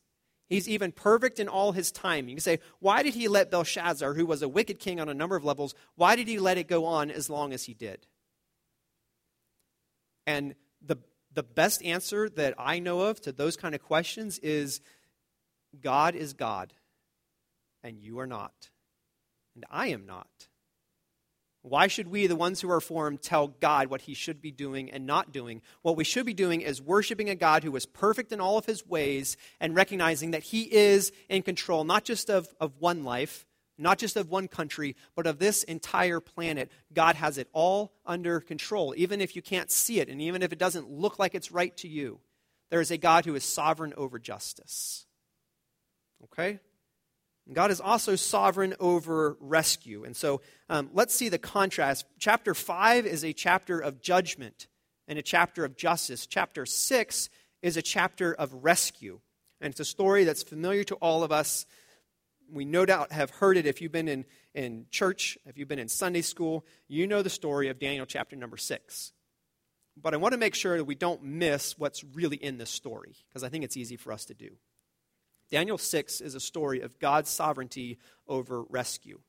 He's 0.48 0.68
even 0.68 0.92
perfect 0.92 1.40
in 1.40 1.48
all 1.48 1.72
his 1.72 1.90
time. 1.90 2.28
You 2.28 2.36
can 2.36 2.42
say, 2.42 2.60
why 2.78 3.02
did 3.02 3.14
he 3.14 3.26
let 3.26 3.50
Belshazzar, 3.50 4.14
who 4.14 4.26
was 4.26 4.42
a 4.42 4.48
wicked 4.48 4.78
king 4.78 5.00
on 5.00 5.08
a 5.08 5.14
number 5.14 5.34
of 5.34 5.44
levels, 5.44 5.74
why 5.96 6.14
did 6.14 6.28
he 6.28 6.38
let 6.38 6.56
it 6.58 6.68
go 6.68 6.84
on 6.84 7.10
as 7.10 7.28
long 7.28 7.52
as 7.52 7.64
he 7.64 7.74
did? 7.74 8.06
And 10.26 10.54
the, 10.80 10.98
the 11.32 11.42
best 11.42 11.82
answer 11.84 12.28
that 12.30 12.54
I 12.58 12.78
know 12.78 13.02
of 13.02 13.20
to 13.22 13.32
those 13.32 13.56
kind 13.56 13.74
of 13.74 13.82
questions 13.82 14.38
is 14.38 14.80
God 15.80 16.14
is 16.14 16.32
God, 16.32 16.72
and 17.82 17.98
you 17.98 18.20
are 18.20 18.26
not, 18.26 18.70
and 19.54 19.64
I 19.70 19.88
am 19.88 20.06
not. 20.06 20.48
Why 21.68 21.88
should 21.88 22.06
we, 22.06 22.28
the 22.28 22.36
ones 22.36 22.60
who 22.60 22.70
are 22.70 22.80
formed, 22.80 23.22
tell 23.22 23.48
God 23.48 23.88
what 23.88 24.02
he 24.02 24.14
should 24.14 24.40
be 24.40 24.52
doing 24.52 24.88
and 24.88 25.04
not 25.04 25.32
doing? 25.32 25.62
What 25.82 25.96
we 25.96 26.04
should 26.04 26.24
be 26.24 26.32
doing 26.32 26.60
is 26.60 26.80
worshiping 26.80 27.28
a 27.28 27.34
God 27.34 27.64
who 27.64 27.74
is 27.74 27.86
perfect 27.86 28.30
in 28.30 28.40
all 28.40 28.56
of 28.56 28.66
his 28.66 28.86
ways 28.86 29.36
and 29.58 29.74
recognizing 29.74 30.30
that 30.30 30.44
he 30.44 30.62
is 30.72 31.10
in 31.28 31.42
control, 31.42 31.82
not 31.82 32.04
just 32.04 32.30
of, 32.30 32.54
of 32.60 32.74
one 32.78 33.02
life, 33.02 33.44
not 33.76 33.98
just 33.98 34.16
of 34.16 34.30
one 34.30 34.46
country, 34.46 34.94
but 35.16 35.26
of 35.26 35.40
this 35.40 35.64
entire 35.64 36.20
planet. 36.20 36.70
God 36.92 37.16
has 37.16 37.36
it 37.36 37.48
all 37.52 37.92
under 38.06 38.38
control, 38.38 38.94
even 38.96 39.20
if 39.20 39.34
you 39.34 39.42
can't 39.42 39.70
see 39.70 39.98
it 39.98 40.08
and 40.08 40.22
even 40.22 40.42
if 40.42 40.52
it 40.52 40.60
doesn't 40.60 40.88
look 40.88 41.18
like 41.18 41.34
it's 41.34 41.50
right 41.50 41.76
to 41.78 41.88
you. 41.88 42.20
There 42.70 42.80
is 42.80 42.92
a 42.92 42.96
God 42.96 43.24
who 43.24 43.34
is 43.34 43.42
sovereign 43.42 43.92
over 43.96 44.20
justice. 44.20 45.04
Okay? 46.22 46.60
God 47.52 47.70
is 47.70 47.80
also 47.80 48.16
sovereign 48.16 48.74
over 48.80 49.36
rescue. 49.40 50.04
And 50.04 50.16
so 50.16 50.40
um, 50.68 50.90
let's 50.92 51.14
see 51.14 51.28
the 51.28 51.38
contrast. 51.38 52.04
Chapter 52.18 52.54
5 52.54 53.06
is 53.06 53.24
a 53.24 53.32
chapter 53.32 53.78
of 53.78 54.00
judgment 54.00 54.66
and 55.06 55.18
a 55.18 55.22
chapter 55.22 55.64
of 55.64 55.76
justice. 55.76 56.26
Chapter 56.26 56.66
6 56.66 57.30
is 57.62 57.76
a 57.76 57.82
chapter 57.82 58.34
of 58.34 58.52
rescue. 58.52 59.20
And 59.60 59.70
it's 59.70 59.80
a 59.80 59.84
story 59.84 60.24
that's 60.24 60.42
familiar 60.42 60.84
to 60.84 60.96
all 60.96 61.22
of 61.22 61.30
us. 61.30 61.66
We 62.52 62.64
no 62.64 62.84
doubt 62.84 63.12
have 63.12 63.30
heard 63.30 63.56
it 63.56 63.66
if 63.66 63.80
you've 63.80 63.92
been 63.92 64.08
in, 64.08 64.24
in 64.54 64.86
church, 64.90 65.38
if 65.46 65.56
you've 65.56 65.68
been 65.68 65.78
in 65.78 65.88
Sunday 65.88 66.22
school. 66.22 66.66
You 66.88 67.06
know 67.06 67.22
the 67.22 67.30
story 67.30 67.68
of 67.68 67.78
Daniel 67.78 68.06
chapter 68.06 68.34
number 68.34 68.56
6. 68.56 69.12
But 69.96 70.14
I 70.14 70.18
want 70.18 70.32
to 70.32 70.38
make 70.38 70.54
sure 70.54 70.76
that 70.76 70.84
we 70.84 70.94
don't 70.94 71.22
miss 71.22 71.78
what's 71.78 72.04
really 72.04 72.36
in 72.36 72.58
this 72.58 72.70
story, 72.70 73.16
because 73.28 73.42
I 73.42 73.48
think 73.48 73.64
it's 73.64 73.76
easy 73.76 73.96
for 73.96 74.12
us 74.12 74.26
to 74.26 74.34
do. 74.34 74.50
Daniel 75.50 75.78
6 75.78 76.20
is 76.20 76.34
a 76.34 76.40
story 76.40 76.80
of 76.80 76.98
God's 76.98 77.30
sovereignty 77.30 77.98
over 78.26 78.62
rescue. 78.62 79.20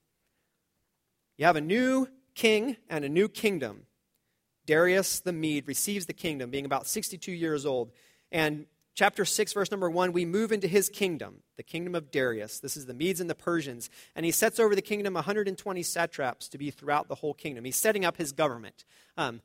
You 1.38 1.46
have 1.46 1.56
a 1.56 1.62
new 1.62 2.08
king 2.34 2.78
and 2.90 3.06
a 3.06 3.10
new 3.10 3.30
kingdom. 3.30 3.84
Darius 4.66 5.20
the 5.20 5.32
Mede 5.32 5.68
receives 5.68 6.08
the 6.08 6.14
kingdom, 6.14 6.50
being 6.50 6.66
about 6.66 6.88
62 6.88 7.32
years 7.32 7.66
old. 7.66 7.92
And 8.32 8.66
chapter 8.96 9.24
6, 9.24 9.54
verse 9.54 9.72
number 9.72 9.90
1, 9.90 10.12
we 10.12 10.26
move 10.26 10.52
into 10.52 10.68
his 10.68 10.90
kingdom, 10.90 11.44
the 11.56 11.64
kingdom 11.64 11.96
of 11.96 12.12
Darius. 12.12 12.60
This 12.60 12.76
is 12.76 12.88
the 12.88 12.94
Medes 12.94 13.22
and 13.22 13.30
the 13.30 13.36
Persians. 13.36 13.90
And 14.16 14.26
he 14.26 14.32
sets 14.32 14.60
over 14.60 14.76
the 14.76 14.82
kingdom 14.82 15.14
120 15.14 15.84
satraps 15.84 16.50
to 16.50 16.58
be 16.58 16.72
throughout 16.72 17.08
the 17.08 17.16
whole 17.16 17.34
kingdom. 17.34 17.64
He's 17.64 17.78
setting 17.78 18.04
up 18.04 18.18
his 18.18 18.32
government. 18.32 18.84
Um, 19.16 19.42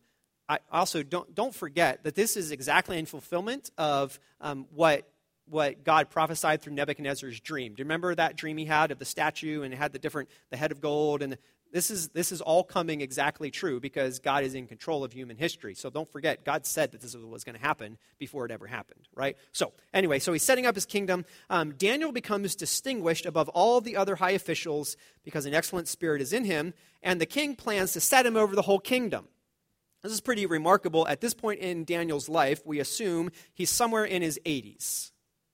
I 0.48 0.58
also 0.70 1.02
don't, 1.02 1.34
don't 1.34 1.54
forget 1.54 2.02
that 2.04 2.14
this 2.14 2.36
is 2.36 2.50
exactly 2.50 2.98
in 2.98 3.06
fulfillment 3.06 3.70
of 3.78 4.18
um, 4.40 4.66
what 4.74 5.08
what 5.46 5.84
God 5.84 6.10
prophesied 6.10 6.62
through 6.62 6.74
Nebuchadnezzar's 6.74 7.40
dream. 7.40 7.74
Do 7.74 7.80
you 7.80 7.84
remember 7.84 8.14
that 8.14 8.36
dream 8.36 8.56
he 8.56 8.64
had 8.64 8.90
of 8.90 8.98
the 8.98 9.04
statue 9.04 9.62
and 9.62 9.74
it 9.74 9.76
had 9.76 9.92
the 9.92 9.98
different, 9.98 10.28
the 10.50 10.56
head 10.56 10.72
of 10.72 10.80
gold? 10.80 11.22
And 11.22 11.36
this 11.72 11.90
is, 11.90 12.08
this 12.08 12.32
is 12.32 12.40
all 12.40 12.62
coming 12.62 13.00
exactly 13.00 13.50
true 13.50 13.80
because 13.80 14.18
God 14.18 14.44
is 14.44 14.54
in 14.54 14.66
control 14.66 15.04
of 15.04 15.12
human 15.12 15.36
history. 15.38 15.74
So 15.74 15.88
don't 15.88 16.10
forget, 16.10 16.44
God 16.44 16.66
said 16.66 16.92
that 16.92 17.00
this 17.00 17.16
was 17.16 17.44
going 17.44 17.56
to 17.56 17.64
happen 17.64 17.96
before 18.18 18.44
it 18.44 18.52
ever 18.52 18.66
happened, 18.66 19.08
right? 19.14 19.36
So, 19.52 19.72
anyway, 19.94 20.18
so 20.18 20.32
he's 20.32 20.42
setting 20.42 20.66
up 20.66 20.74
his 20.74 20.84
kingdom. 20.84 21.24
Um, 21.48 21.72
Daniel 21.72 22.12
becomes 22.12 22.54
distinguished 22.54 23.24
above 23.24 23.48
all 23.50 23.80
the 23.80 23.96
other 23.96 24.16
high 24.16 24.32
officials 24.32 24.96
because 25.24 25.46
an 25.46 25.54
excellent 25.54 25.88
spirit 25.88 26.20
is 26.20 26.32
in 26.32 26.44
him, 26.44 26.74
and 27.02 27.20
the 27.20 27.26
king 27.26 27.56
plans 27.56 27.94
to 27.94 28.00
set 28.00 28.26
him 28.26 28.36
over 28.36 28.54
the 28.54 28.62
whole 28.62 28.80
kingdom. 28.80 29.28
This 30.02 30.12
is 30.12 30.20
pretty 30.20 30.46
remarkable. 30.46 31.06
At 31.06 31.20
this 31.20 31.32
point 31.32 31.60
in 31.60 31.84
Daniel's 31.84 32.28
life, 32.28 32.66
we 32.66 32.80
assume 32.80 33.30
he's 33.54 33.70
somewhere 33.70 34.04
in 34.04 34.20
his 34.20 34.38
80s. 34.44 35.11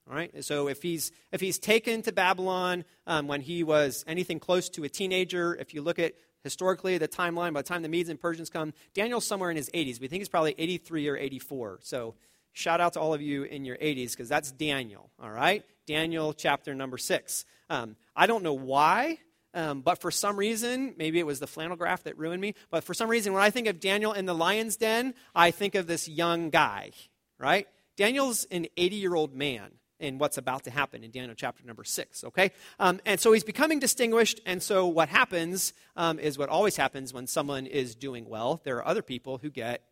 All 0.08 0.14
right? 0.14 0.44
So 0.44 0.68
if 0.68 0.82
he's, 0.82 1.12
if 1.32 1.40
he's 1.40 1.58
taken 1.58 2.02
to 2.02 2.12
Babylon 2.12 2.84
um, 3.06 3.26
when 3.26 3.40
he 3.40 3.62
was 3.62 4.04
anything 4.06 4.40
close 4.40 4.68
to 4.70 4.84
a 4.84 4.88
teenager, 4.88 5.54
if 5.54 5.74
you 5.74 5.82
look 5.82 5.98
at 5.98 6.14
historically 6.42 6.96
the 6.98 7.08
timeline, 7.08 7.52
by 7.52 7.60
the 7.60 7.68
time 7.68 7.82
the 7.82 7.88
Medes 7.88 8.08
and 8.08 8.18
Persians 8.18 8.48
come, 8.48 8.72
Daniel's 8.94 9.26
somewhere 9.26 9.50
in 9.50 9.56
his 9.56 9.68
80s. 9.70 10.00
We 10.00 10.08
think 10.08 10.20
he's 10.20 10.28
probably 10.28 10.54
83 10.56 11.08
or 11.08 11.16
84. 11.16 11.80
So 11.82 12.14
shout 12.52 12.80
out 12.80 12.94
to 12.94 13.00
all 13.00 13.12
of 13.12 13.20
you 13.20 13.42
in 13.42 13.64
your 13.64 13.76
80s 13.76 14.12
because 14.12 14.28
that's 14.28 14.50
Daniel. 14.50 15.10
All 15.22 15.30
right? 15.30 15.62
Daniel 15.86 16.32
chapter 16.32 16.74
number 16.74 16.96
6. 16.96 17.44
Um, 17.68 17.96
I 18.16 18.26
don't 18.26 18.42
know 18.42 18.54
why. 18.54 19.18
Um, 19.54 19.80
but 19.80 20.00
for 20.00 20.10
some 20.10 20.36
reason, 20.36 20.94
maybe 20.98 21.18
it 21.18 21.26
was 21.26 21.40
the 21.40 21.46
flannel 21.46 21.76
graph 21.76 22.04
that 22.04 22.18
ruined 22.18 22.40
me, 22.40 22.54
but 22.70 22.84
for 22.84 22.92
some 22.92 23.08
reason, 23.08 23.32
when 23.32 23.42
I 23.42 23.48
think 23.48 23.66
of 23.66 23.80
Daniel 23.80 24.12
in 24.12 24.26
the 24.26 24.34
lion's 24.34 24.76
den, 24.76 25.14
I 25.34 25.52
think 25.52 25.74
of 25.74 25.86
this 25.86 26.06
young 26.06 26.50
guy, 26.50 26.90
right? 27.38 27.66
Daniel's 27.96 28.44
an 28.50 28.66
80 28.76 28.96
year 28.96 29.14
old 29.14 29.34
man 29.34 29.72
in 30.00 30.18
what's 30.18 30.38
about 30.38 30.64
to 30.64 30.70
happen 30.70 31.02
in 31.04 31.10
Daniel 31.10 31.34
chapter 31.34 31.64
number 31.64 31.84
six, 31.84 32.24
okay? 32.24 32.52
Um, 32.78 33.00
and 33.04 33.20
so 33.20 33.32
he's 33.32 33.44
becoming 33.44 33.78
distinguished, 33.78 34.40
and 34.46 34.62
so 34.62 34.86
what 34.86 35.08
happens 35.08 35.72
um, 35.96 36.18
is 36.18 36.38
what 36.38 36.48
always 36.48 36.76
happens 36.76 37.12
when 37.12 37.26
someone 37.26 37.66
is 37.66 37.94
doing 37.94 38.28
well. 38.28 38.60
There 38.64 38.76
are 38.76 38.86
other 38.86 39.02
people 39.02 39.38
who 39.38 39.50
get 39.50 39.82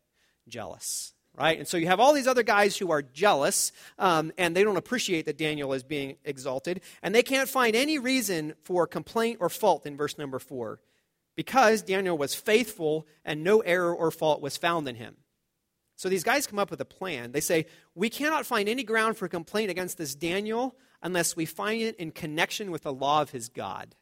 jealous, 0.48 1.12
right? 1.34 1.58
And 1.58 1.66
so 1.66 1.76
you 1.76 1.86
have 1.86 2.00
all 2.00 2.12
these 2.12 2.26
other 2.28 2.42
guys 2.42 2.76
who 2.76 2.90
are 2.90 3.02
jealous, 3.02 3.72
um, 3.98 4.32
and 4.38 4.54
they 4.54 4.64
don't 4.64 4.76
appreciate 4.76 5.26
that 5.26 5.38
Daniel 5.38 5.72
is 5.72 5.82
being 5.82 6.16
exalted, 6.24 6.80
and 7.02 7.14
they 7.14 7.22
can't 7.22 7.48
find 7.48 7.74
any 7.74 7.98
reason 7.98 8.54
for 8.62 8.86
complaint 8.86 9.38
or 9.40 9.48
fault 9.48 9.86
in 9.86 9.96
verse 9.96 10.18
number 10.18 10.38
four 10.38 10.80
because 11.36 11.82
Daniel 11.82 12.16
was 12.16 12.34
faithful 12.34 13.06
and 13.24 13.44
no 13.44 13.60
error 13.60 13.94
or 13.94 14.10
fault 14.10 14.40
was 14.40 14.56
found 14.56 14.88
in 14.88 14.96
him. 14.96 15.16
So 15.96 16.08
these 16.08 16.24
guys 16.24 16.46
come 16.46 16.58
up 16.58 16.70
with 16.70 16.80
a 16.80 16.86
plan. 16.86 17.32
They 17.32 17.40
say, 17.40 17.66
We 17.94 18.10
cannot 18.10 18.46
find 18.46 18.68
any 18.68 18.84
ground 18.84 19.16
for 19.16 19.28
complaint 19.28 19.70
against 19.70 19.98
this 19.98 20.14
Daniel 20.14 20.76
unless 21.02 21.34
we 21.34 21.46
find 21.46 21.82
it 21.82 21.96
in 21.96 22.10
connection 22.10 22.70
with 22.70 22.82
the 22.82 22.92
law 22.92 23.22
of 23.22 23.30
his 23.30 23.48
God. 23.48 23.94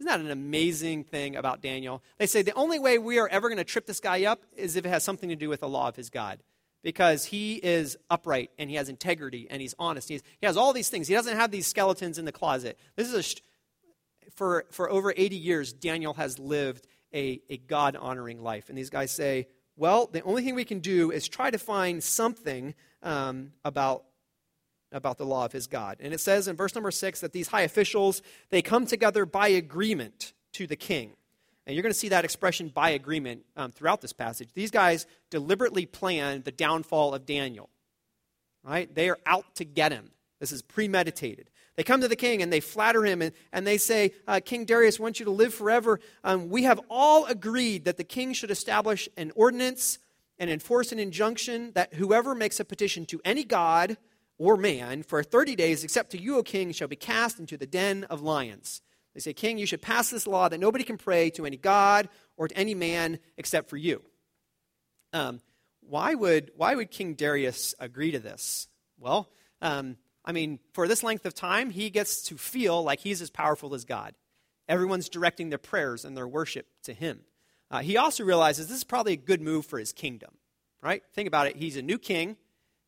Isn't 0.00 0.08
that 0.08 0.20
an 0.20 0.30
amazing 0.30 1.04
thing 1.04 1.36
about 1.36 1.62
Daniel? 1.62 2.02
They 2.18 2.26
say 2.26 2.42
the 2.42 2.52
only 2.54 2.80
way 2.80 2.98
we 2.98 3.18
are 3.18 3.28
ever 3.28 3.48
going 3.48 3.58
to 3.58 3.64
trip 3.64 3.86
this 3.86 4.00
guy 4.00 4.24
up 4.24 4.42
is 4.56 4.74
if 4.74 4.84
it 4.84 4.88
has 4.88 5.04
something 5.04 5.28
to 5.28 5.36
do 5.36 5.48
with 5.48 5.60
the 5.60 5.68
law 5.68 5.88
of 5.88 5.96
his 5.96 6.10
God. 6.10 6.42
Because 6.82 7.24
he 7.26 7.54
is 7.54 7.96
upright 8.10 8.50
and 8.58 8.68
he 8.68 8.76
has 8.76 8.88
integrity 8.88 9.46
and 9.48 9.62
he's 9.62 9.74
honest. 9.78 10.08
He's, 10.08 10.22
he 10.40 10.46
has 10.46 10.56
all 10.56 10.72
these 10.72 10.90
things. 10.90 11.08
He 11.08 11.14
doesn't 11.14 11.36
have 11.36 11.50
these 11.50 11.66
skeletons 11.66 12.18
in 12.18 12.26
the 12.26 12.32
closet. 12.32 12.78
This 12.96 13.10
is 13.10 13.36
for, 14.34 14.66
for 14.70 14.90
over 14.90 15.14
80 15.16 15.36
years, 15.36 15.72
Daniel 15.72 16.14
has 16.14 16.38
lived 16.38 16.86
a, 17.14 17.40
a 17.48 17.56
God 17.56 17.96
honoring 17.96 18.42
life. 18.42 18.68
And 18.68 18.76
these 18.76 18.90
guys 18.90 19.12
say, 19.12 19.46
well, 19.76 20.06
the 20.06 20.22
only 20.22 20.42
thing 20.42 20.54
we 20.54 20.64
can 20.64 20.80
do 20.80 21.10
is 21.10 21.28
try 21.28 21.50
to 21.50 21.58
find 21.58 22.02
something 22.02 22.74
um, 23.02 23.52
about, 23.64 24.04
about 24.92 25.18
the 25.18 25.26
law 25.26 25.44
of 25.44 25.52
his 25.52 25.66
God. 25.66 25.98
And 26.00 26.14
it 26.14 26.20
says 26.20 26.46
in 26.46 26.56
verse 26.56 26.74
number 26.74 26.90
six 26.90 27.20
that 27.20 27.32
these 27.32 27.48
high 27.48 27.62
officials, 27.62 28.22
they 28.50 28.62
come 28.62 28.86
together 28.86 29.26
by 29.26 29.48
agreement 29.48 30.32
to 30.52 30.66
the 30.66 30.76
king. 30.76 31.12
And 31.66 31.74
you're 31.74 31.82
going 31.82 31.92
to 31.92 31.98
see 31.98 32.10
that 32.10 32.24
expression 32.24 32.68
by 32.68 32.90
agreement 32.90 33.44
um, 33.56 33.72
throughout 33.72 34.00
this 34.00 34.12
passage. 34.12 34.50
These 34.54 34.70
guys 34.70 35.06
deliberately 35.30 35.86
planned 35.86 36.44
the 36.44 36.52
downfall 36.52 37.14
of 37.14 37.26
Daniel. 37.26 37.70
Right? 38.62 38.94
They 38.94 39.08
are 39.08 39.18
out 39.26 39.54
to 39.56 39.64
get 39.64 39.92
him. 39.92 40.10
This 40.40 40.52
is 40.52 40.62
premeditated. 40.62 41.50
They 41.76 41.82
come 41.82 42.00
to 42.02 42.08
the 42.08 42.16
king 42.16 42.42
and 42.42 42.52
they 42.52 42.60
flatter 42.60 43.04
him 43.04 43.20
and, 43.20 43.32
and 43.52 43.66
they 43.66 43.78
say, 43.78 44.12
uh, 44.28 44.40
King 44.44 44.64
Darius 44.64 45.00
wants 45.00 45.18
you 45.18 45.24
to 45.24 45.32
live 45.32 45.52
forever. 45.52 45.98
Um, 46.22 46.48
we 46.48 46.62
have 46.64 46.80
all 46.88 47.26
agreed 47.26 47.84
that 47.84 47.96
the 47.96 48.04
king 48.04 48.32
should 48.32 48.50
establish 48.50 49.08
an 49.16 49.32
ordinance 49.34 49.98
and 50.38 50.50
enforce 50.50 50.92
an 50.92 50.98
injunction 50.98 51.72
that 51.74 51.94
whoever 51.94 52.34
makes 52.34 52.60
a 52.60 52.64
petition 52.64 53.06
to 53.06 53.20
any 53.24 53.44
god 53.44 53.96
or 54.38 54.56
man 54.56 55.02
for 55.02 55.22
30 55.22 55.56
days, 55.56 55.84
except 55.84 56.10
to 56.10 56.20
you, 56.20 56.36
O 56.36 56.42
king, 56.42 56.72
shall 56.72 56.88
be 56.88 56.96
cast 56.96 57.38
into 57.38 57.56
the 57.56 57.66
den 57.66 58.04
of 58.04 58.20
lions. 58.20 58.82
They 59.14 59.20
say, 59.20 59.32
King, 59.32 59.58
you 59.58 59.66
should 59.66 59.82
pass 59.82 60.10
this 60.10 60.26
law 60.26 60.48
that 60.48 60.58
nobody 60.58 60.82
can 60.82 60.98
pray 60.98 61.30
to 61.30 61.46
any 61.46 61.56
god 61.56 62.08
or 62.36 62.48
to 62.48 62.56
any 62.56 62.74
man 62.74 63.20
except 63.36 63.70
for 63.70 63.76
you. 63.76 64.02
Um, 65.12 65.40
why, 65.80 66.14
would, 66.14 66.50
why 66.56 66.74
would 66.74 66.90
King 66.90 67.14
Darius 67.14 67.74
agree 67.78 68.10
to 68.10 68.18
this? 68.18 68.66
Well, 68.98 69.28
um, 69.62 69.96
I 70.24 70.32
mean, 70.32 70.58
for 70.72 70.88
this 70.88 71.02
length 71.02 71.26
of 71.26 71.34
time, 71.34 71.70
he 71.70 71.90
gets 71.90 72.22
to 72.24 72.36
feel 72.36 72.82
like 72.82 73.00
he's 73.00 73.20
as 73.20 73.30
powerful 73.30 73.74
as 73.74 73.84
God. 73.84 74.14
Everyone's 74.68 75.08
directing 75.08 75.50
their 75.50 75.58
prayers 75.58 76.04
and 76.04 76.16
their 76.16 76.28
worship 76.28 76.66
to 76.84 76.94
him. 76.94 77.20
Uh, 77.70 77.80
he 77.80 77.96
also 77.96 78.24
realizes 78.24 78.68
this 78.68 78.78
is 78.78 78.84
probably 78.84 79.14
a 79.14 79.16
good 79.16 79.40
move 79.40 79.66
for 79.66 79.78
his 79.78 79.92
kingdom, 79.92 80.30
right? 80.82 81.02
Think 81.14 81.26
about 81.28 81.48
it. 81.48 81.56
He's 81.56 81.76
a 81.76 81.82
new 81.82 81.98
king, 81.98 82.36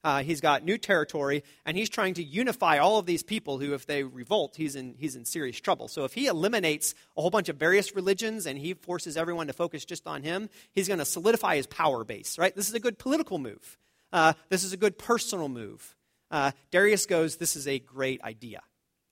uh, 0.05 0.23
he's 0.23 0.41
got 0.41 0.65
new 0.65 0.79
territory, 0.79 1.43
and 1.65 1.77
he's 1.77 1.89
trying 1.89 2.15
to 2.15 2.23
unify 2.23 2.79
all 2.79 2.99
of 2.99 3.07
these 3.07 3.25
people 3.25 3.59
who, 3.59 3.75
if 3.75 3.87
they 3.87 4.05
revolt, 4.05 4.55
he's 4.57 4.77
in, 4.77 4.95
he's 4.99 5.17
in 5.17 5.25
serious 5.25 5.61
trouble. 5.61 5.89
So 5.89 6.05
if 6.05 6.15
he 6.15 6.29
eliminates 6.29 6.95
a 7.17 7.21
whole 7.21 7.31
bunch 7.31 7.49
of 7.49 7.57
various 7.57 7.97
religions 7.97 8.47
and 8.47 8.57
he 8.57 8.75
forces 8.75 9.17
everyone 9.17 9.49
to 9.49 9.53
focus 9.53 9.85
just 9.85 10.07
on 10.07 10.23
him, 10.23 10.49
he's 10.71 10.87
going 10.87 11.01
to 11.01 11.05
solidify 11.05 11.57
his 11.57 11.67
power 11.67 12.05
base, 12.05 12.39
right? 12.39 12.55
This 12.55 12.69
is 12.69 12.75
a 12.75 12.81
good 12.81 12.99
political 13.01 13.39
move. 13.39 13.77
Uh, 14.13 14.35
this 14.49 14.63
is 14.63 14.73
a 14.73 14.77
good 14.77 14.97
personal 14.97 15.49
move. 15.49 15.96
Uh, 16.31 16.53
Darius 16.71 17.07
goes, 17.07 17.37
This 17.37 17.57
is 17.57 17.69
a 17.69 17.79
great 17.79 18.23
idea. 18.23 18.61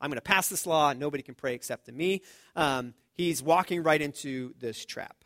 I'm 0.00 0.10
going 0.10 0.16
to 0.16 0.22
pass 0.22 0.48
this 0.48 0.66
law. 0.66 0.92
Nobody 0.92 1.22
can 1.22 1.34
pray 1.34 1.54
except 1.54 1.86
to 1.86 1.92
me. 1.92 2.22
Um, 2.56 2.94
he's 3.14 3.42
walking 3.42 3.82
right 3.82 4.00
into 4.00 4.54
this 4.58 4.84
trap. 4.84 5.24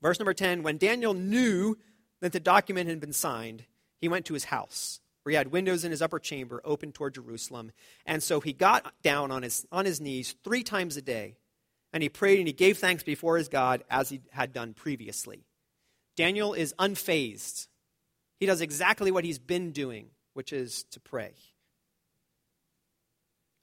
Verse 0.00 0.18
number 0.18 0.34
10 0.34 0.62
When 0.62 0.78
Daniel 0.78 1.14
knew 1.14 1.76
that 2.20 2.32
the 2.32 2.40
document 2.40 2.88
had 2.88 3.00
been 3.00 3.12
signed, 3.12 3.64
he 4.00 4.08
went 4.08 4.26
to 4.26 4.34
his 4.34 4.44
house, 4.44 5.00
where 5.22 5.32
he 5.32 5.36
had 5.36 5.52
windows 5.52 5.84
in 5.84 5.90
his 5.90 6.02
upper 6.02 6.18
chamber 6.18 6.60
open 6.64 6.92
toward 6.92 7.14
Jerusalem. 7.14 7.72
And 8.06 8.22
so 8.22 8.40
he 8.40 8.52
got 8.52 8.94
down 9.02 9.30
on 9.30 9.42
his, 9.42 9.66
on 9.70 9.84
his 9.84 10.00
knees 10.00 10.34
three 10.42 10.62
times 10.62 10.96
a 10.96 11.02
day, 11.02 11.36
and 11.92 12.02
he 12.02 12.08
prayed 12.08 12.38
and 12.38 12.46
he 12.46 12.54
gave 12.54 12.78
thanks 12.78 13.02
before 13.02 13.36
his 13.36 13.48
God 13.48 13.84
as 13.90 14.08
he 14.08 14.20
had 14.30 14.52
done 14.52 14.74
previously. 14.74 15.44
Daniel 16.16 16.54
is 16.54 16.74
unfazed. 16.78 17.68
He 18.38 18.46
does 18.46 18.60
exactly 18.60 19.10
what 19.10 19.24
he's 19.24 19.38
been 19.38 19.72
doing 19.72 20.10
which 20.34 20.52
is 20.52 20.84
to 20.92 21.00
pray. 21.00 21.32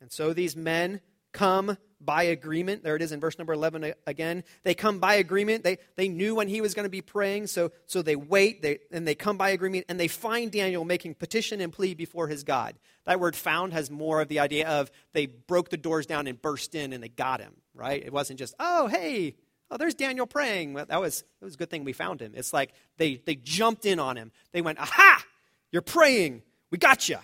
And 0.02 0.12
so 0.12 0.34
these 0.34 0.56
men 0.56 1.02
come 1.34 1.78
by 2.00 2.24
agreement. 2.24 2.84
There 2.84 2.96
it 2.96 3.02
is 3.02 3.12
in 3.12 3.20
verse 3.20 3.38
number 3.38 3.54
11 3.54 3.94
again. 4.06 4.44
They 4.64 4.76
come 4.76 5.00
by 5.00 5.16
agreement. 5.16 5.64
They, 5.64 5.78
they 5.96 6.08
knew 6.08 6.36
when 6.36 6.48
he 6.48 6.62
was 6.62 6.74
going 6.74 6.86
to 6.86 6.90
be 6.90 7.02
praying, 7.02 7.48
so, 7.48 7.72
so 7.86 8.02
they 8.02 8.16
wait 8.16 8.62
they, 8.62 8.80
and 8.92 9.08
they 9.08 9.16
come 9.16 9.38
by 9.38 9.50
agreement 9.50 9.86
and 9.90 10.00
they 10.00 10.08
find 10.08 10.52
Daniel 10.52 10.86
making 10.86 11.16
petition 11.16 11.60
and 11.60 11.74
plea 11.74 11.96
before 11.96 12.28
his 12.28 12.44
God. 12.44 12.76
That 13.06 13.20
word 13.20 13.36
found 13.36 13.74
has 13.74 13.90
more 13.90 14.22
of 14.22 14.28
the 14.28 14.40
idea 14.40 14.68
of 14.68 14.92
they 15.14 15.26
broke 15.26 15.70
the 15.70 15.78
doors 15.78 16.06
down 16.06 16.28
and 16.28 16.42
burst 16.42 16.76
in 16.76 16.94
and 16.94 17.04
they 17.04 17.10
got 17.10 17.40
him, 17.40 17.54
right? 17.74 18.04
It 18.04 18.14
wasn't 18.14 18.40
just, 18.40 18.54
oh, 18.60 18.88
hey, 18.88 19.36
oh, 19.72 19.78
there's 19.78 19.96
Daniel 19.96 20.28
praying. 20.28 20.74
Well, 20.74 20.86
that 20.88 21.02
was, 21.02 21.24
that 21.40 21.46
was 21.46 21.56
a 21.56 21.58
good 21.58 21.70
thing 21.70 21.84
we 21.84 21.94
found 21.94 22.22
him. 22.22 22.34
It's 22.36 22.54
like 22.54 22.74
they, 22.98 23.16
they 23.26 23.36
jumped 23.36 23.86
in 23.86 24.00
on 24.00 24.18
him. 24.18 24.32
They 24.52 24.62
went, 24.62 24.80
aha, 24.80 25.24
you're 25.72 25.82
praying. 25.82 26.44
We 26.72 26.78
got 26.78 27.08
you. 27.10 27.18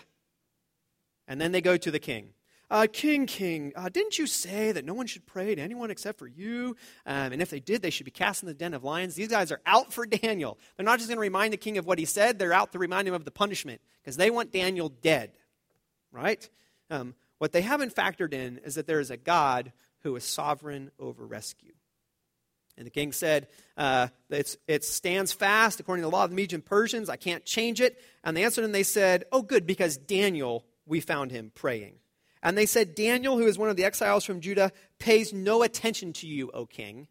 And 1.27 1.39
then 1.39 1.51
they 1.51 1.61
go 1.61 1.77
to 1.77 1.91
the 1.91 1.99
king. 1.99 2.33
Uh, 2.69 2.87
king, 2.91 3.27
king, 3.27 3.71
uh, 3.75 3.87
didn't 3.87 4.17
you 4.17 4.25
say 4.25 4.71
that 4.71 4.83
no 4.83 4.95
one 4.95 5.05
should 5.05 5.25
pray 5.27 5.53
to 5.53 5.61
anyone 5.61 5.91
except 5.91 6.17
for 6.17 6.27
you? 6.27 6.75
Um, 7.05 7.31
and 7.31 7.41
if 7.41 7.51
they 7.51 7.59
did, 7.59 7.81
they 7.83 7.91
should 7.91 8.05
be 8.05 8.11
cast 8.11 8.41
in 8.41 8.47
the 8.47 8.53
den 8.53 8.73
of 8.73 8.83
lions. 8.83 9.13
These 9.13 9.27
guys 9.27 9.51
are 9.51 9.61
out 9.65 9.93
for 9.93 10.05
Daniel. 10.07 10.57
They're 10.75 10.85
not 10.85 10.97
just 10.97 11.07
going 11.07 11.17
to 11.17 11.21
remind 11.21 11.53
the 11.53 11.57
king 11.57 11.77
of 11.77 11.85
what 11.85 11.99
he 11.99 12.05
said, 12.05 12.39
they're 12.39 12.53
out 12.53 12.71
to 12.71 12.79
remind 12.79 13.07
him 13.07 13.13
of 13.13 13.25
the 13.25 13.31
punishment 13.31 13.79
because 14.01 14.17
they 14.17 14.31
want 14.31 14.51
Daniel 14.51 14.89
dead. 14.89 15.31
Right? 16.11 16.49
Um, 16.89 17.13
what 17.37 17.51
they 17.51 17.61
haven't 17.61 17.93
factored 17.93 18.33
in 18.33 18.59
is 18.59 18.75
that 18.75 18.87
there 18.87 18.99
is 18.99 19.11
a 19.11 19.17
God 19.17 19.71
who 20.01 20.15
is 20.15 20.23
sovereign 20.23 20.89
over 20.97 21.25
rescue. 21.25 21.73
And 22.77 22.85
the 22.85 22.91
king 22.91 23.11
said, 23.11 23.47
uh, 23.77 24.07
It 24.29 24.83
stands 24.83 25.31
fast 25.31 25.79
according 25.79 26.03
to 26.03 26.09
the 26.09 26.15
law 26.15 26.23
of 26.23 26.31
the 26.31 26.35
Medes 26.35 26.53
and 26.53 26.65
Persians. 26.65 27.09
I 27.09 27.17
can't 27.17 27.45
change 27.45 27.81
it. 27.81 28.01
And 28.23 28.35
they 28.35 28.43
answered 28.43 28.65
and 28.65 28.73
they 28.73 28.83
said, 28.83 29.25
Oh, 29.31 29.41
good, 29.41 29.67
because 29.67 29.97
Daniel, 29.97 30.65
we 30.85 30.99
found 30.99 31.31
him 31.31 31.51
praying. 31.53 31.95
And 32.41 32.57
they 32.57 32.65
said, 32.65 32.95
Daniel, 32.95 33.37
who 33.37 33.47
is 33.47 33.57
one 33.57 33.69
of 33.69 33.77
the 33.77 33.85
exiles 33.85 34.25
from 34.25 34.41
Judah, 34.41 34.71
pays 34.99 35.31
no 35.31 35.63
attention 35.63 36.11
to 36.13 36.27
you, 36.27 36.51
O 36.53 36.65
king. 36.65 37.07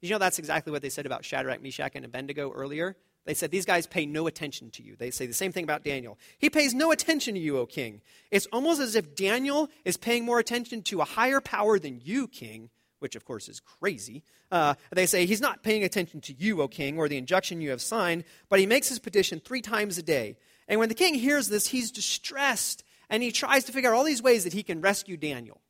You 0.00 0.10
know 0.10 0.18
that's 0.18 0.38
exactly 0.38 0.70
what 0.70 0.82
they 0.82 0.90
said 0.90 1.06
about 1.06 1.24
Shadrach, 1.24 1.60
Meshach, 1.60 1.92
and 1.96 2.04
Abednego 2.04 2.52
earlier? 2.52 2.96
They 3.24 3.34
said, 3.34 3.50
These 3.50 3.66
guys 3.66 3.86
pay 3.86 4.06
no 4.06 4.26
attention 4.26 4.70
to 4.72 4.82
you. 4.82 4.94
They 4.96 5.10
say 5.10 5.26
the 5.26 5.34
same 5.34 5.52
thing 5.52 5.64
about 5.64 5.84
Daniel. 5.84 6.18
He 6.38 6.48
pays 6.48 6.74
no 6.74 6.92
attention 6.92 7.34
to 7.34 7.40
you, 7.40 7.58
O 7.58 7.66
king. 7.66 8.00
It's 8.30 8.46
almost 8.52 8.80
as 8.80 8.94
if 8.94 9.16
Daniel 9.16 9.68
is 9.84 9.96
paying 9.96 10.24
more 10.24 10.38
attention 10.38 10.82
to 10.84 11.00
a 11.00 11.04
higher 11.04 11.40
power 11.40 11.78
than 11.78 12.00
you, 12.02 12.28
king, 12.28 12.70
which 12.98 13.16
of 13.16 13.24
course 13.24 13.48
is 13.48 13.60
crazy. 13.60 14.22
Uh, 14.50 14.74
they 14.92 15.06
say, 15.06 15.26
He's 15.26 15.40
not 15.40 15.62
paying 15.62 15.84
attention 15.84 16.20
to 16.22 16.32
you, 16.32 16.60
O 16.62 16.68
king, 16.68 16.98
or 16.98 17.08
the 17.08 17.16
injunction 17.16 17.60
you 17.60 17.70
have 17.70 17.80
signed, 17.80 18.24
but 18.48 18.60
he 18.60 18.66
makes 18.66 18.88
his 18.88 18.98
petition 18.98 19.40
three 19.40 19.62
times 19.62 19.98
a 19.98 20.02
day. 20.02 20.36
And 20.66 20.78
when 20.78 20.88
the 20.88 20.94
king 20.94 21.14
hears 21.14 21.48
this, 21.48 21.68
he's 21.68 21.90
distressed, 21.90 22.84
and 23.08 23.22
he 23.22 23.32
tries 23.32 23.64
to 23.64 23.72
figure 23.72 23.90
out 23.92 23.96
all 23.96 24.04
these 24.04 24.22
ways 24.22 24.44
that 24.44 24.52
he 24.52 24.62
can 24.62 24.80
rescue 24.80 25.16
Daniel. 25.16 25.60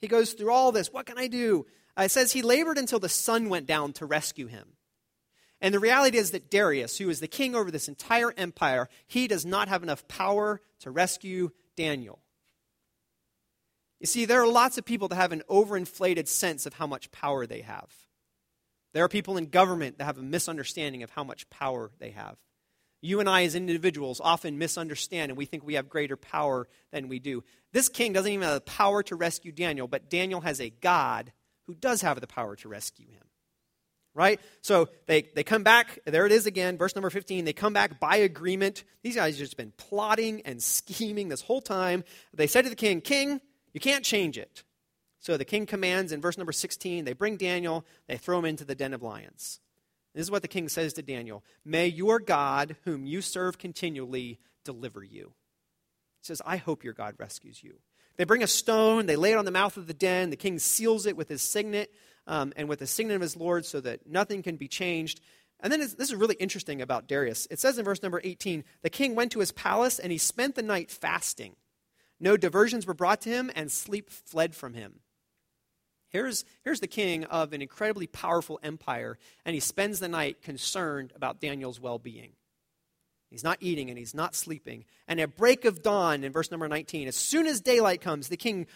He 0.00 0.08
goes 0.08 0.32
through 0.32 0.52
all 0.52 0.72
this. 0.72 0.92
What 0.92 1.06
can 1.06 1.18
I 1.18 1.26
do? 1.26 1.66
Uh, 1.98 2.04
it 2.04 2.10
says 2.10 2.32
he 2.32 2.42
labored 2.42 2.78
until 2.78 2.98
the 2.98 3.08
sun 3.08 3.48
went 3.48 3.66
down 3.66 3.92
to 3.94 4.06
rescue 4.06 4.46
him. 4.46 4.76
And 5.60 5.74
the 5.74 5.78
reality 5.78 6.16
is 6.16 6.30
that 6.30 6.50
Darius, 6.50 6.96
who 6.96 7.10
is 7.10 7.20
the 7.20 7.28
king 7.28 7.54
over 7.54 7.70
this 7.70 7.88
entire 7.88 8.32
empire, 8.36 8.88
he 9.06 9.26
does 9.26 9.44
not 9.44 9.68
have 9.68 9.82
enough 9.82 10.08
power 10.08 10.60
to 10.80 10.90
rescue 10.90 11.50
Daniel. 11.76 12.20
You 14.00 14.06
see, 14.06 14.24
there 14.24 14.42
are 14.42 14.48
lots 14.48 14.78
of 14.78 14.84
people 14.84 15.08
that 15.08 15.16
have 15.16 15.32
an 15.32 15.42
overinflated 15.48 16.26
sense 16.26 16.64
of 16.64 16.74
how 16.74 16.86
much 16.86 17.12
power 17.12 17.46
they 17.46 17.60
have. 17.60 17.92
There 18.92 19.04
are 19.04 19.08
people 19.08 19.36
in 19.36 19.46
government 19.46 19.98
that 19.98 20.04
have 20.04 20.18
a 20.18 20.22
misunderstanding 20.22 21.02
of 21.02 21.10
how 21.10 21.22
much 21.22 21.48
power 21.50 21.92
they 21.98 22.10
have. 22.10 22.36
You 23.02 23.20
and 23.20 23.28
I, 23.28 23.44
as 23.44 23.54
individuals, 23.54 24.20
often 24.22 24.58
misunderstand 24.58 25.30
and 25.30 25.38
we 25.38 25.46
think 25.46 25.64
we 25.64 25.74
have 25.74 25.88
greater 25.88 26.16
power 26.16 26.66
than 26.92 27.08
we 27.08 27.18
do. 27.18 27.44
This 27.72 27.88
king 27.88 28.12
doesn't 28.12 28.30
even 28.30 28.46
have 28.46 28.54
the 28.54 28.60
power 28.62 29.02
to 29.04 29.16
rescue 29.16 29.52
Daniel, 29.52 29.86
but 29.86 30.10
Daniel 30.10 30.40
has 30.40 30.60
a 30.60 30.70
God 30.70 31.32
who 31.66 31.74
does 31.74 32.02
have 32.02 32.20
the 32.20 32.26
power 32.26 32.56
to 32.56 32.68
rescue 32.68 33.06
him. 33.06 33.22
Right? 34.12 34.40
So 34.60 34.88
they, 35.06 35.22
they 35.34 35.44
come 35.44 35.62
back. 35.62 36.00
There 36.04 36.26
it 36.26 36.32
is 36.32 36.44
again, 36.44 36.76
verse 36.76 36.96
number 36.96 37.10
15. 37.10 37.44
They 37.44 37.52
come 37.52 37.72
back 37.72 38.00
by 38.00 38.16
agreement. 38.16 38.82
These 39.02 39.14
guys 39.14 39.34
have 39.34 39.46
just 39.46 39.56
been 39.56 39.72
plotting 39.76 40.42
and 40.42 40.60
scheming 40.60 41.28
this 41.28 41.42
whole 41.42 41.60
time. 41.60 42.02
They 42.34 42.48
said 42.48 42.64
to 42.64 42.70
the 42.70 42.76
king, 42.76 43.00
King, 43.00 43.40
you 43.72 43.80
can't 43.80 44.04
change 44.04 44.38
it. 44.38 44.64
So 45.20 45.36
the 45.36 45.44
king 45.44 45.66
commands 45.66 46.12
in 46.12 46.20
verse 46.20 46.38
number 46.38 46.52
16 46.52 47.04
they 47.04 47.12
bring 47.12 47.36
Daniel, 47.36 47.84
they 48.06 48.16
throw 48.16 48.38
him 48.38 48.44
into 48.44 48.64
the 48.64 48.74
den 48.74 48.94
of 48.94 49.02
lions. 49.02 49.60
This 50.14 50.22
is 50.22 50.30
what 50.30 50.42
the 50.42 50.48
king 50.48 50.68
says 50.68 50.92
to 50.94 51.02
Daniel 51.02 51.44
May 51.64 51.86
your 51.86 52.18
God, 52.18 52.76
whom 52.84 53.06
you 53.06 53.22
serve 53.22 53.58
continually, 53.58 54.38
deliver 54.64 55.04
you. 55.04 55.32
He 56.20 56.26
says, 56.26 56.42
I 56.44 56.56
hope 56.56 56.84
your 56.84 56.92
God 56.92 57.14
rescues 57.18 57.62
you. 57.62 57.76
They 58.16 58.24
bring 58.24 58.42
a 58.42 58.48
stone, 58.48 59.06
they 59.06 59.16
lay 59.16 59.32
it 59.32 59.38
on 59.38 59.44
the 59.44 59.50
mouth 59.50 59.76
of 59.76 59.86
the 59.86 59.94
den. 59.94 60.30
The 60.30 60.36
king 60.36 60.58
seals 60.58 61.06
it 61.06 61.16
with 61.16 61.28
his 61.28 61.42
signet 61.42 61.92
um, 62.26 62.52
and 62.56 62.68
with 62.68 62.80
the 62.80 62.86
signet 62.86 63.14
of 63.14 63.22
his 63.22 63.36
Lord 63.36 63.64
so 63.64 63.80
that 63.80 64.06
nothing 64.06 64.42
can 64.42 64.56
be 64.56 64.68
changed. 64.68 65.20
And 65.60 65.72
then 65.72 65.80
this 65.80 65.94
is 65.94 66.14
really 66.14 66.36
interesting 66.36 66.82
about 66.82 67.06
Darius. 67.06 67.46
It 67.50 67.60
says 67.60 67.78
in 67.78 67.84
verse 67.84 68.02
number 68.02 68.20
18 68.22 68.64
the 68.82 68.90
king 68.90 69.14
went 69.14 69.32
to 69.32 69.40
his 69.40 69.52
palace 69.52 69.98
and 69.98 70.10
he 70.12 70.18
spent 70.18 70.54
the 70.54 70.62
night 70.62 70.90
fasting. 70.90 71.56
No 72.20 72.36
diversions 72.36 72.86
were 72.86 72.94
brought 72.94 73.22
to 73.22 73.30
him, 73.30 73.50
and 73.54 73.72
sleep 73.72 74.10
fled 74.10 74.54
from 74.54 74.74
him. 74.74 75.00
Here's, 76.10 76.44
here's 76.64 76.80
the 76.80 76.86
king 76.86 77.24
of 77.24 77.52
an 77.52 77.62
incredibly 77.62 78.06
powerful 78.06 78.60
empire, 78.62 79.18
and 79.44 79.54
he 79.54 79.60
spends 79.60 80.00
the 80.00 80.08
night 80.08 80.42
concerned 80.42 81.12
about 81.16 81.40
Daniel's 81.40 81.80
well 81.80 81.98
being. 81.98 82.32
He's 83.30 83.44
not 83.44 83.58
eating 83.60 83.90
and 83.90 83.98
he's 83.98 84.14
not 84.14 84.34
sleeping. 84.34 84.84
And 85.06 85.20
at 85.20 85.36
break 85.36 85.64
of 85.64 85.82
dawn, 85.82 86.24
in 86.24 86.32
verse 86.32 86.50
number 86.50 86.66
19, 86.66 87.06
as 87.06 87.14
soon 87.14 87.46
as 87.46 87.60
daylight 87.60 88.00
comes, 88.00 88.28
the 88.28 88.36
king 88.36 88.66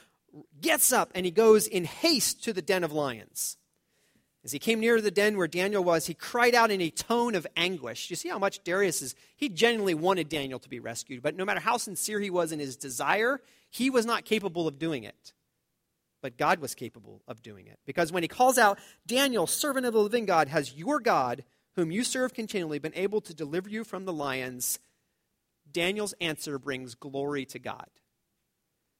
gets 0.61 0.93
up 0.93 1.11
and 1.15 1.27
he 1.27 1.33
goes 1.33 1.67
in 1.67 1.85
haste 1.85 2.45
to 2.45 2.53
the 2.53 2.63
den 2.63 2.85
of 2.85 2.93
lions. 2.93 3.57
As 4.45 4.53
he 4.53 4.59
came 4.59 4.81
near 4.81 5.01
the 5.01 5.11
den 5.11 5.39
where 5.39 5.49
Daniel 5.49 5.83
was, 5.83 6.07
he 6.07 6.13
cried 6.13 6.55
out 6.55 6.71
in 6.71 6.83
a 6.83 6.91
tone 6.91 7.35
of 7.35 7.47
anguish. 7.57 8.11
You 8.11 8.17
see 8.17 8.29
how 8.29 8.39
much 8.39 8.63
Darius 8.63 9.01
is? 9.01 9.15
He 9.37 9.49
genuinely 9.49 9.95
wanted 9.95 10.29
Daniel 10.29 10.59
to 10.59 10.69
be 10.69 10.81
rescued, 10.81 11.23
but 11.23 11.35
no 11.35 11.47
matter 11.47 11.61
how 11.61 11.79
sincere 11.79 12.21
he 12.21 12.29
was 12.29 12.53
in 12.53 12.59
his 12.59 12.77
desire, 12.77 13.41
he 13.71 13.89
was 13.89 14.05
not 14.05 14.27
capable 14.27 14.69
of 14.69 14.79
doing 14.79 15.05
it. 15.05 15.33
But 16.21 16.37
God 16.37 16.59
was 16.59 16.75
capable 16.75 17.23
of 17.27 17.43
doing 17.43 17.67
it. 17.67 17.79
Because 17.87 18.13
when 18.13 18.23
he 18.23 18.29
calls 18.29 18.59
out, 18.59 18.79
Daniel, 19.07 19.47
servant 19.47 19.87
of 19.87 19.95
the 19.95 20.01
living 20.01 20.27
God, 20.27 20.49
has 20.49 20.75
your 20.75 21.01
God, 21.01 21.45
whom 21.77 21.91
you 21.91 22.05
serve 22.05 22.35
continually, 22.35 22.79
been 22.79 22.95
able 22.95 23.23
to 23.23 23.35
deliver 23.35 23.71
you 23.71 23.83
from 23.83 24.05
the 24.05 24.13
lions? 24.13 24.79
Daniel's 25.71 26.15
answer 26.21 26.59
brings 26.59 26.95
glory 26.95 27.47
to 27.47 27.59
God. 27.59 27.89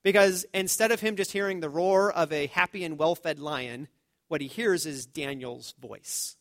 Because 0.03 0.45
instead 0.53 0.91
of 0.91 1.01
him 1.01 1.17
just 1.17 1.33
hearing 1.33 1.61
the 1.61 1.71
roar 1.71 2.11
of 2.13 2.33
a 2.33 2.47
happy 2.47 2.85
and 2.85 2.99
well 2.99 3.15
fed 3.15 3.39
lion, 3.39 3.89
what 4.29 4.41
he 4.41 4.47
hears 4.47 4.87
is 4.87 5.07
Daniel's 5.07 5.75
voice. 5.81 6.37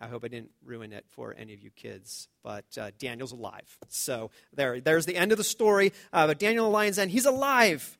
I 0.00 0.08
hope 0.08 0.24
I 0.24 0.28
didn't 0.28 0.50
ruin 0.64 0.92
it 0.92 1.04
for 1.10 1.34
any 1.38 1.54
of 1.54 1.60
you 1.60 1.70
kids, 1.70 2.28
but 2.42 2.64
uh, 2.76 2.90
Daniel's 2.98 3.32
alive. 3.32 3.78
So 3.88 4.30
there, 4.52 4.80
there's 4.80 5.06
the 5.06 5.16
end 5.16 5.30
of 5.30 5.38
the 5.38 5.44
story. 5.44 5.92
Uh, 6.12 6.26
but 6.26 6.38
Daniel 6.40 6.64
the 6.64 6.70
lion's 6.70 6.96
den, 6.96 7.08
he's 7.08 7.26
alive. 7.26 7.98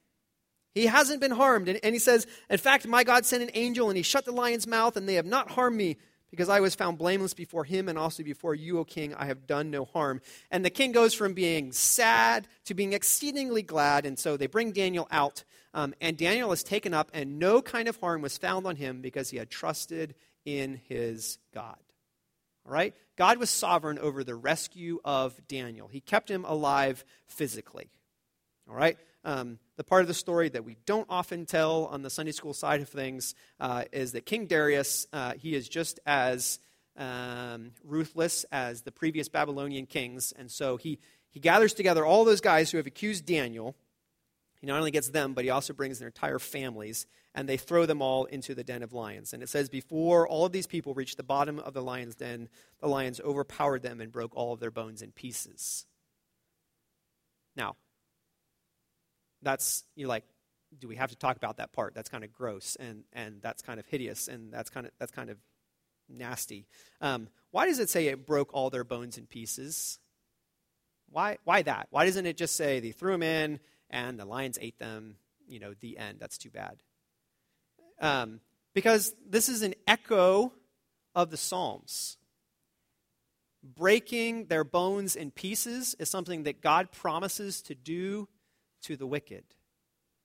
He 0.75 0.87
hasn't 0.87 1.21
been 1.21 1.31
harmed. 1.31 1.69
And, 1.69 1.79
and 1.85 1.95
he 1.95 1.99
says, 1.99 2.27
In 2.51 2.59
fact, 2.59 2.87
my 2.87 3.05
God 3.05 3.25
sent 3.25 3.43
an 3.43 3.51
angel, 3.55 3.89
and 3.89 3.97
he 3.97 4.03
shut 4.03 4.25
the 4.25 4.33
lion's 4.33 4.67
mouth, 4.67 4.97
and 4.97 5.09
they 5.09 5.15
have 5.15 5.27
not 5.27 5.51
harmed 5.53 5.77
me, 5.77 5.97
because 6.33 6.49
I 6.49 6.59
was 6.59 6.75
found 6.75 6.99
blameless 6.99 7.35
before 7.35 7.63
him 7.63 7.89
and 7.89 7.97
also 7.97 8.25
before 8.25 8.57
you, 8.57 8.81
O 8.81 8.85
king. 8.85 9.15
I 9.15 9.27
have 9.27 9.47
done 9.47 9.71
no 9.71 9.85
harm. 9.85 10.21
And 10.51 10.65
the 10.65 10.71
king 10.71 10.91
goes 10.91 11.15
from 11.15 11.33
being 11.33 11.71
sad 11.71 12.49
to 12.65 12.75
being 12.75 12.93
exceedingly 12.93 13.63
glad. 13.63 14.05
And 14.05 14.19
so 14.19 14.37
they 14.37 14.49
bring 14.49 14.73
Daniel 14.73 15.07
out 15.13 15.45
um, 15.75 15.95
and 16.01 16.17
Daniel 16.17 16.53
is 16.53 16.63
taken 16.63 16.93
up, 16.93 17.11
and 17.15 17.39
no 17.39 17.63
kind 17.63 17.89
of 17.89 17.97
harm 17.97 18.21
was 18.21 18.37
found 18.37 18.67
on 18.67 18.77
him 18.77 19.01
because 19.01 19.31
he 19.31 19.39
had 19.39 19.51
trusted 19.51 20.15
in 20.45 20.81
his 20.89 21.39
God. 21.55 21.79
All 22.67 22.73
right? 22.73 22.95
God 23.17 23.39
was 23.39 23.51
sovereign 23.51 23.99
over 23.99 24.23
the 24.23 24.35
rescue 24.35 25.01
of 25.05 25.41
Daniel. 25.49 25.89
He 25.89 26.01
kept 26.01 26.31
him 26.31 26.45
alive 26.45 27.05
physically. 27.27 27.91
All 28.69 28.75
right? 28.75 28.99
Um, 29.25 29.59
the 29.77 29.85
part 29.85 30.03
of 30.03 30.09
the 30.09 30.15
story 30.15 30.49
that 30.49 30.65
we 30.65 30.77
don't 30.85 31.07
often 31.09 31.47
tell 31.47 31.87
on 31.87 32.03
the 32.03 32.11
Sunday 32.11 32.33
school 32.33 32.55
side 32.55 32.81
of 32.81 32.89
things 32.89 33.35
uh, 33.61 33.85
is 33.93 34.13
that 34.13 34.27
King 34.27 34.47
Darius, 34.47 35.07
uh, 35.13 35.35
he 35.35 35.55
is 35.55 35.69
just 35.69 36.01
as 36.07 36.59
um, 36.97 37.73
ruthless 37.85 38.45
as 38.51 38.83
the 38.83 38.93
previous 38.93 39.29
Babylonian 39.29 39.87
kings. 39.87 40.33
And 40.37 40.51
so 40.51 40.77
he, 40.77 40.99
he 41.31 41.41
gathers 41.41 41.73
together 41.73 42.05
all 42.05 42.25
those 42.25 42.41
guys 42.41 42.71
who 42.71 42.79
have 42.79 42.87
accused 42.87 43.25
Daniel 43.27 43.77
he 44.63 44.69
not 44.69 44.79
only 44.79 44.93
gets 44.93 45.09
them, 45.09 45.35
but 45.35 45.43
he 45.43 45.51
also 45.51 45.73
brings 45.73 45.99
their 45.99 46.07
entire 46.07 46.39
families, 46.39 47.09
and 47.35 47.49
they 47.49 47.57
throw 47.57 47.85
them 47.85 48.01
all 48.01 48.27
into 48.27 48.55
the 48.55 48.63
den 48.63 48.85
of 48.85 48.93
lions. 48.93 49.33
And 49.33 49.43
it 49.43 49.49
says, 49.49 49.69
Before 49.69 50.27
all 50.27 50.47
of 50.47 50.53
these 50.53 50.69
people 50.69 50.95
reached 50.95 51.17
the 51.17 51.25
bottom 51.25 51.59
of 51.59 51.75
the 51.75 51.83
lion's 51.83 52.15
den, 52.15 52.49
the 52.81 52.87
lions 52.87 53.21
overpowered 53.21 53.83
them 53.83 54.01
and 54.01 54.13
broke 54.13 54.37
all 54.37 54.53
of 54.53 54.61
their 54.61 54.71
bones 54.71 55.03
in 55.03 55.11
pieces. 55.11 55.85
Now, 57.57 57.75
that's, 59.43 59.85
you're 59.95 60.09
like, 60.09 60.25
do 60.79 60.89
we 60.89 60.97
have 60.97 61.11
to 61.11 61.17
talk 61.17 61.37
about 61.37 61.59
that 61.59 61.73
part? 61.73 61.95
That's 61.95 62.09
kind 62.09 62.25
of 62.25 62.33
gross, 62.33 62.77
and, 62.81 63.05
and 63.13 63.43
that's 63.43 63.63
kind 63.63 63.79
of 63.79 63.87
hideous, 63.87 64.29
and 64.29 64.53
that's 64.53 64.71
kind 64.71 64.87
of, 64.87 64.93
that's 64.99 65.13
kind 65.13 65.31
of 65.31 65.37
nasty. 66.09 66.67
Um, 67.01 67.29
why 67.51 67.67
does 67.67 67.79
it 67.79 67.91
say 67.91 68.07
it 68.07 68.27
broke 68.27 68.55
all 68.55 68.71
their 68.71 68.85
bones 68.85 69.19
in 69.19 69.27
pieces? 69.27 69.99
Why, 71.11 71.37
why 71.45 71.63
that? 71.63 71.89
Why 71.91 72.07
doesn't 72.07 72.25
it 72.25 72.39
just 72.39 72.57
say 72.57 72.81
they 72.81 72.93
threw 72.93 73.13
them 73.13 73.23
in, 73.23 73.61
and 73.93 74.19
the 74.19 74.25
lions 74.25 74.59
ate 74.61 74.79
them. 74.79 75.17
You 75.47 75.61
know, 75.61 75.75
the 75.79 75.99
end. 75.99 76.19
That's 76.19 76.39
too 76.39 76.51
bad. 76.51 76.83
Um, 78.01 78.41
because 78.75 79.15
this 79.29 79.51
is 79.51 79.63
an 79.63 79.75
echo 79.87 80.53
of 81.15 81.31
the 81.31 81.37
Psalms. 81.37 82.17
Breaking 83.63 84.47
their 84.47 84.65
bones 84.65 85.15
in 85.15 85.31
pieces 85.31 85.95
is 85.99 86.09
something 86.09 86.45
that 86.45 86.63
God 86.63 86.91
promises 86.91 87.61
to 87.63 87.75
do 87.75 88.29
to 88.83 88.97
the 88.97 89.07
wicked. 89.07 89.45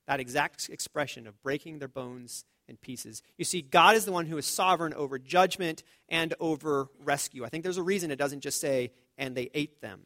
That 0.07 0.19
exact 0.19 0.69
expression 0.69 1.27
of 1.27 1.41
breaking 1.41 1.79
their 1.79 1.87
bones 1.87 2.45
in 2.67 2.77
pieces. 2.77 3.21
You 3.37 3.45
see, 3.45 3.61
God 3.61 3.95
is 3.95 4.05
the 4.05 4.11
one 4.11 4.25
who 4.25 4.37
is 4.37 4.45
sovereign 4.45 4.93
over 4.93 5.17
judgment 5.19 5.83
and 6.09 6.33
over 6.39 6.87
rescue. 6.99 7.45
I 7.45 7.49
think 7.49 7.63
there's 7.63 7.77
a 7.77 7.83
reason 7.83 8.11
it 8.11 8.17
doesn't 8.17 8.41
just 8.41 8.59
say, 8.59 8.91
and 9.17 9.35
they 9.35 9.49
ate 9.53 9.81
them. 9.81 10.05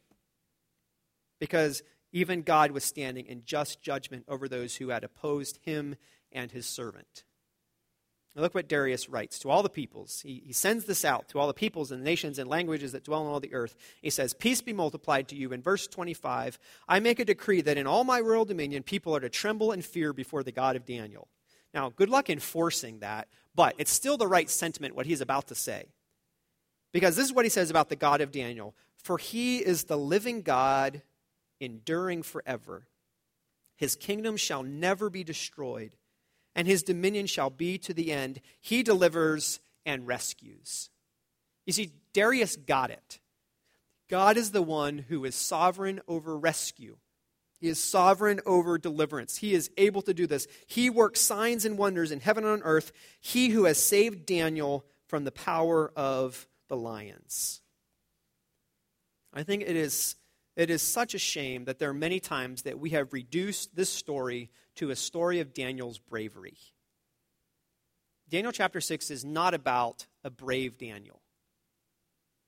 Because 1.40 1.82
even 2.12 2.42
God 2.42 2.70
was 2.70 2.84
standing 2.84 3.26
in 3.26 3.42
just 3.44 3.82
judgment 3.82 4.24
over 4.28 4.48
those 4.48 4.76
who 4.76 4.90
had 4.90 5.02
opposed 5.02 5.58
him 5.62 5.96
and 6.30 6.50
his 6.50 6.66
servant. 6.66 7.24
Look 8.34 8.54
what 8.54 8.68
Darius 8.68 9.10
writes 9.10 9.38
to 9.40 9.50
all 9.50 9.62
the 9.62 9.68
peoples. 9.68 10.22
He, 10.22 10.42
he 10.46 10.52
sends 10.54 10.86
this 10.86 11.04
out 11.04 11.28
to 11.28 11.38
all 11.38 11.46
the 11.46 11.52
peoples 11.52 11.92
and 11.92 12.02
nations 12.02 12.38
and 12.38 12.48
languages 12.48 12.92
that 12.92 13.04
dwell 13.04 13.26
on 13.26 13.32
all 13.32 13.40
the 13.40 13.52
earth. 13.52 13.76
He 14.00 14.08
says, 14.08 14.32
Peace 14.32 14.62
be 14.62 14.72
multiplied 14.72 15.28
to 15.28 15.36
you. 15.36 15.52
In 15.52 15.60
verse 15.60 15.86
25, 15.86 16.58
I 16.88 16.98
make 16.98 17.18
a 17.18 17.26
decree 17.26 17.60
that 17.60 17.76
in 17.76 17.86
all 17.86 18.04
my 18.04 18.20
royal 18.20 18.46
dominion 18.46 18.84
people 18.84 19.14
are 19.14 19.20
to 19.20 19.28
tremble 19.28 19.70
and 19.70 19.84
fear 19.84 20.14
before 20.14 20.42
the 20.42 20.52
God 20.52 20.76
of 20.76 20.86
Daniel. 20.86 21.28
Now, 21.74 21.90
good 21.90 22.08
luck 22.08 22.30
enforcing 22.30 23.00
that, 23.00 23.28
but 23.54 23.74
it's 23.76 23.92
still 23.92 24.16
the 24.16 24.26
right 24.26 24.48
sentiment, 24.48 24.94
what 24.94 25.06
he's 25.06 25.20
about 25.20 25.48
to 25.48 25.54
say. 25.54 25.92
Because 26.92 27.16
this 27.16 27.26
is 27.26 27.32
what 27.32 27.44
he 27.44 27.50
says 27.50 27.70
about 27.70 27.88
the 27.88 27.96
God 27.96 28.20
of 28.20 28.30
Daniel 28.30 28.74
For 28.96 29.18
he 29.18 29.58
is 29.58 29.84
the 29.84 29.98
living 29.98 30.42
God 30.42 31.02
enduring 31.60 32.22
forever. 32.22 32.86
His 33.76 33.96
kingdom 33.96 34.36
shall 34.36 34.62
never 34.62 35.10
be 35.10 35.24
destroyed, 35.24 35.92
and 36.54 36.66
his 36.66 36.82
dominion 36.82 37.26
shall 37.26 37.50
be 37.50 37.78
to 37.78 37.94
the 37.94 38.12
end. 38.12 38.40
He 38.60 38.82
delivers 38.82 39.60
and 39.86 40.06
rescues. 40.06 40.90
You 41.66 41.72
see, 41.72 41.92
Darius 42.12 42.56
got 42.56 42.90
it. 42.90 43.20
God 44.08 44.36
is 44.36 44.50
the 44.50 44.62
one 44.62 44.98
who 44.98 45.24
is 45.24 45.34
sovereign 45.34 46.00
over 46.06 46.36
rescue. 46.36 46.98
He 47.60 47.68
is 47.68 47.82
sovereign 47.82 48.40
over 48.44 48.76
deliverance. 48.76 49.36
He 49.36 49.54
is 49.54 49.70
able 49.76 50.02
to 50.02 50.12
do 50.12 50.26
this. 50.26 50.48
He 50.66 50.90
works 50.90 51.20
signs 51.20 51.64
and 51.64 51.78
wonders 51.78 52.10
in 52.10 52.20
heaven 52.20 52.44
and 52.44 52.54
on 52.54 52.62
earth. 52.64 52.92
He 53.20 53.50
who 53.50 53.64
has 53.64 53.82
saved 53.82 54.26
Daniel 54.26 54.84
from 55.06 55.24
the 55.24 55.32
power 55.32 55.92
of 55.94 56.48
the 56.68 56.76
lions. 56.76 57.60
I 59.32 59.44
think 59.44 59.62
it 59.62 59.76
is 59.76 60.16
it 60.56 60.68
is 60.68 60.82
such 60.82 61.14
a 61.14 61.18
shame 61.18 61.64
that 61.64 61.78
there 61.78 61.88
are 61.88 61.94
many 61.94 62.20
times 62.20 62.62
that 62.62 62.78
we 62.78 62.90
have 62.90 63.12
reduced 63.12 63.74
this 63.74 63.88
story 63.88 64.50
to 64.76 64.90
a 64.90 64.96
story 64.96 65.40
of 65.40 65.54
Daniel's 65.54 65.98
bravery. 65.98 66.56
Daniel 68.28 68.52
chapter 68.52 68.80
6 68.80 69.10
is 69.10 69.24
not 69.24 69.52
about 69.52 70.06
a 70.24 70.30
brave 70.30 70.78
Daniel. 70.78 71.22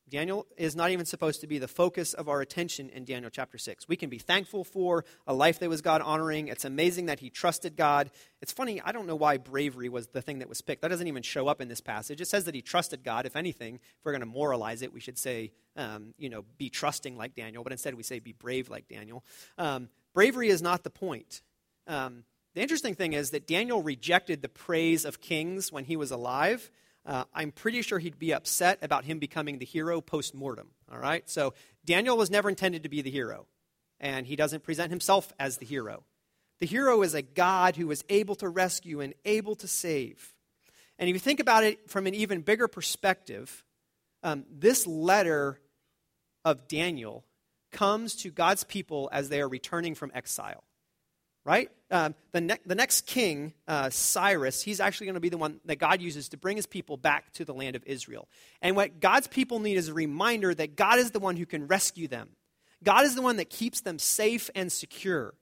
Daniel 0.08 0.46
is 0.56 0.76
not 0.76 0.90
even 0.90 1.06
supposed 1.06 1.40
to 1.40 1.46
be 1.46 1.58
the 1.58 1.68
focus 1.68 2.12
of 2.12 2.28
our 2.28 2.42
attention 2.42 2.90
in 2.90 3.04
Daniel 3.04 3.30
chapter 3.30 3.56
6. 3.56 3.88
We 3.88 3.96
can 3.96 4.10
be 4.10 4.18
thankful 4.18 4.62
for 4.62 5.04
a 5.26 5.32
life 5.32 5.58
that 5.60 5.70
was 5.70 5.80
God 5.80 6.02
honoring. 6.02 6.48
It's 6.48 6.64
amazing 6.64 7.06
that 7.06 7.20
he 7.20 7.30
trusted 7.30 7.74
God. 7.74 8.10
It's 8.42 8.52
funny, 8.52 8.82
I 8.82 8.92
don't 8.92 9.06
know 9.06 9.16
why 9.16 9.38
bravery 9.38 9.88
was 9.88 10.08
the 10.08 10.20
thing 10.20 10.40
that 10.40 10.48
was 10.48 10.60
picked. 10.60 10.82
That 10.82 10.88
doesn't 10.88 11.08
even 11.08 11.22
show 11.22 11.48
up 11.48 11.60
in 11.60 11.68
this 11.68 11.80
passage. 11.80 12.20
It 12.20 12.28
says 12.28 12.44
that 12.44 12.54
he 12.54 12.60
trusted 12.60 13.02
God. 13.02 13.24
If 13.24 13.34
anything, 13.34 13.76
if 13.76 14.04
we're 14.04 14.12
going 14.12 14.20
to 14.20 14.26
moralize 14.26 14.82
it, 14.82 14.92
we 14.92 15.00
should 15.00 15.18
say, 15.18 15.52
um, 15.76 16.12
you 16.18 16.28
know, 16.28 16.44
be 16.58 16.68
trusting 16.68 17.16
like 17.16 17.34
Daniel, 17.34 17.62
but 17.62 17.72
instead 17.72 17.94
we 17.94 18.02
say 18.02 18.18
be 18.18 18.32
brave 18.32 18.68
like 18.68 18.88
Daniel. 18.88 19.24
Um, 19.56 19.88
bravery 20.12 20.48
is 20.48 20.60
not 20.60 20.84
the 20.84 20.90
point. 20.90 21.40
Um, 21.86 22.24
the 22.54 22.62
interesting 22.62 22.94
thing 22.94 23.12
is 23.12 23.30
that 23.30 23.46
Daniel 23.46 23.82
rejected 23.82 24.42
the 24.42 24.48
praise 24.48 25.04
of 25.04 25.20
kings 25.20 25.72
when 25.72 25.84
he 25.84 25.96
was 25.96 26.10
alive 26.10 26.70
uh, 27.06 27.24
I'm 27.34 27.52
pretty 27.52 27.82
sure 27.82 27.98
he'd 27.98 28.18
be 28.18 28.32
upset 28.32 28.78
about 28.80 29.04
him 29.04 29.18
becoming 29.18 29.58
the 29.58 29.66
hero 29.66 30.00
post 30.00 30.34
mortem. 30.34 30.68
All 30.90 30.98
right? 30.98 31.28
So 31.28 31.54
Daniel 31.84 32.16
was 32.16 32.30
never 32.30 32.48
intended 32.48 32.82
to 32.84 32.88
be 32.88 33.02
the 33.02 33.10
hero, 33.10 33.46
and 34.00 34.26
he 34.26 34.36
doesn't 34.36 34.62
present 34.62 34.90
himself 34.90 35.32
as 35.38 35.58
the 35.58 35.66
hero. 35.66 36.04
The 36.60 36.66
hero 36.66 37.02
is 37.02 37.14
a 37.14 37.22
God 37.22 37.76
who 37.76 37.90
is 37.90 38.04
able 38.08 38.36
to 38.36 38.48
rescue 38.48 39.00
and 39.00 39.12
able 39.24 39.54
to 39.56 39.68
save. 39.68 40.32
And 40.98 41.08
if 41.10 41.14
you 41.14 41.20
think 41.20 41.40
about 41.40 41.64
it 41.64 41.90
from 41.90 42.06
an 42.06 42.14
even 42.14 42.40
bigger 42.40 42.68
perspective, 42.68 43.64
um, 44.22 44.44
this 44.50 44.86
letter 44.86 45.60
of 46.44 46.68
Daniel 46.68 47.24
comes 47.72 48.14
to 48.16 48.30
God's 48.30 48.64
people 48.64 49.10
as 49.12 49.28
they 49.28 49.40
are 49.40 49.48
returning 49.48 49.94
from 49.94 50.12
exile 50.14 50.62
right? 51.44 51.70
Um, 51.90 52.14
the, 52.32 52.40
ne- 52.40 52.58
the 52.64 52.74
next 52.74 53.06
king, 53.06 53.52
uh, 53.68 53.90
Cyrus, 53.90 54.62
he's 54.62 54.80
actually 54.80 55.06
going 55.06 55.14
to 55.14 55.20
be 55.20 55.28
the 55.28 55.38
one 55.38 55.60
that 55.66 55.76
God 55.76 56.00
uses 56.00 56.28
to 56.30 56.36
bring 56.36 56.56
his 56.56 56.66
people 56.66 56.96
back 56.96 57.32
to 57.34 57.44
the 57.44 57.54
land 57.54 57.76
of 57.76 57.84
Israel. 57.84 58.28
And 58.62 58.76
what 58.76 59.00
God's 59.00 59.26
people 59.26 59.60
need 59.60 59.76
is 59.76 59.88
a 59.88 59.94
reminder 59.94 60.54
that 60.54 60.76
God 60.76 60.98
is 60.98 61.10
the 61.10 61.20
one 61.20 61.36
who 61.36 61.46
can 61.46 61.66
rescue 61.66 62.08
them. 62.08 62.30
God 62.82 63.04
is 63.04 63.14
the 63.14 63.22
one 63.22 63.36
that 63.36 63.50
keeps 63.50 63.80
them 63.80 63.98
safe 63.98 64.50
and 64.54 64.70
secure. 64.72 65.34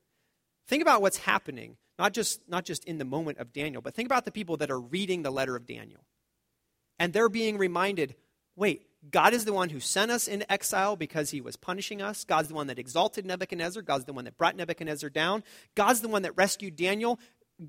Think 0.69 0.83
about 0.83 1.03
what's 1.03 1.19
happening, 1.19 1.77
not 1.99 2.13
just, 2.13 2.49
not 2.49 2.65
just 2.65 2.85
in 2.85 2.99
the 2.99 3.05
moment 3.05 3.39
of 3.39 3.53
Daniel, 3.53 3.83
but 3.83 3.95
think 3.95 4.07
about 4.07 4.25
the 4.25 4.33
people 4.33 4.59
that 4.59 4.71
are 4.71 4.81
reading 4.81 5.23
the 5.23 5.31
letter 5.31 5.57
of 5.57 5.67
Daniel. 5.67 6.05
And 6.99 7.13
they're 7.13 7.29
being 7.29 7.59
reminded 7.59 8.15
wait, 8.55 8.87
God 9.11 9.35
is 9.35 9.45
the 9.45 9.53
one 9.53 9.71
who 9.71 9.81
sent 9.81 10.11
us 10.11 10.29
into 10.29 10.51
exile 10.51 10.95
because 10.97 11.31
he 11.31 11.41
was 11.41 11.57
punishing 11.57 12.01
us. 12.01 12.25
God's 12.25 12.49
the 12.49 12.55
one 12.55 12.69
that 12.69 12.79
exalted 12.79 13.27
Nebuchadnezzar. 13.27 13.83
God's 13.83 14.05
the 14.05 14.13
one 14.13 14.25
that 14.25 14.39
brought 14.39 14.57
Nebuchadnezzar 14.57 15.11
down. 15.11 15.43
God's 15.75 16.01
the 16.01 16.09
one 16.09 16.23
that 16.23 16.37
rescued 16.37 16.77
Daniel. 16.77 17.19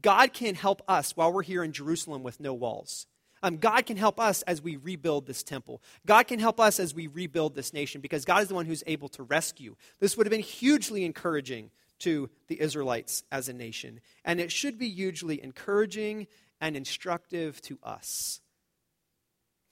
God 0.01 0.33
can 0.33 0.55
help 0.55 0.81
us 0.87 1.15
while 1.15 1.33
we're 1.33 1.43
here 1.43 1.63
in 1.63 1.71
Jerusalem 1.71 2.23
with 2.23 2.39
no 2.39 2.53
walls. 2.53 3.07
Um, 3.41 3.57
God 3.57 3.85
can 3.85 3.97
help 3.97 4.19
us 4.19 4.41
as 4.43 4.61
we 4.61 4.77
rebuild 4.77 5.27
this 5.27 5.43
temple. 5.43 5.81
God 6.05 6.27
can 6.27 6.39
help 6.39 6.59
us 6.59 6.79
as 6.79 6.95
we 6.95 7.07
rebuild 7.07 7.55
this 7.55 7.73
nation 7.73 7.99
because 7.99 8.23
God 8.23 8.41
is 8.41 8.47
the 8.47 8.55
one 8.55 8.65
who's 8.65 8.83
able 8.87 9.09
to 9.09 9.23
rescue. 9.23 9.75
This 9.99 10.15
would 10.15 10.25
have 10.25 10.31
been 10.31 10.39
hugely 10.39 11.03
encouraging 11.03 11.71
to 11.99 12.29
the 12.47 12.59
Israelites 12.59 13.23
as 13.31 13.49
a 13.49 13.53
nation, 13.53 13.99
and 14.25 14.39
it 14.39 14.51
should 14.51 14.77
be 14.77 14.89
hugely 14.89 15.41
encouraging 15.43 16.27
and 16.59 16.75
instructive 16.75 17.61
to 17.63 17.77
us. 17.83 18.41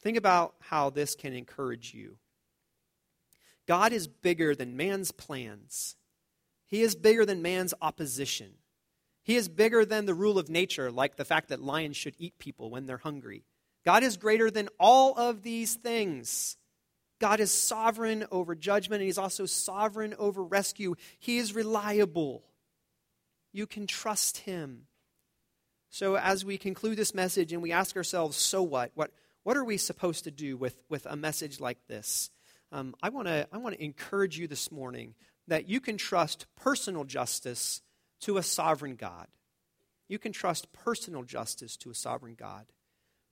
Think 0.02 0.18
about 0.18 0.56
how 0.60 0.90
this 0.90 1.16
can 1.16 1.34
encourage 1.34 1.94
you. 1.94 2.18
God 3.68 3.94
is 3.94 4.08
bigger 4.08 4.56
than 4.56 4.76
man's 4.76 5.12
plans. 5.12 5.96
He 6.66 6.82
is 6.82 6.96
bigger 6.96 7.26
than 7.26 7.42
man's 7.42 7.74
opposition. 7.82 8.54
He 9.24 9.36
is 9.36 9.48
bigger 9.48 9.86
than 9.86 10.06
the 10.06 10.14
rule 10.14 10.40
of 10.40 10.50
nature, 10.50 10.92
like 10.92 11.16
the 11.16 11.26
fact 11.26 11.50
that 11.50 11.62
lions 11.62 11.96
should 11.96 12.16
eat 12.18 12.40
people 12.40 12.70
when 12.72 12.86
they're 12.86 12.98
hungry. 12.98 13.44
God 13.86 14.04
is 14.04 14.18
greater 14.18 14.50
than 14.50 14.70
all 14.80 15.16
of 15.18 15.44
these 15.44 15.76
things. 15.76 16.58
God 17.20 17.40
is 17.40 17.52
sovereign 17.52 18.26
over 18.32 18.56
judgment, 18.56 19.02
and 19.02 19.08
He's 19.08 19.18
also 19.18 19.46
sovereign 19.46 20.16
over 20.18 20.44
rescue. 20.44 20.96
He 21.20 21.38
is 21.38 21.54
reliable. 21.54 22.44
You 23.54 23.68
can 23.68 23.86
trust 23.86 24.40
Him. 24.40 24.88
So, 25.90 26.18
as 26.18 26.44
we 26.44 26.58
conclude 26.58 26.98
this 26.98 27.14
message 27.14 27.54
and 27.54 27.62
we 27.62 27.72
ask 27.72 27.96
ourselves, 27.96 28.38
so 28.38 28.64
what? 28.64 28.92
What, 28.96 29.12
what 29.44 29.58
are 29.58 29.64
we 29.64 29.78
supposed 29.78 30.24
to 30.26 30.32
do 30.32 30.58
with, 30.58 30.76
with 30.90 31.06
a 31.06 31.16
message 31.16 31.60
like 31.60 31.80
this? 31.88 32.30
Um, 32.72 32.96
I 33.02 33.10
want 33.10 33.28
to 33.28 33.48
I 33.52 33.58
wanna 33.58 33.78
encourage 33.80 34.38
you 34.38 34.48
this 34.48 34.72
morning 34.72 35.16
that 35.48 35.68
you 35.68 35.82
can 35.82 35.98
trust 35.98 36.46
personal 36.56 37.04
justice 37.04 37.82
to 38.22 38.38
a 38.38 38.44
sovereign 38.44 38.96
God. 38.96 39.28
You 40.08 40.20
can 40.20 40.32
trust 40.32 40.72
personal 40.72 41.24
justice 41.24 41.76
to 41.78 41.90
a 41.90 41.96
sovereign 41.96 42.36
God. 42.36 42.66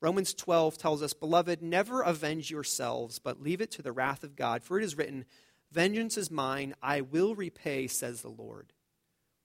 Romans 0.02 0.34
12 0.34 0.78
tells 0.78 1.02
us, 1.04 1.14
Beloved, 1.14 1.62
never 1.62 2.02
avenge 2.02 2.50
yourselves, 2.50 3.20
but 3.20 3.42
leave 3.42 3.62
it 3.62 3.72
to 3.72 3.82
the 3.82 3.92
wrath 3.92 4.24
of 4.24 4.36
God. 4.36 4.64
For 4.64 4.80
it 4.80 4.84
is 4.84 4.98
written, 4.98 5.26
Vengeance 5.72 6.18
is 6.18 6.32
mine, 6.32 6.74
I 6.82 7.02
will 7.02 7.36
repay, 7.36 7.88
says 7.88 8.22
the 8.22 8.30
Lord. 8.30 8.74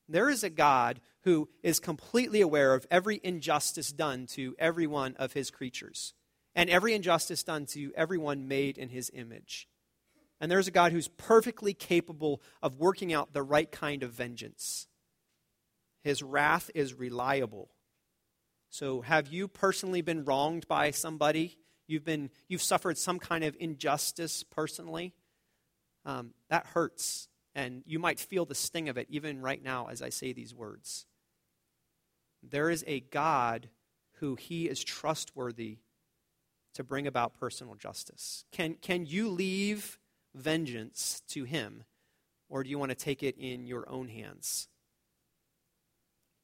There 0.08 0.30
is 0.30 0.44
a 0.44 0.50
God 0.50 1.00
who 1.22 1.48
is 1.62 1.80
completely 1.80 2.40
aware 2.40 2.74
of 2.74 2.86
every 2.90 3.20
injustice 3.22 3.90
done 3.90 4.26
to 4.28 4.54
every 4.58 4.86
one 4.86 5.16
of 5.16 5.32
his 5.32 5.50
creatures, 5.50 6.14
and 6.54 6.70
every 6.70 6.94
injustice 6.94 7.42
done 7.42 7.66
to 7.66 7.80
you, 7.80 7.92
everyone 7.96 8.48
made 8.48 8.78
in 8.78 8.88
his 8.88 9.10
image. 9.12 9.68
And 10.40 10.50
there's 10.50 10.68
a 10.68 10.72
God 10.72 10.92
who's 10.92 11.08
perfectly 11.08 11.74
capable 11.74 12.42
of 12.62 12.78
working 12.78 13.12
out 13.12 13.32
the 13.32 13.42
right 13.42 13.70
kind 13.70 14.02
of 14.02 14.12
vengeance. 14.12 14.86
His 16.02 16.22
wrath 16.22 16.70
is 16.74 16.94
reliable. 16.94 17.70
So, 18.70 19.00
have 19.02 19.28
you 19.28 19.48
personally 19.48 20.02
been 20.02 20.24
wronged 20.24 20.66
by 20.68 20.90
somebody? 20.90 21.56
You've, 21.86 22.04
been, 22.04 22.30
you've 22.48 22.62
suffered 22.62 22.98
some 22.98 23.18
kind 23.18 23.44
of 23.44 23.56
injustice 23.60 24.42
personally? 24.42 25.14
Um, 26.04 26.34
that 26.50 26.66
hurts. 26.66 27.28
And 27.54 27.82
you 27.86 27.98
might 27.98 28.18
feel 28.18 28.44
the 28.44 28.54
sting 28.54 28.88
of 28.88 28.98
it 28.98 29.06
even 29.10 29.40
right 29.40 29.62
now 29.62 29.86
as 29.86 30.02
I 30.02 30.08
say 30.08 30.32
these 30.32 30.54
words. 30.54 31.06
There 32.42 32.68
is 32.68 32.84
a 32.86 33.00
God 33.00 33.68
who 34.14 34.34
he 34.34 34.68
is 34.68 34.82
trustworthy 34.82 35.78
to 36.74 36.84
bring 36.84 37.06
about 37.06 37.34
personal 37.34 37.74
justice. 37.74 38.44
Can, 38.52 38.74
can 38.74 39.06
you 39.06 39.28
leave 39.28 39.98
vengeance 40.34 41.22
to 41.28 41.44
him, 41.44 41.84
or 42.48 42.62
do 42.62 42.70
you 42.70 42.78
want 42.78 42.90
to 42.90 42.96
take 42.96 43.22
it 43.22 43.36
in 43.38 43.66
your 43.66 43.88
own 43.88 44.08
hands? 44.08 44.68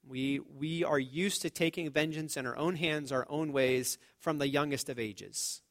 We, 0.07 0.39
we 0.57 0.83
are 0.83 0.99
used 0.99 1.43
to 1.43 1.49
taking 1.49 1.89
vengeance 1.91 2.35
in 2.35 2.47
our 2.47 2.57
own 2.57 2.75
hands, 2.75 3.11
our 3.11 3.27
own 3.29 3.53
ways, 3.53 3.97
from 4.19 4.39
the 4.39 4.47
youngest 4.47 4.89
of 4.89 4.97
ages. 4.97 5.61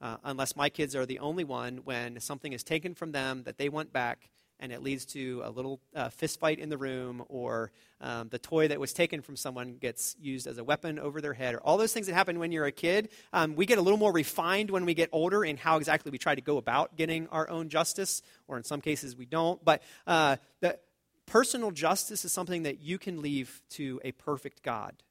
Uh, 0.00 0.16
unless 0.24 0.56
my 0.56 0.68
kids 0.68 0.96
are 0.96 1.06
the 1.06 1.18
only 1.18 1.44
one 1.44 1.78
when 1.84 2.18
something 2.20 2.52
is 2.52 2.64
taken 2.64 2.94
from 2.94 3.12
them 3.12 3.44
that 3.44 3.58
they 3.58 3.68
want 3.68 3.92
back 3.92 4.30
and 4.62 4.72
it 4.72 4.82
leads 4.82 5.04
to 5.04 5.42
a 5.44 5.50
little 5.50 5.78
uh, 5.94 6.08
fist 6.08 6.40
fight 6.40 6.58
in 6.58 6.70
the 6.70 6.78
room 6.78 7.22
or 7.28 7.70
um, 8.00 8.30
the 8.30 8.38
toy 8.38 8.68
that 8.68 8.80
was 8.80 8.94
taken 8.94 9.20
from 9.20 9.36
someone 9.36 9.74
gets 9.74 10.16
used 10.18 10.46
as 10.46 10.56
a 10.56 10.64
weapon 10.64 10.98
over 10.98 11.20
their 11.20 11.34
head 11.34 11.54
or 11.54 11.60
all 11.60 11.76
those 11.76 11.92
things 11.92 12.06
that 12.06 12.14
happen 12.14 12.38
when 12.38 12.50
you're 12.50 12.64
a 12.64 12.72
kid 12.72 13.10
um, 13.34 13.54
we 13.54 13.66
get 13.66 13.76
a 13.76 13.82
little 13.82 13.98
more 13.98 14.12
refined 14.12 14.70
when 14.70 14.86
we 14.86 14.94
get 14.94 15.10
older 15.12 15.44
in 15.44 15.58
how 15.58 15.76
exactly 15.76 16.10
we 16.10 16.16
try 16.16 16.34
to 16.34 16.40
go 16.40 16.56
about 16.56 16.96
getting 16.96 17.28
our 17.28 17.50
own 17.50 17.68
justice 17.68 18.22
or 18.48 18.56
in 18.56 18.64
some 18.64 18.80
cases 18.80 19.14
we 19.14 19.26
don't 19.26 19.62
but 19.62 19.82
uh, 20.06 20.36
the, 20.60 20.78
Personal 21.26 21.70
justice 21.70 22.24
is 22.24 22.32
something 22.32 22.64
that 22.64 22.80
you 22.80 22.98
can 22.98 23.22
leave 23.22 23.62
to 23.70 24.00
a 24.04 24.12
perfect 24.12 24.62
God. 24.62 25.02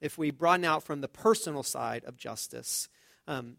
If 0.00 0.16
we 0.16 0.30
broaden 0.30 0.64
out 0.64 0.84
from 0.84 1.00
the 1.00 1.08
personal 1.08 1.62
side 1.62 2.04
of 2.06 2.16
justice, 2.16 2.88
um, 3.26 3.56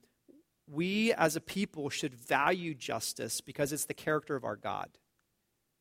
we 0.72 1.14
as 1.14 1.36
a 1.36 1.42
people 1.42 1.90
should 1.90 2.16
value 2.16 2.74
justice 2.74 3.42
because 3.42 3.74
it's 3.74 3.86
the 3.86 3.94
character 3.94 4.36
of 4.36 4.44
our 4.44 4.56
God. 4.56 4.90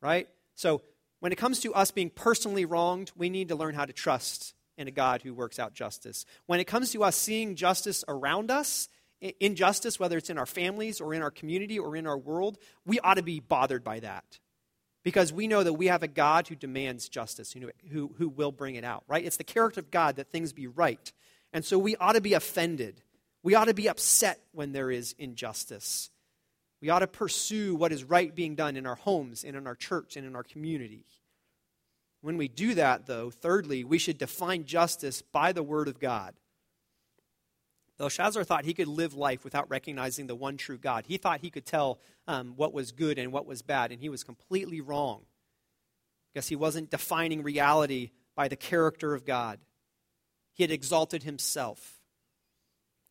Right? 0.03 0.29
So, 0.55 0.83
when 1.21 1.33
it 1.33 1.37
comes 1.37 1.61
to 1.61 1.75
us 1.75 1.91
being 1.91 2.09
personally 2.09 2.65
wronged, 2.65 3.13
we 3.15 3.29
need 3.29 3.49
to 3.49 3.55
learn 3.55 3.75
how 3.75 3.85
to 3.85 3.93
trust 3.93 4.55
in 4.79 4.89
a 4.89 4.91
God 4.91 5.21
who 5.21 5.35
works 5.35 5.59
out 5.59 5.75
justice. 5.75 6.25
When 6.47 6.61
it 6.61 6.65
comes 6.65 6.93
to 6.93 7.05
us 7.05 7.15
seeing 7.15 7.57
justice 7.57 8.03
around 8.09 8.51
us, 8.51 8.89
injustice, 9.39 10.01
whether 10.01 10.17
it's 10.17 10.31
in 10.31 10.39
our 10.39 10.47
families 10.47 11.01
or 11.01 11.13
in 11.13 11.23
our 11.23 11.31
community 11.31 11.79
or 11.79 11.95
in 11.95 12.07
our 12.07 12.17
world, 12.17 12.59
we 12.87 12.99
ought 13.01 13.15
to 13.15 13.23
be 13.23 13.41
bothered 13.41 13.85
by 13.85 14.01
that. 14.01 14.39
Because 15.03 15.33
we 15.33 15.47
know 15.47 15.63
that 15.63 15.75
we 15.75 15.87
have 15.87 16.03
a 16.03 16.09
God 16.09 16.49
who 16.49 16.55
demands 16.55 17.09
justice, 17.09 17.55
who, 17.91 18.13
who, 18.17 18.29
will 18.29 18.53
bring 18.53 18.75
it 18.75 18.85
out, 18.85 19.05
right? 19.09 19.25
It's 19.25 19.39
the 19.39 19.45
character 19.45 19.81
of 19.81 19.91
God 19.91 20.17
that 20.17 20.31
things 20.31 20.53
be 20.53 20.67
right. 20.67 21.13
And 21.53 21.65
so 21.65 21.79
we 21.79 21.97
ought 21.97 22.13
to 22.13 22.21
be 22.21 22.35
offended. 22.35 23.03
We 23.43 23.55
ought 23.55 23.67
to 23.67 23.75
be 23.75 23.89
upset 23.89 24.41
when 24.53 24.73
there 24.73 24.91
is 24.91 25.15
injustice. 25.19 26.11
We 26.81 26.91
ought 26.91 27.01
to 27.01 27.07
pursue 27.07 27.75
what 27.75 27.93
is 27.93 28.05
right 28.05 28.35
being 28.35 28.55
done 28.55 28.77
in 28.77 28.87
our 28.87 28.95
homes 28.95 29.45
and 29.45 29.57
in 29.57 29.67
our 29.67 29.75
church 29.75 30.17
and 30.17 30.27
in 30.27 30.35
our 30.35 30.43
community. 30.43 31.05
When 32.23 32.37
we 32.37 32.49
do 32.49 32.75
that, 32.75 33.07
though, 33.07 33.31
thirdly, 33.31 33.85
we 33.85 33.99
should 33.99 34.19
define 34.19 34.65
justice 34.65 35.23
by 35.23 35.53
the 35.53 35.63
Word 35.63 35.89
of 35.89 35.99
God. 35.99 36.35
Belshazzar 37.99 38.45
thought 38.45 38.65
he 38.65 38.73
could 38.73 38.89
live 38.89 39.13
life 39.15 39.45
without 39.45 39.69
recognizing 39.69 40.27
the 40.27 40.35
one 40.35 40.57
true 40.57 40.79
God. 40.79 41.05
He 41.07 41.19
thought 41.19 41.41
he 41.41 41.51
could 41.51 41.67
tell 41.67 41.99
um, 42.27 42.55
what 42.57 42.73
was 42.73 42.93
good 42.93 43.19
and 43.19 43.31
what 43.31 43.47
was 43.47 43.61
bad, 43.61 43.93
and 43.93 44.01
he 44.01 44.09
was 44.09 44.25
completely 44.25 44.81
wrong. 44.81 45.23
Because 46.33 46.49
he 46.49 46.57
wasn't 46.57 46.91
defining 46.91 47.43
reality 47.43 48.11
by 48.35 48.49
the 48.49 48.57
character 48.57 49.15
of 49.15 49.27
God. 49.27 49.59
He 50.55 50.63
had 50.63 50.71
exalted 50.71 51.25
himself. 51.25 52.00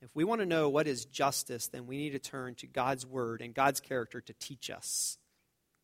If 0.02 0.16
we 0.16 0.24
want 0.24 0.40
to 0.42 0.46
know 0.46 0.70
what 0.70 0.88
is 0.88 1.06
justice, 1.06 1.68
then 1.68 1.86
we 1.86 1.98
need 1.98 2.12
to 2.12 2.20
turn 2.20 2.56
to 2.56 2.68
God's 2.68 3.06
word 3.06 3.42
and 3.42 3.54
God's 3.54 3.80
character 3.80 4.22
to 4.22 4.34
teach 4.34 4.70
us. 4.70 5.18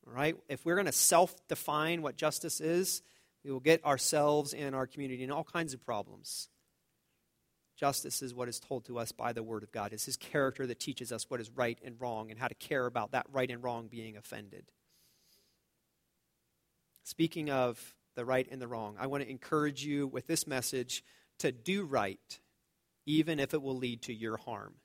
All 0.08 0.14
right? 0.14 0.36
If 0.48 0.66
we're 0.66 0.76
going 0.76 0.86
to 0.86 0.92
self 0.92 1.36
define 1.48 2.02
what 2.02 2.16
justice 2.16 2.62
is, 2.62 3.02
we 3.44 3.52
will 3.52 3.60
get 3.60 3.84
ourselves 3.86 4.54
and 4.54 4.74
our 4.74 4.88
community 4.88 5.24
in 5.24 5.32
all 5.32 5.44
kinds 5.44 5.74
of 5.74 5.86
problems. 5.86 6.50
Justice 7.78 8.22
is 8.22 8.34
what 8.34 8.48
is 8.48 8.60
told 8.60 8.86
to 8.86 8.98
us 8.98 9.12
by 9.12 9.34
the 9.34 9.44
Word 9.44 9.62
of 9.62 9.72
God. 9.72 9.92
It's 9.92 10.06
His 10.06 10.16
character 10.16 10.66
that 10.66 10.80
teaches 10.80 11.12
us 11.12 11.30
what 11.30 11.42
is 11.42 11.52
right 11.52 11.78
and 11.84 12.00
wrong 12.00 12.32
and 12.32 12.40
how 12.40 12.48
to 12.48 12.56
care 12.56 12.86
about 12.86 13.12
that 13.12 13.26
right 13.32 13.52
and 13.52 13.62
wrong 13.62 13.88
being 13.88 14.16
offended. 14.16 14.72
Speaking 17.04 17.50
of 17.50 17.96
the 18.16 18.24
right 18.24 18.48
and 18.50 18.62
the 18.62 18.68
wrong, 18.68 18.96
I 18.98 19.08
want 19.08 19.24
to 19.24 19.30
encourage 19.30 19.84
you 19.84 20.08
with 20.08 20.26
this 20.26 20.48
message 20.48 21.04
to 21.40 21.52
do 21.52 21.84
right, 21.84 22.40
even 23.06 23.40
if 23.40 23.54
it 23.54 23.62
will 23.62 23.78
lead 23.78 24.02
to 24.04 24.14
your 24.14 24.38
harm, 24.38 24.76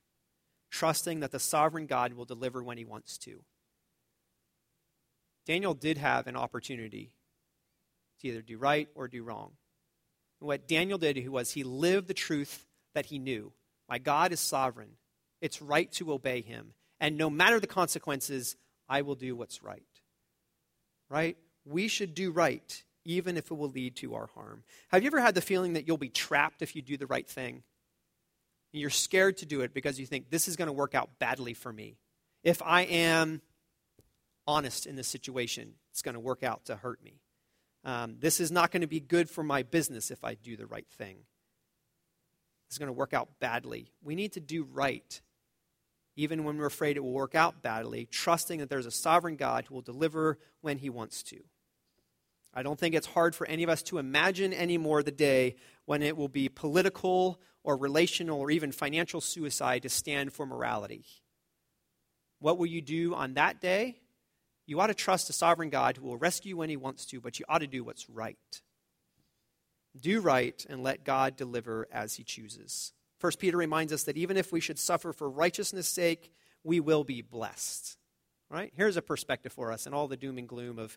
trusting 0.71 1.21
that 1.21 1.33
the 1.33 1.39
sovereign 1.39 1.87
God 1.87 2.13
will 2.13 2.25
deliver 2.25 2.63
when 2.63 2.79
He 2.79 2.85
wants 2.85 3.19
to. 3.19 3.43
Daniel 5.47 5.75
did 5.75 5.99
have 5.99 6.27
an 6.27 6.37
opportunity 6.37 7.15
to 8.21 8.29
either 8.29 8.43
do 8.43 8.59
right 8.59 8.89
or 8.95 9.09
do 9.09 9.23
wrong. 9.23 9.53
And 10.41 10.47
what 10.47 10.69
Daniel 10.69 10.99
did 10.99 11.29
was 11.29 11.53
he 11.53 11.65
lived 11.65 12.09
the 12.09 12.15
truth 12.15 12.67
that 12.95 13.07
he 13.07 13.19
knew 13.19 13.53
My 13.89 13.99
God 13.99 14.33
is 14.33 14.41
sovereign. 14.41 14.91
It's 15.41 15.63
right 15.63 15.91
to 15.93 16.13
obey 16.13 16.43
him. 16.43 16.75
And 17.01 17.17
no 17.17 17.31
matter 17.31 17.59
the 17.59 17.67
consequences, 17.67 18.57
I 18.89 19.03
will 19.03 19.15
do 19.15 19.35
what's 19.35 19.63
right. 19.63 19.83
Right? 21.09 21.37
We 21.65 21.89
should 21.89 22.15
do 22.15 22.31
right, 22.31 22.85
even 23.05 23.37
if 23.37 23.51
it 23.51 23.55
will 23.55 23.71
lead 23.71 23.97
to 23.97 24.15
our 24.15 24.27
harm. 24.35 24.63
Have 24.91 25.03
you 25.03 25.09
ever 25.09 25.21
had 25.21 25.35
the 25.35 25.41
feeling 25.41 25.73
that 25.73 25.87
you'll 25.87 25.97
be 25.97 26.11
trapped 26.11 26.63
if 26.63 26.77
you 26.77 26.83
do 26.83 26.97
the 26.97 27.07
right 27.07 27.29
thing? 27.29 27.63
You're 28.73 28.91
scared 28.91 29.39
to 29.39 29.47
do 29.47 29.63
it 29.63 29.75
because 29.75 29.99
you 29.99 30.07
think 30.07 30.31
this 30.31 30.49
is 30.49 30.57
going 30.57 30.67
to 30.67 30.73
work 30.73 30.95
out 30.95 31.11
badly 31.19 31.55
for 31.55 31.73
me. 31.73 31.97
If 32.45 32.63
I 32.63 32.83
am 32.83 33.43
honest 34.47 34.87
in 34.87 34.97
this 34.97 35.09
situation, 35.09 35.75
it's 35.91 36.03
going 36.03 36.15
to 36.15 36.21
work 36.21 36.43
out 36.43 36.67
to 36.67 36.77
hurt 36.77 37.03
me. 37.03 37.21
Um, 37.85 38.17
this 38.19 38.41
is 38.41 38.53
not 38.53 38.71
going 38.71 38.83
to 38.83 38.87
be 38.87 39.01
good 39.01 39.29
for 39.29 39.43
my 39.43 39.63
business 39.63 40.11
if 40.11 40.23
I 40.25 40.35
do 40.35 40.57
the 40.57 40.67
right 40.67 40.89
thing 40.99 41.25
is 42.71 42.79
going 42.79 42.89
to 42.89 42.93
work 42.93 43.13
out 43.13 43.29
badly. 43.41 43.91
We 44.03 44.15
need 44.15 44.33
to 44.33 44.41
do 44.41 44.65
right, 44.65 45.21
even 46.17 46.45
when 46.45 46.57
we're 46.57 46.67
afraid 46.67 46.97
it 46.97 47.01
will 47.01 47.13
work 47.13 47.35
out 47.35 47.63
badly, 47.63 48.07
trusting 48.07 48.61
that 48.61 48.71
there's 48.71 48.87
a 48.87 48.91
sovereign 48.91 49.37
God 49.37 49.67
who 49.67 49.75
will 49.75 49.83
deliver 49.83 50.39
when 50.61 50.79
he 50.79 50.91
wants 50.91 51.23
to. 51.25 51.41
I 52.53 52.63
don't 52.63 52.79
think 52.79 52.95
it's 52.95 53.07
hard 53.07 53.35
for 53.35 53.47
any 53.47 53.63
of 53.63 53.69
us 53.71 53.83
to 53.85 53.99
imagine 53.99 54.53
anymore 54.53 55.03
the 55.03 55.13
day 55.13 55.57
when 55.85 56.03
it 56.03 56.17
will 56.17 56.29
be 56.29 56.49
political 56.49 57.41
or 57.63 57.77
relational 57.77 58.41
or 58.41 58.51
even 58.51 58.73
financial 58.73 59.21
suicide 59.21 59.83
to 59.83 59.89
stand 59.89 60.33
for 60.33 60.47
morality. 60.47 61.05
What 62.41 62.59
will 62.59 62.67
you 62.67 62.81
do 62.81 63.15
on 63.15 63.35
that 63.35 63.61
day? 63.61 64.01
You 64.67 64.81
ought 64.81 64.89
to 64.89 64.95
trust 64.95 65.31
a 65.31 65.33
sovereign 65.33 65.71
God 65.71 65.97
who 65.97 66.07
will 66.07 66.17
rescue 66.17 66.57
when 66.57 66.71
he 66.71 66.77
wants 66.77 67.07
to, 67.07 67.21
but 67.21 67.39
you 67.39 67.45
ought 67.49 67.59
to 67.59 67.67
do 67.67 67.85
what's 67.85 68.09
right. 68.09 68.37
Do 70.01 70.21
right 70.21 70.65
and 70.69 70.83
let 70.83 71.05
God 71.05 71.37
deliver 71.37 71.87
as 71.93 72.15
he 72.15 72.25
chooses. 72.25 72.93
First 73.19 73.39
Peter 73.39 73.57
reminds 73.57 73.93
us 73.93 74.05
that 74.05 74.17
even 74.17 74.37
if 74.37 74.53
we 74.53 74.61
should 74.61 74.79
suffer 74.79 75.13
for 75.13 75.29
righteousness' 75.29 75.89
sake, 75.89 76.33
we 76.65 76.81
will 76.81 77.05
be 77.05 77.21
blessed. 77.21 77.97
Right? 78.49 78.73
Here's 78.77 78.97
a 78.97 79.03
perspective 79.03 79.53
for 79.53 79.71
us 79.71 79.87
in 79.87 79.95
all 79.95 80.09
the 80.09 80.17
doom 80.17 80.39
and 80.39 80.49
gloom 80.49 80.79
of 80.79 80.97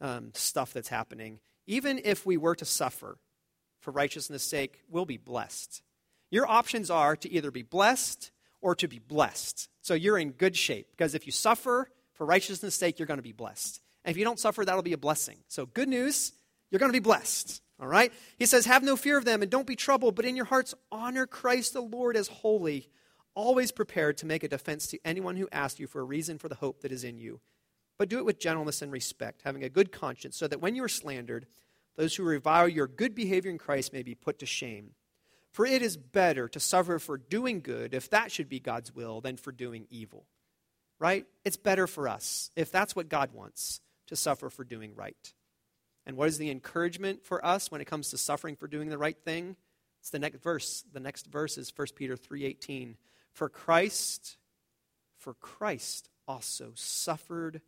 um, 0.00 0.30
stuff 0.34 0.72
that's 0.72 0.88
happening. 0.88 1.40
Even 1.66 2.00
if 2.04 2.24
we 2.24 2.36
were 2.36 2.54
to 2.54 2.64
suffer 2.64 3.18
for 3.80 3.90
righteousness' 3.90 4.42
sake, 4.42 4.80
we'll 4.88 5.04
be 5.04 5.16
blessed. 5.16 5.82
Your 6.30 6.48
options 6.48 6.90
are 6.90 7.16
to 7.16 7.32
either 7.32 7.50
be 7.50 7.62
blessed 7.62 8.30
or 8.60 8.74
to 8.76 8.88
be 8.88 8.98
blessed. 8.98 9.68
So 9.82 9.94
you're 9.94 10.18
in 10.18 10.32
good 10.32 10.56
shape 10.56 10.88
because 10.90 11.14
if 11.14 11.26
you 11.26 11.32
suffer 11.32 11.90
for 12.14 12.26
righteousness' 12.26 12.74
sake, 12.74 12.98
you're 12.98 13.06
going 13.06 13.18
to 13.18 13.22
be 13.22 13.32
blessed. 13.32 13.80
And 14.04 14.10
if 14.10 14.18
you 14.18 14.24
don't 14.24 14.38
suffer, 14.38 14.64
that'll 14.64 14.82
be 14.82 14.92
a 14.92 14.98
blessing. 14.98 15.38
So 15.48 15.66
good 15.66 15.88
news, 15.88 16.32
you're 16.70 16.78
going 16.78 16.92
to 16.92 16.98
be 16.98 17.02
blessed. 17.02 17.62
All 17.80 17.86
right? 17.86 18.12
He 18.38 18.46
says, 18.46 18.66
Have 18.66 18.82
no 18.82 18.96
fear 18.96 19.16
of 19.16 19.24
them 19.24 19.42
and 19.42 19.50
don't 19.50 19.66
be 19.66 19.76
troubled, 19.76 20.16
but 20.16 20.24
in 20.24 20.36
your 20.36 20.46
hearts 20.46 20.74
honor 20.90 21.26
Christ 21.26 21.72
the 21.72 21.80
Lord 21.80 22.16
as 22.16 22.28
holy, 22.28 22.88
always 23.34 23.70
prepared 23.70 24.18
to 24.18 24.26
make 24.26 24.42
a 24.42 24.48
defense 24.48 24.88
to 24.88 24.98
anyone 25.04 25.36
who 25.36 25.48
asks 25.52 25.78
you 25.78 25.86
for 25.86 26.00
a 26.00 26.04
reason 26.04 26.38
for 26.38 26.48
the 26.48 26.56
hope 26.56 26.80
that 26.80 26.92
is 26.92 27.04
in 27.04 27.18
you. 27.18 27.40
But 27.98 28.08
do 28.08 28.18
it 28.18 28.24
with 28.24 28.38
gentleness 28.38 28.80
and 28.80 28.92
respect, 28.92 29.42
having 29.44 29.64
a 29.64 29.68
good 29.68 29.92
conscience, 29.92 30.36
so 30.36 30.46
that 30.46 30.60
when 30.60 30.74
you 30.74 30.84
are 30.84 30.88
slandered, 30.88 31.46
those 31.96 32.14
who 32.14 32.22
revile 32.22 32.68
your 32.68 32.86
good 32.86 33.14
behavior 33.14 33.50
in 33.50 33.58
Christ 33.58 33.92
may 33.92 34.02
be 34.02 34.14
put 34.14 34.38
to 34.38 34.46
shame. 34.46 34.92
For 35.50 35.66
it 35.66 35.82
is 35.82 35.96
better 35.96 36.48
to 36.48 36.60
suffer 36.60 36.98
for 36.98 37.18
doing 37.18 37.60
good, 37.60 37.94
if 37.94 38.08
that 38.10 38.30
should 38.30 38.48
be 38.48 38.60
God's 38.60 38.94
will, 38.94 39.20
than 39.20 39.36
for 39.36 39.50
doing 39.50 39.86
evil. 39.90 40.24
Right? 41.00 41.26
It's 41.44 41.56
better 41.56 41.86
for 41.86 42.08
us, 42.08 42.50
if 42.54 42.70
that's 42.70 42.94
what 42.94 43.08
God 43.08 43.32
wants, 43.32 43.80
to 44.06 44.16
suffer 44.16 44.48
for 44.48 44.64
doing 44.64 44.94
right. 44.94 45.32
And 46.06 46.16
what 46.16 46.28
is 46.28 46.38
the 46.38 46.50
encouragement 46.50 47.24
for 47.24 47.44
us 47.44 47.70
when 47.70 47.80
it 47.80 47.86
comes 47.86 48.10
to 48.10 48.18
suffering 48.18 48.56
for 48.56 48.68
doing 48.68 48.88
the 48.88 48.98
right 48.98 49.18
thing? 49.24 49.56
It's 50.00 50.10
the 50.10 50.18
next 50.18 50.42
verse. 50.42 50.84
The 50.92 51.00
next 51.00 51.26
verse 51.26 51.58
is 51.58 51.70
1 51.70 51.88
Peter 51.96 52.16
3:18. 52.16 52.96
For 53.32 53.48
Christ 53.48 54.38
for 55.18 55.34
Christ 55.34 56.08
also 56.26 56.72
suffered 56.74 57.60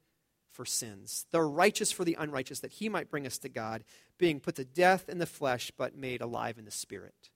for 0.61 0.67
sins, 0.67 1.25
the 1.31 1.41
righteous 1.41 1.91
for 1.91 2.05
the 2.05 2.19
unrighteous, 2.21 2.61
that 2.61 2.73
he 2.73 2.91
might 2.91 3.11
bring 3.11 3.27
us 3.27 3.39
to 3.39 3.49
God, 3.49 3.83
being 4.19 4.41
put 4.41 4.57
to 4.57 4.65
death 4.67 5.09
in 5.09 5.17
the 5.17 5.25
flesh, 5.25 5.73
but 5.75 5.97
made 5.97 6.21
alive 6.21 6.59
in 6.59 6.67
the 6.67 6.71
spirit. 6.71 7.31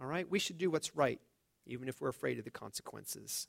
All 0.00 0.06
right? 0.06 0.28
We 0.28 0.40
should 0.40 0.58
do 0.58 0.68
what's 0.68 0.96
right, 0.96 1.20
even 1.64 1.88
if 1.88 2.00
we're 2.00 2.08
afraid 2.08 2.40
of 2.40 2.44
the 2.44 2.50
consequences. 2.50 3.46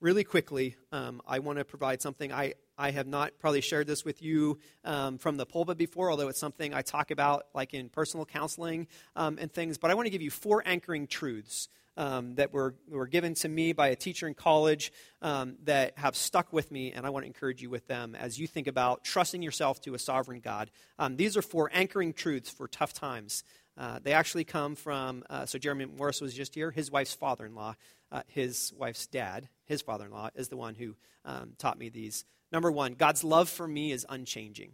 Really 0.00 0.24
quickly, 0.24 0.74
um, 0.90 1.22
I 1.28 1.38
want 1.38 1.60
to 1.60 1.64
provide 1.64 2.02
something 2.02 2.32
I, 2.32 2.54
I 2.76 2.90
have 2.90 3.06
not 3.06 3.38
probably 3.38 3.60
shared 3.60 3.86
this 3.86 4.04
with 4.04 4.20
you 4.20 4.58
um, 4.82 5.16
from 5.16 5.36
the 5.36 5.46
pulpit 5.46 5.78
before, 5.78 6.10
although 6.10 6.26
it's 6.26 6.40
something 6.40 6.74
I 6.74 6.82
talk 6.82 7.12
about 7.12 7.46
like 7.54 7.72
in 7.72 7.88
personal 7.88 8.26
counseling 8.26 8.88
um, 9.14 9.38
and 9.40 9.52
things. 9.52 9.78
But 9.78 9.92
I 9.92 9.94
want 9.94 10.06
to 10.06 10.10
give 10.10 10.22
you 10.22 10.32
four 10.32 10.60
anchoring 10.66 11.06
truths 11.06 11.68
um, 11.98 12.36
that 12.36 12.52
were, 12.52 12.76
were 12.88 13.08
given 13.08 13.34
to 13.34 13.48
me 13.48 13.72
by 13.72 13.88
a 13.88 13.96
teacher 13.96 14.28
in 14.28 14.32
college 14.32 14.92
um, 15.20 15.56
that 15.64 15.98
have 15.98 16.14
stuck 16.16 16.52
with 16.52 16.70
me, 16.70 16.92
and 16.92 17.04
I 17.04 17.10
want 17.10 17.24
to 17.24 17.26
encourage 17.26 17.60
you 17.60 17.68
with 17.68 17.88
them 17.88 18.14
as 18.14 18.38
you 18.38 18.46
think 18.46 18.68
about 18.68 19.02
trusting 19.04 19.42
yourself 19.42 19.80
to 19.82 19.94
a 19.94 19.98
sovereign 19.98 20.40
God. 20.40 20.70
Um, 20.98 21.16
these 21.16 21.36
are 21.36 21.42
four 21.42 21.68
anchoring 21.72 22.12
truths 22.12 22.48
for 22.48 22.68
tough 22.68 22.92
times. 22.94 23.42
Uh, 23.76 23.98
they 24.02 24.12
actually 24.12 24.44
come 24.44 24.76
from, 24.76 25.24
uh, 25.28 25.44
so 25.44 25.58
Jeremy 25.58 25.86
Morris 25.86 26.20
was 26.20 26.34
just 26.34 26.54
here, 26.54 26.70
his 26.70 26.90
wife's 26.90 27.14
father 27.14 27.44
in 27.44 27.56
law, 27.56 27.74
uh, 28.12 28.22
his 28.28 28.72
wife's 28.78 29.08
dad, 29.08 29.48
his 29.66 29.82
father 29.82 30.06
in 30.06 30.12
law, 30.12 30.30
is 30.36 30.48
the 30.48 30.56
one 30.56 30.76
who 30.76 30.94
um, 31.24 31.52
taught 31.58 31.78
me 31.78 31.88
these. 31.88 32.24
Number 32.52 32.70
one, 32.70 32.94
God's 32.94 33.24
love 33.24 33.48
for 33.48 33.66
me 33.66 33.90
is 33.90 34.06
unchanging. 34.08 34.72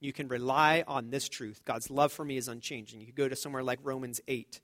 You 0.00 0.12
can 0.12 0.28
rely 0.28 0.84
on 0.86 1.10
this 1.10 1.28
truth. 1.28 1.62
God's 1.64 1.90
love 1.90 2.12
for 2.12 2.24
me 2.24 2.36
is 2.36 2.48
unchanging. 2.48 3.00
You 3.00 3.06
could 3.06 3.14
go 3.14 3.28
to 3.28 3.36
somewhere 3.36 3.62
like 3.62 3.78
Romans 3.82 4.20
8, 4.28 4.60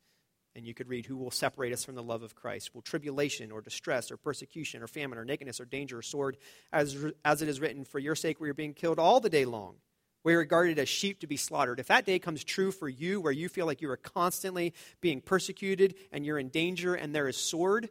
and 0.60 0.66
you 0.66 0.74
could 0.74 0.88
read, 0.88 1.06
Who 1.06 1.16
will 1.16 1.30
separate 1.30 1.72
us 1.72 1.84
from 1.84 1.94
the 1.94 2.02
love 2.02 2.22
of 2.22 2.34
Christ? 2.34 2.74
Will 2.74 2.82
tribulation 2.82 3.50
or 3.50 3.62
distress 3.62 4.10
or 4.10 4.18
persecution 4.18 4.82
or 4.82 4.86
famine 4.86 5.18
or 5.18 5.24
nakedness 5.24 5.58
or 5.58 5.64
danger 5.64 5.98
or 5.98 6.02
sword, 6.02 6.36
as, 6.70 6.96
as 7.24 7.40
it 7.40 7.48
is 7.48 7.60
written, 7.60 7.84
For 7.84 7.98
your 7.98 8.14
sake 8.14 8.38
we 8.40 8.50
are 8.50 8.54
being 8.54 8.74
killed 8.74 8.98
all 8.98 9.20
the 9.20 9.30
day 9.30 9.46
long? 9.46 9.76
We 10.22 10.34
are 10.34 10.38
regarded 10.38 10.78
as 10.78 10.88
sheep 10.88 11.20
to 11.20 11.26
be 11.26 11.38
slaughtered. 11.38 11.80
If 11.80 11.86
that 11.86 12.04
day 12.04 12.18
comes 12.18 12.44
true 12.44 12.72
for 12.72 12.90
you, 12.90 13.22
where 13.22 13.32
you 13.32 13.48
feel 13.48 13.64
like 13.64 13.80
you 13.80 13.90
are 13.90 13.96
constantly 13.96 14.74
being 15.00 15.22
persecuted 15.22 15.94
and 16.12 16.26
you're 16.26 16.38
in 16.38 16.50
danger 16.50 16.94
and 16.94 17.14
there 17.14 17.26
is 17.26 17.38
sword, 17.38 17.88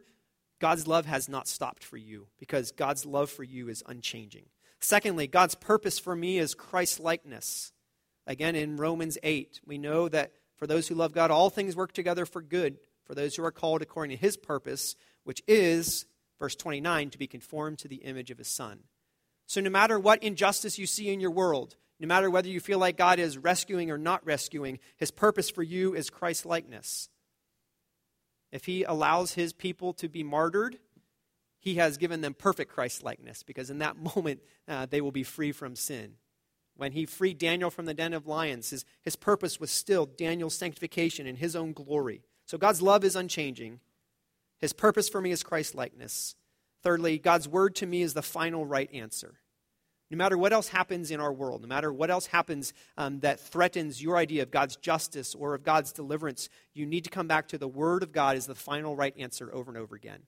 God's 0.60 0.86
love 0.86 1.06
has 1.06 1.28
not 1.28 1.48
stopped 1.48 1.82
for 1.82 1.96
you 1.96 2.28
because 2.38 2.70
God's 2.70 3.04
love 3.04 3.30
for 3.30 3.42
you 3.42 3.68
is 3.68 3.82
unchanging. 3.86 4.44
Secondly, 4.78 5.26
God's 5.26 5.56
purpose 5.56 5.98
for 5.98 6.14
me 6.14 6.38
is 6.38 6.54
Christ 6.54 7.00
likeness. 7.00 7.72
Again, 8.28 8.54
in 8.54 8.76
Romans 8.76 9.18
8, 9.24 9.60
we 9.66 9.76
know 9.76 10.08
that 10.08 10.32
for 10.60 10.66
those 10.66 10.86
who 10.86 10.94
love 10.94 11.12
God, 11.12 11.30
all 11.30 11.48
things 11.48 11.74
work 11.74 11.92
together 11.92 12.26
for 12.26 12.42
good 12.42 12.78
for 13.04 13.14
those 13.14 13.34
who 13.34 13.42
are 13.42 13.50
called 13.50 13.80
according 13.80 14.16
to 14.16 14.20
his 14.20 14.36
purpose, 14.36 14.94
which 15.24 15.42
is, 15.48 16.04
verse 16.38 16.54
29, 16.54 17.10
to 17.10 17.18
be 17.18 17.26
conformed 17.26 17.78
to 17.78 17.88
the 17.88 17.96
image 17.96 18.30
of 18.30 18.36
his 18.38 18.46
Son. 18.46 18.80
So, 19.46 19.62
no 19.62 19.70
matter 19.70 19.98
what 19.98 20.22
injustice 20.22 20.78
you 20.78 20.86
see 20.86 21.08
in 21.08 21.18
your 21.18 21.30
world, 21.30 21.76
no 21.98 22.06
matter 22.06 22.30
whether 22.30 22.48
you 22.48 22.60
feel 22.60 22.78
like 22.78 22.98
God 22.98 23.18
is 23.18 23.38
rescuing 23.38 23.90
or 23.90 23.98
not 23.98 24.24
rescuing, 24.24 24.78
his 24.98 25.10
purpose 25.10 25.50
for 25.50 25.62
you 25.62 25.94
is 25.94 26.10
Christ 26.10 26.44
likeness. 26.44 27.08
If 28.52 28.66
he 28.66 28.84
allows 28.84 29.32
his 29.32 29.54
people 29.54 29.94
to 29.94 30.08
be 30.08 30.22
martyred, 30.22 30.78
he 31.58 31.76
has 31.76 31.96
given 31.96 32.20
them 32.20 32.34
perfect 32.34 32.70
Christ 32.70 33.02
likeness 33.02 33.42
because 33.42 33.70
in 33.70 33.78
that 33.78 33.96
moment 34.16 34.40
uh, 34.68 34.86
they 34.86 35.00
will 35.00 35.10
be 35.10 35.22
free 35.22 35.52
from 35.52 35.74
sin. 35.74 36.16
When 36.80 36.92
he 36.92 37.04
freed 37.04 37.36
Daniel 37.36 37.68
from 37.68 37.84
the 37.84 37.92
den 37.92 38.14
of 38.14 38.26
lions, 38.26 38.70
his, 38.70 38.86
his 39.02 39.14
purpose 39.14 39.60
was 39.60 39.70
still 39.70 40.06
Daniel's 40.06 40.54
sanctification 40.54 41.26
and 41.26 41.36
his 41.36 41.54
own 41.54 41.74
glory. 41.74 42.22
So 42.46 42.56
God's 42.56 42.80
love 42.80 43.04
is 43.04 43.14
unchanging. 43.14 43.80
His 44.60 44.72
purpose 44.72 45.06
for 45.06 45.20
me 45.20 45.30
is 45.30 45.42
Christ 45.42 45.74
likeness. 45.74 46.36
Thirdly, 46.82 47.18
God's 47.18 47.46
word 47.46 47.74
to 47.76 47.86
me 47.86 48.00
is 48.00 48.14
the 48.14 48.22
final 48.22 48.64
right 48.64 48.88
answer. 48.94 49.34
No 50.10 50.16
matter 50.16 50.38
what 50.38 50.54
else 50.54 50.68
happens 50.68 51.10
in 51.10 51.20
our 51.20 51.34
world, 51.34 51.60
no 51.60 51.68
matter 51.68 51.92
what 51.92 52.08
else 52.08 52.28
happens 52.28 52.72
um, 52.96 53.20
that 53.20 53.40
threatens 53.40 54.02
your 54.02 54.16
idea 54.16 54.42
of 54.42 54.50
God's 54.50 54.76
justice 54.76 55.34
or 55.34 55.54
of 55.54 55.62
God's 55.62 55.92
deliverance, 55.92 56.48
you 56.72 56.86
need 56.86 57.04
to 57.04 57.10
come 57.10 57.28
back 57.28 57.48
to 57.48 57.58
the 57.58 57.68
Word 57.68 58.02
of 58.02 58.10
God 58.10 58.38
as 58.38 58.46
the 58.46 58.54
final 58.54 58.96
right 58.96 59.12
answer 59.18 59.54
over 59.54 59.70
and 59.70 59.76
over 59.76 59.94
again. 59.94 60.22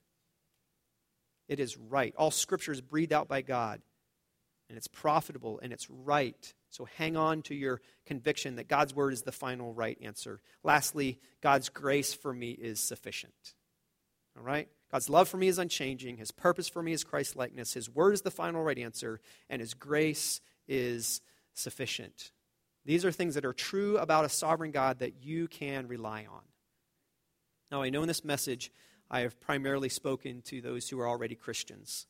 It 1.49 1.61
is 1.61 1.79
right. 1.79 2.15
All 2.19 2.31
Scripture 2.31 2.73
is 2.73 2.83
breathed 2.83 3.15
out 3.15 3.27
by 3.27 3.41
God, 3.41 3.81
and 4.73 4.79
it's 4.79 4.89
profitable 4.89 5.61
and 5.63 5.71
it's 5.71 5.91
right. 5.91 6.55
So 6.71 6.87
hang 6.97 7.15
on 7.15 7.43
to 7.43 7.55
your 7.55 7.83
conviction 8.07 8.57
that 8.57 8.69
God's 8.69 8.95
Word 8.95 9.13
is 9.13 9.21
the 9.21 9.31
final 9.31 9.75
right 9.75 9.99
answer. 10.01 10.41
Lastly, 10.65 11.21
God's 11.43 11.69
grace 11.69 12.15
for 12.15 12.33
me 12.33 12.53
is 12.53 12.81
sufficient. 12.81 13.53
All 14.35 14.43
right? 14.43 14.69
God's 14.91 15.11
love 15.11 15.29
for 15.29 15.37
me 15.37 15.49
is 15.49 15.59
unchanging. 15.59 16.17
His 16.17 16.31
purpose 16.31 16.71
for 16.71 16.83
me 16.83 16.95
is 16.95 17.05
Christ 17.05 17.37
likeness. 17.37 17.75
His 17.75 17.91
word 17.91 18.15
is 18.15 18.23
the 18.23 18.31
final 18.31 18.63
right 18.65 18.79
answer, 18.79 19.21
and 19.51 19.61
His 19.61 19.75
grace 19.75 20.41
is 20.67 21.21
sufficient. 21.53 22.33
These 22.87 23.05
are 23.05 23.13
things 23.13 23.35
that 23.35 23.45
are 23.45 23.53
true 23.53 23.99
about 23.99 24.25
a 24.25 24.31
sovereign 24.31 24.71
God 24.71 25.01
that 25.01 25.23
you 25.23 25.49
can 25.49 25.87
rely 25.87 26.25
on. 26.33 26.41
Now, 27.71 27.83
I 27.83 27.91
know 27.91 28.01
in 28.01 28.09
this 28.09 28.25
message 28.25 28.73
I 29.11 29.21
have 29.21 29.39
primarily 29.39 29.91
spoken 29.91 30.41
to 30.47 30.63
those 30.63 30.89
who 30.89 30.99
are 30.99 31.07
already 31.07 31.35
Christians, 31.35 32.07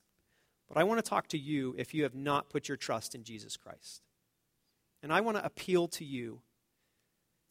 but 0.68 0.78
I 0.78 0.84
want 0.84 1.02
to 1.02 1.08
talk 1.08 1.28
to 1.28 1.38
you 1.38 1.74
if 1.78 1.94
you 1.94 2.04
have 2.04 2.14
not 2.14 2.48
put 2.48 2.68
your 2.68 2.76
trust 2.76 3.14
in 3.14 3.24
Jesus 3.24 3.56
Christ. 3.56 4.02
And 5.02 5.12
I 5.12 5.20
want 5.20 5.36
to 5.36 5.44
appeal 5.44 5.88
to 5.88 6.04
you 6.04 6.40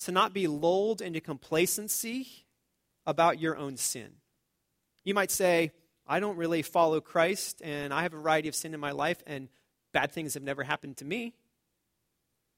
to 0.01 0.11
not 0.11 0.33
be 0.33 0.47
lulled 0.47 1.01
into 1.01 1.21
complacency 1.21 2.27
about 3.05 3.39
your 3.39 3.57
own 3.57 3.77
sin. 3.77 4.13
You 5.03 5.13
might 5.13 5.31
say, 5.31 5.71
I 6.07 6.19
don't 6.19 6.37
really 6.37 6.61
follow 6.61 7.01
Christ, 7.01 7.61
and 7.63 7.93
I 7.93 8.03
have 8.03 8.13
a 8.13 8.17
variety 8.17 8.47
of 8.47 8.55
sin 8.55 8.73
in 8.73 8.79
my 8.79 8.91
life, 8.91 9.21
and 9.27 9.49
bad 9.93 10.11
things 10.11 10.33
have 10.33 10.43
never 10.43 10.63
happened 10.63 10.97
to 10.97 11.05
me. 11.05 11.33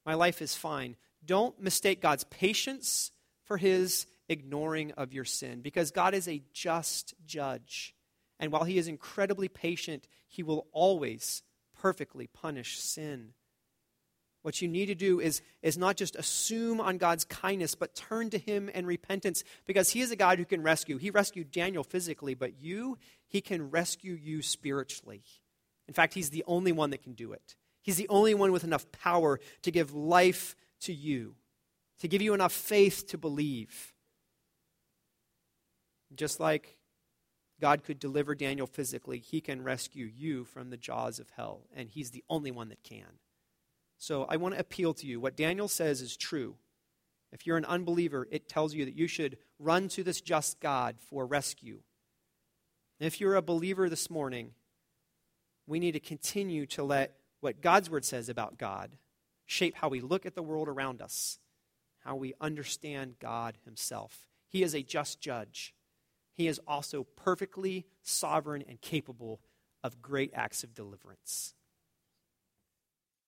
My 0.05 0.13
life 0.13 0.41
is 0.41 0.55
fine. 0.55 0.95
Don't 1.25 1.59
mistake 1.61 2.01
God's 2.01 2.23
patience 2.25 3.11
for 3.43 3.57
his 3.57 4.07
ignoring 4.29 4.91
of 4.93 5.13
your 5.13 5.25
sin, 5.25 5.61
because 5.61 5.91
God 5.91 6.13
is 6.13 6.27
a 6.27 6.41
just 6.53 7.13
judge. 7.25 7.93
And 8.43 8.51
while 8.51 8.65
he 8.65 8.77
is 8.77 8.89
incredibly 8.89 9.47
patient, 9.47 10.05
he 10.27 10.43
will 10.43 10.67
always 10.73 11.43
perfectly 11.79 12.27
punish 12.27 12.77
sin. 12.77 13.29
What 14.41 14.61
you 14.61 14.67
need 14.67 14.87
to 14.87 14.95
do 14.95 15.21
is, 15.21 15.41
is 15.61 15.77
not 15.77 15.95
just 15.95 16.17
assume 16.17 16.81
on 16.81 16.97
God's 16.97 17.23
kindness, 17.23 17.73
but 17.73 17.95
turn 17.95 18.29
to 18.31 18.37
Him 18.37 18.67
in 18.67 18.85
repentance 18.85 19.45
because 19.65 19.91
He 19.91 20.01
is 20.01 20.11
a 20.11 20.17
God 20.17 20.39
who 20.39 20.43
can 20.43 20.61
rescue. 20.61 20.97
He 20.97 21.09
rescued 21.09 21.51
Daniel 21.51 21.85
physically, 21.85 22.33
but 22.33 22.59
you, 22.59 22.97
He 23.29 23.39
can 23.39 23.71
rescue 23.71 24.19
you 24.21 24.41
spiritually. 24.41 25.23
In 25.87 25.93
fact, 25.93 26.13
He's 26.13 26.29
the 26.29 26.43
only 26.45 26.73
one 26.73 26.89
that 26.89 27.01
can 27.01 27.13
do 27.13 27.31
it. 27.31 27.55
He's 27.81 27.95
the 27.95 28.09
only 28.09 28.33
one 28.33 28.51
with 28.51 28.65
enough 28.65 28.91
power 28.91 29.39
to 29.61 29.71
give 29.71 29.93
life 29.93 30.57
to 30.81 30.93
you, 30.93 31.35
to 32.01 32.09
give 32.09 32.21
you 32.21 32.33
enough 32.33 32.51
faith 32.51 33.07
to 33.07 33.17
believe. 33.17 33.93
Just 36.13 36.41
like 36.41 36.75
God 37.63 37.85
could 37.85 37.97
deliver 37.97 38.35
Daniel 38.35 38.67
physically, 38.67 39.19
he 39.19 39.39
can 39.39 39.63
rescue 39.63 40.11
you 40.13 40.43
from 40.43 40.69
the 40.69 40.75
jaws 40.75 41.17
of 41.17 41.29
hell, 41.29 41.61
and 41.73 41.87
he's 41.87 42.11
the 42.11 42.25
only 42.29 42.51
one 42.51 42.67
that 42.67 42.83
can. 42.83 43.19
So 43.97 44.25
I 44.25 44.35
want 44.35 44.53
to 44.53 44.59
appeal 44.59 44.93
to 44.95 45.07
you. 45.07 45.21
What 45.21 45.37
Daniel 45.37 45.69
says 45.69 46.01
is 46.01 46.17
true. 46.17 46.57
If 47.31 47.47
you're 47.47 47.55
an 47.55 47.63
unbeliever, 47.63 48.27
it 48.29 48.49
tells 48.49 48.73
you 48.73 48.83
that 48.83 48.97
you 48.97 49.07
should 49.07 49.37
run 49.59 49.87
to 49.87 50.03
this 50.03 50.19
just 50.19 50.59
God 50.59 50.97
for 50.99 51.25
rescue. 51.25 51.79
And 52.99 53.07
if 53.07 53.21
you're 53.21 53.35
a 53.35 53.41
believer 53.41 53.87
this 53.87 54.09
morning, 54.09 54.51
we 55.65 55.79
need 55.79 55.93
to 55.93 56.01
continue 56.01 56.65
to 56.65 56.83
let 56.83 57.15
what 57.39 57.61
God's 57.61 57.89
word 57.89 58.03
says 58.03 58.27
about 58.27 58.57
God 58.57 58.97
shape 59.45 59.75
how 59.75 59.87
we 59.87 60.01
look 60.01 60.25
at 60.25 60.35
the 60.35 60.43
world 60.43 60.67
around 60.67 61.01
us, 61.01 61.39
how 62.03 62.17
we 62.17 62.33
understand 62.41 63.19
God 63.21 63.55
Himself. 63.63 64.27
He 64.49 64.63
is 64.63 64.75
a 64.75 64.83
just 64.83 65.21
judge. 65.21 65.73
He 66.33 66.47
is 66.47 66.59
also 66.67 67.03
perfectly 67.03 67.85
sovereign 68.01 68.63
and 68.67 68.81
capable 68.81 69.41
of 69.83 70.01
great 70.01 70.31
acts 70.33 70.63
of 70.63 70.73
deliverance. 70.73 71.53